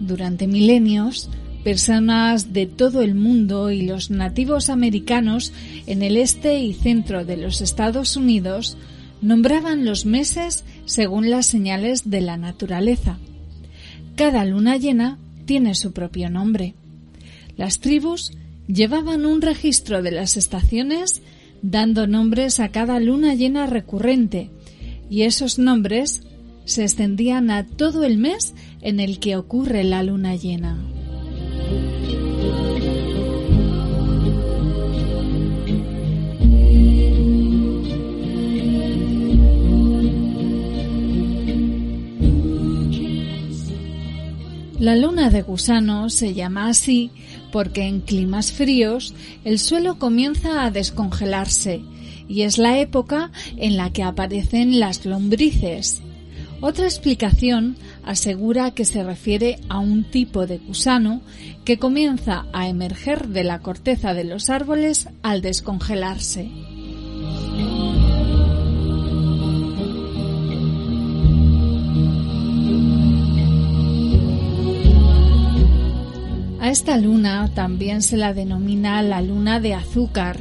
Durante 0.00 0.46
milenios, 0.46 1.28
personas 1.62 2.54
de 2.54 2.64
todo 2.64 3.02
el 3.02 3.14
mundo 3.14 3.70
y 3.70 3.82
los 3.82 4.10
nativos 4.10 4.70
americanos 4.70 5.52
en 5.86 6.00
el 6.02 6.16
este 6.16 6.60
y 6.60 6.72
centro 6.72 7.26
de 7.26 7.36
los 7.36 7.60
Estados 7.60 8.16
Unidos 8.16 8.78
nombraban 9.20 9.84
los 9.84 10.06
meses 10.06 10.64
según 10.86 11.28
las 11.28 11.44
señales 11.44 12.08
de 12.08 12.22
la 12.22 12.38
naturaleza. 12.38 13.18
Cada 14.16 14.46
luna 14.46 14.78
llena 14.78 15.18
tiene 15.44 15.74
su 15.74 15.92
propio 15.92 16.30
nombre. 16.30 16.72
Las 17.58 17.78
tribus 17.78 18.32
llevaban 18.66 19.26
un 19.26 19.42
registro 19.42 20.02
de 20.02 20.10
las 20.10 20.36
estaciones 20.36 21.22
dando 21.62 22.06
nombres 22.06 22.60
a 22.60 22.70
cada 22.70 23.00
luna 23.00 23.34
llena 23.34 23.66
recurrente 23.66 24.50
y 25.10 25.22
esos 25.22 25.58
nombres 25.58 26.22
se 26.64 26.82
extendían 26.82 27.50
a 27.50 27.66
todo 27.66 28.04
el 28.04 28.18
mes 28.18 28.54
en 28.80 29.00
el 29.00 29.18
que 29.18 29.36
ocurre 29.36 29.84
la 29.84 30.02
luna 30.02 30.36
llena. 30.36 30.78
La 44.82 44.96
luna 44.96 45.30
de 45.30 45.42
gusano 45.42 46.10
se 46.10 46.34
llama 46.34 46.68
así 46.68 47.12
porque 47.52 47.84
en 47.84 48.00
climas 48.00 48.50
fríos 48.50 49.14
el 49.44 49.60
suelo 49.60 49.98
comienza 49.98 50.64
a 50.64 50.72
descongelarse 50.72 51.82
y 52.26 52.42
es 52.42 52.58
la 52.58 52.78
época 52.80 53.30
en 53.56 53.76
la 53.76 53.92
que 53.92 54.02
aparecen 54.02 54.80
las 54.80 55.04
lombrices. 55.04 56.02
Otra 56.60 56.84
explicación 56.84 57.76
asegura 58.04 58.70
que 58.70 58.84
se 58.84 59.02
refiere 59.02 59.58
a 59.68 59.78
un 59.78 60.04
tipo 60.04 60.46
de 60.46 60.58
gusano 60.58 61.20
que 61.64 61.78
comienza 61.78 62.46
a 62.52 62.68
emerger 62.68 63.28
de 63.28 63.44
la 63.44 63.58
corteza 63.60 64.14
de 64.14 64.24
los 64.24 64.48
árboles 64.48 65.08
al 65.22 65.42
descongelarse. 65.42 66.71
A 76.62 76.70
esta 76.70 76.96
luna 76.96 77.50
también 77.52 78.02
se 78.02 78.16
la 78.16 78.34
denomina 78.34 79.02
la 79.02 79.20
luna 79.20 79.58
de 79.58 79.74
azúcar, 79.74 80.38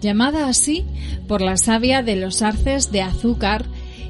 llamada 0.00 0.48
así 0.48 0.84
por 1.28 1.40
la 1.40 1.56
savia 1.56 2.02
de 2.02 2.16
los 2.16 2.42
arces 2.42 2.90
de 2.90 3.00
azúcar 3.00 3.66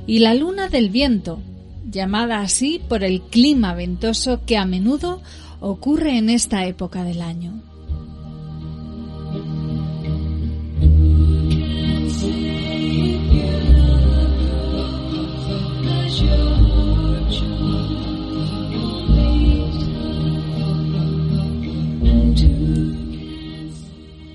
y 0.06 0.20
la 0.20 0.32
luna 0.32 0.68
del 0.68 0.88
viento, 0.88 1.42
llamada 1.84 2.40
así 2.40 2.80
por 2.88 3.04
el 3.04 3.20
clima 3.20 3.74
ventoso 3.74 4.46
que 4.46 4.56
a 4.56 4.64
menudo 4.64 5.20
ocurre 5.60 6.16
en 6.16 6.30
esta 6.30 6.64
época 6.64 7.04
del 7.04 7.20
año. 7.20 7.62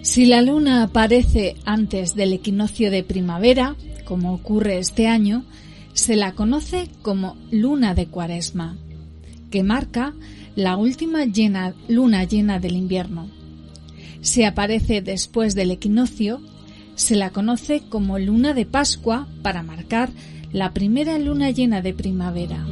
Si 0.08 0.26
la 0.26 0.42
luna 0.42 0.84
aparece 0.84 1.58
antes 1.66 2.16
del 2.16 2.32
equinoccio 2.32 2.90
de 2.92 3.04
primavera, 3.04 3.76
como 4.06 4.34
ocurre 4.34 4.78
este 4.78 5.06
año, 5.06 5.44
se 5.92 6.16
la 6.16 6.32
conoce 6.32 6.88
como 7.02 7.36
luna 7.52 7.94
de 7.94 8.08
cuaresma, 8.08 8.78
que 9.52 9.64
marca 9.64 10.14
la 10.56 10.78
última 10.78 11.26
luna 11.90 12.24
llena 12.24 12.58
del 12.58 12.78
invierno. 12.78 13.30
Si 14.22 14.46
aparece 14.46 15.02
después 15.02 15.56
del 15.56 15.72
equinoccio, 15.72 16.40
se 16.96 17.18
la 17.18 17.32
conoce 17.32 17.82
como 17.90 18.18
luna 18.18 18.54
de 18.54 18.66
Pascua 18.66 19.28
para 19.42 19.62
marcar 19.62 20.10
la 20.54 20.74
primera 20.74 21.20
luna 21.20 21.52
llena 21.52 21.82
de 21.82 21.94
primavera. 21.94 22.66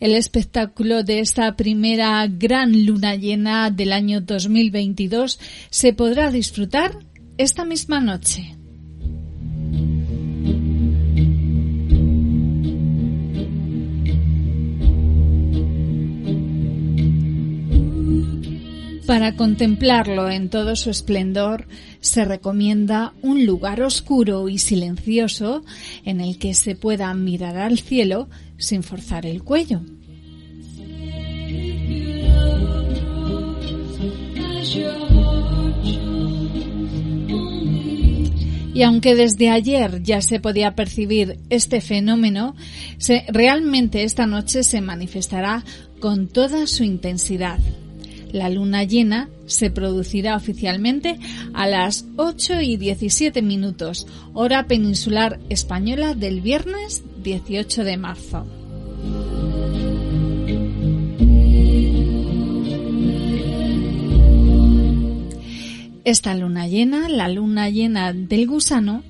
El 0.00 0.14
espectáculo 0.14 1.02
de 1.02 1.20
esta 1.20 1.54
primera 1.56 2.26
gran 2.26 2.84
luna 2.84 3.14
llena 3.14 3.70
del 3.70 3.92
año 3.92 4.20
2022 4.20 5.38
se 5.70 5.92
podrá 5.92 6.30
disfrutar 6.30 6.98
esta 7.38 7.64
misma 7.64 8.00
noche. 8.00 8.56
Para 19.06 19.36
contemplarlo 19.36 20.30
en 20.30 20.48
todo 20.48 20.76
su 20.76 20.88
esplendor, 20.88 21.66
se 22.00 22.24
recomienda 22.24 23.12
un 23.20 23.44
lugar 23.44 23.82
oscuro 23.82 24.48
y 24.48 24.56
silencioso 24.56 25.62
en 26.06 26.22
el 26.22 26.38
que 26.38 26.54
se 26.54 26.74
pueda 26.74 27.12
mirar 27.12 27.58
al 27.58 27.78
cielo 27.78 28.28
sin 28.56 28.82
forzar 28.82 29.26
el 29.26 29.42
cuello. 29.42 29.82
Y 38.72 38.82
aunque 38.82 39.14
desde 39.14 39.50
ayer 39.50 40.02
ya 40.02 40.22
se 40.22 40.40
podía 40.40 40.74
percibir 40.74 41.38
este 41.50 41.82
fenómeno, 41.82 42.56
realmente 43.28 44.02
esta 44.02 44.26
noche 44.26 44.64
se 44.64 44.80
manifestará 44.80 45.62
con 46.00 46.26
toda 46.26 46.66
su 46.66 46.84
intensidad. 46.84 47.60
La 48.34 48.50
luna 48.50 48.82
llena 48.82 49.28
se 49.46 49.70
producirá 49.70 50.34
oficialmente 50.34 51.20
a 51.52 51.68
las 51.68 52.04
8 52.16 52.62
y 52.62 52.76
17 52.76 53.42
minutos, 53.42 54.08
hora 54.32 54.66
peninsular 54.66 55.38
española 55.50 56.16
del 56.16 56.40
viernes 56.40 57.04
18 57.22 57.84
de 57.84 57.96
marzo. 57.96 58.44
Esta 66.02 66.34
luna 66.34 66.66
llena, 66.66 67.08
la 67.08 67.28
luna 67.28 67.70
llena 67.70 68.12
del 68.12 68.48
gusano, 68.48 69.04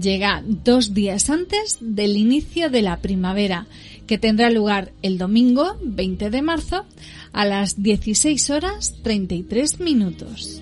llega 0.00 0.44
dos 0.46 0.94
días 0.94 1.28
antes 1.28 1.78
del 1.80 2.16
inicio 2.16 2.70
de 2.70 2.82
la 2.82 2.98
primavera, 2.98 3.66
que 4.06 4.16
tendrá 4.16 4.48
lugar 4.48 4.92
el 5.02 5.18
domingo 5.18 5.76
20 5.82 6.30
de 6.30 6.42
marzo 6.42 6.84
a 7.32 7.44
las 7.44 7.82
16 7.82 8.50
horas 8.50 8.94
33 9.02 9.80
minutos. 9.80 10.60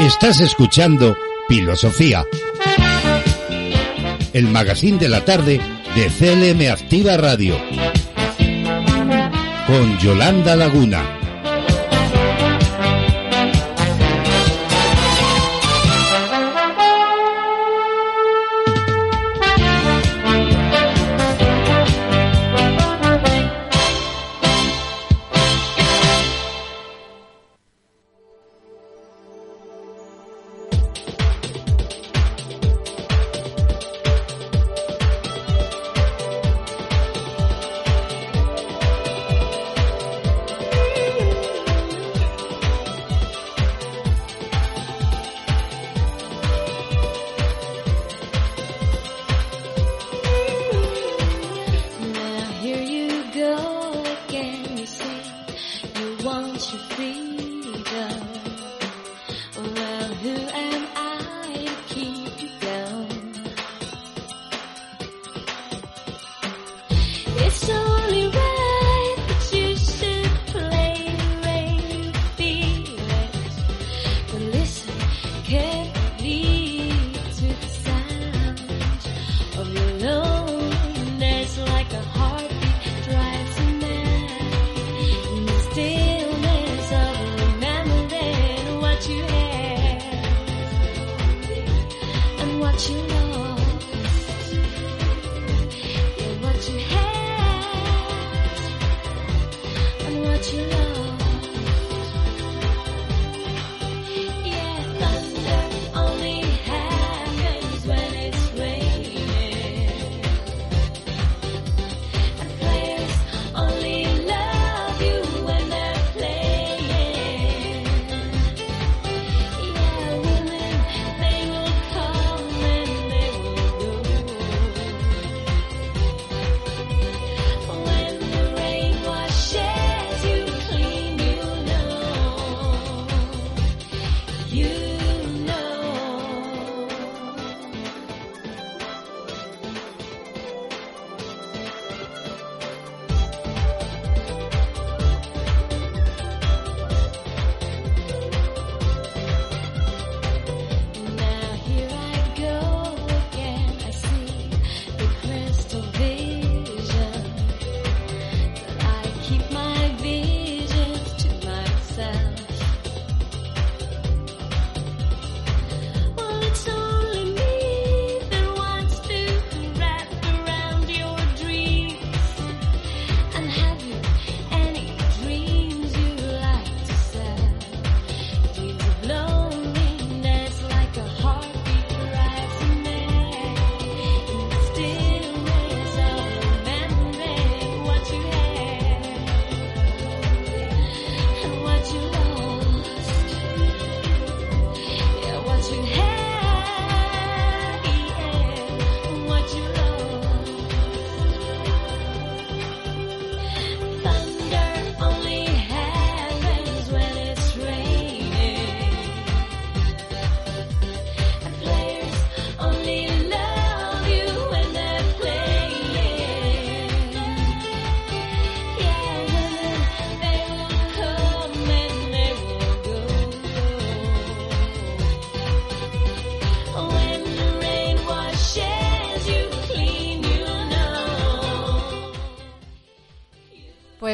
Estás 0.00 0.40
escuchando 0.40 1.16
Filosofía, 1.48 2.24
el 4.32 4.48
magazine 4.48 4.98
de 4.98 5.08
la 5.08 5.24
tarde 5.24 5.60
de 5.94 6.06
CLM 6.06 6.70
Activa 6.72 7.16
Radio, 7.16 7.56
con 9.66 9.98
Yolanda 9.98 10.56
Laguna. 10.56 11.19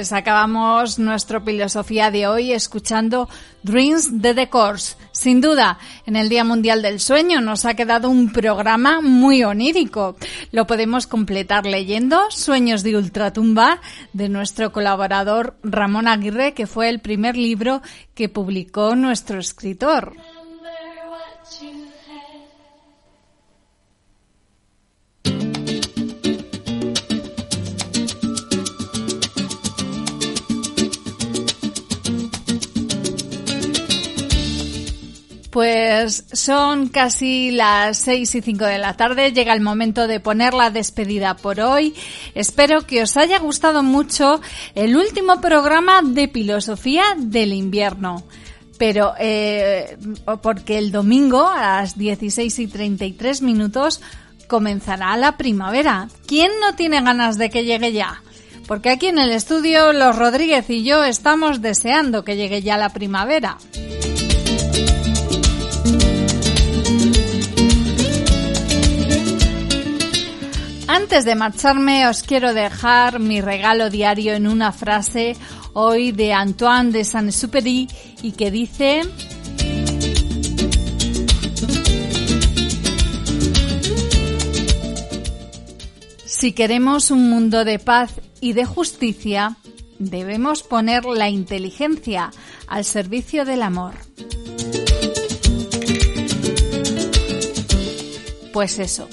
Pues 0.07 0.12
acabamos 0.12 1.00
nuestra 1.00 1.40
filosofía 1.40 2.12
de 2.12 2.28
hoy 2.28 2.52
escuchando 2.52 3.28
Dreams 3.64 4.22
de 4.22 4.34
The 4.34 4.48
Course. 4.48 4.94
Sin 5.11 5.40
duda, 5.40 5.80
en 6.07 6.14
el 6.14 6.28
Día 6.28 6.44
Mundial 6.44 6.80
del 6.80 7.00
Sueño 7.00 7.40
nos 7.40 7.64
ha 7.64 7.74
quedado 7.74 8.09
un 8.09 8.32
programa 8.32 9.00
muy 9.00 9.42
onírico. 9.42 10.16
Lo 10.52 10.64
podemos 10.68 11.09
completar 11.09 11.66
leyendo 11.66 12.20
Sueños 12.30 12.84
de 12.84 12.96
Ultratumba 12.96 13.80
de 14.12 14.28
nuestro 14.28 14.70
colaborador 14.70 15.57
Ramón 15.64 16.07
Aguirre, 16.07 16.54
que 16.54 16.68
fue 16.68 16.88
el 16.88 17.00
primer 17.00 17.36
libro 17.36 17.82
que 18.14 18.28
publicó 18.28 18.94
nuestro 18.94 19.40
escritor. 19.40 20.12
Pues 35.57 36.26
son 36.34 36.88
casi 36.88 37.50
las 37.50 37.96
seis 37.96 38.34
y 38.34 38.42
cinco 38.42 38.66
de 38.66 38.76
la 38.76 38.92
tarde, 38.92 39.32
llega 39.32 39.54
el 39.54 39.62
momento 39.62 40.07
de 40.07 40.20
poner 40.20 40.52
la 40.52 40.68
despedida 40.68 41.34
por 41.34 41.61
hoy. 41.61 41.94
Espero 42.34 42.82
que 42.82 43.02
os 43.02 43.16
haya 43.16 43.38
gustado 43.38 43.82
mucho 43.82 44.42
el 44.74 44.98
último 44.98 45.40
programa 45.40 46.02
de 46.02 46.28
filosofía 46.28 47.04
del 47.16 47.54
invierno. 47.54 48.22
Pero, 48.76 49.14
eh, 49.18 49.96
porque 50.42 50.76
el 50.76 50.92
domingo 50.92 51.48
a 51.48 51.78
las 51.78 51.96
16 51.96 52.59
y 52.59 52.66
33 52.66 53.40
minutos 53.40 54.02
comenzará 54.48 55.16
la 55.16 55.38
primavera. 55.38 56.09
¿Quién 56.26 56.52
no 56.61 56.74
tiene 56.74 57.00
ganas 57.00 57.38
de 57.38 57.48
que 57.48 57.64
llegue 57.64 57.94
ya? 57.94 58.22
Porque 58.66 58.90
aquí 58.90 59.07
en 59.07 59.18
el 59.18 59.30
estudio 59.30 59.94
los 59.94 60.16
Rodríguez 60.16 60.68
y 60.68 60.84
yo 60.84 61.02
estamos 61.02 61.62
deseando 61.62 62.24
que 62.24 62.36
llegue 62.36 62.61
ya 62.61 62.76
la 62.76 62.90
primavera. 62.90 63.57
Antes 71.07 71.24
de 71.24 71.36
marcharme 71.36 72.09
os 72.09 72.24
quiero 72.24 72.52
dejar 72.52 73.20
mi 73.20 73.40
regalo 73.40 73.90
diario 73.90 74.34
en 74.34 74.48
una 74.48 74.72
frase 74.72 75.36
hoy 75.72 76.11
de 76.11 76.32
Antoine 76.32 76.90
de 76.90 77.04
Saint-Exupéry 77.04 77.86
y 78.22 78.32
que 78.32 78.50
dice 78.50 79.02
Si 86.24 86.50
queremos 86.50 87.12
un 87.12 87.30
mundo 87.30 87.64
de 87.64 87.78
paz 87.78 88.11
y 88.40 88.54
de 88.54 88.64
justicia, 88.64 89.59
debemos 90.00 90.64
poner 90.64 91.04
la 91.04 91.28
inteligencia 91.28 92.32
al 92.66 92.84
servicio 92.84 93.44
del 93.44 93.62
amor. 93.62 93.94
Pues 98.52 98.80
eso. 98.80 99.09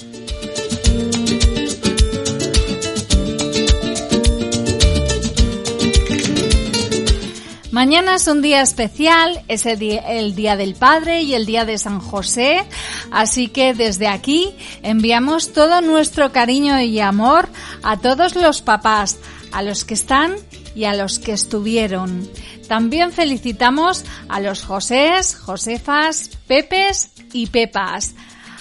Mañana 7.74 8.14
es 8.14 8.28
un 8.28 8.40
día 8.40 8.62
especial, 8.62 9.42
es 9.48 9.66
el 9.66 9.80
día, 9.80 9.98
el 10.02 10.36
día, 10.36 10.54
del 10.56 10.76
Padre 10.76 11.22
y 11.22 11.34
el 11.34 11.44
Día 11.44 11.64
de 11.64 11.76
San 11.76 11.98
José, 11.98 12.64
así 13.10 13.48
que 13.48 13.74
desde 13.74 14.06
aquí 14.06 14.54
enviamos 14.84 15.52
todo 15.52 15.80
nuestro 15.80 16.30
cariño 16.30 16.80
y 16.80 17.00
amor 17.00 17.48
a 17.82 17.96
todos 17.96 18.36
los 18.36 18.62
papás, 18.62 19.18
a 19.50 19.60
los 19.62 19.84
que 19.84 19.94
están 19.94 20.36
y 20.76 20.84
a 20.84 20.94
los 20.94 21.18
que 21.18 21.32
estuvieron. 21.32 22.30
También 22.68 23.10
felicitamos 23.10 24.04
a 24.28 24.38
los 24.38 24.62
Josés, 24.62 25.34
Josefas, 25.34 26.30
Pepes 26.46 27.10
y 27.32 27.48
Pepas. 27.48 28.14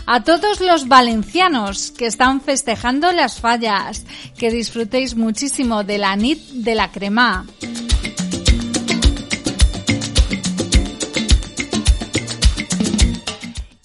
A 0.08 0.24
todos 0.24 0.60
los 0.60 0.88
valencianos 0.88 1.92
que 1.92 2.08
están 2.08 2.42
festejando 2.42 3.12
las 3.12 3.40
fallas, 3.40 4.06
que 4.40 4.50
disfrutéis 4.50 5.16
muchísimo 5.16 5.84
de 5.84 6.00
la 6.00 6.16
nit 6.16 6.40
de 6.50 6.74
la 6.74 6.92
crema. 6.92 7.46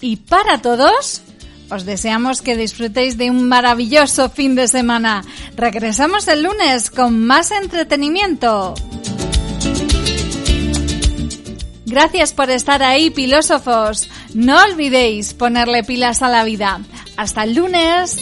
Y 0.00 0.16
para 0.16 0.62
todos, 0.62 1.22
os 1.70 1.84
deseamos 1.84 2.40
que 2.40 2.56
disfrutéis 2.56 3.18
de 3.18 3.30
un 3.30 3.48
maravilloso 3.48 4.30
fin 4.30 4.54
de 4.54 4.68
semana. 4.68 5.24
Regresamos 5.56 6.28
el 6.28 6.44
lunes 6.44 6.90
con 6.90 7.26
más 7.26 7.50
entretenimiento. 7.50 8.74
Gracias 11.84 12.32
por 12.32 12.50
estar 12.50 12.82
ahí, 12.82 13.10
filósofos. 13.10 14.08
No 14.34 14.62
olvidéis 14.62 15.34
ponerle 15.34 15.82
pilas 15.82 16.22
a 16.22 16.28
la 16.28 16.44
vida. 16.44 16.80
Hasta 17.16 17.44
el 17.44 17.54
lunes. 17.54 18.18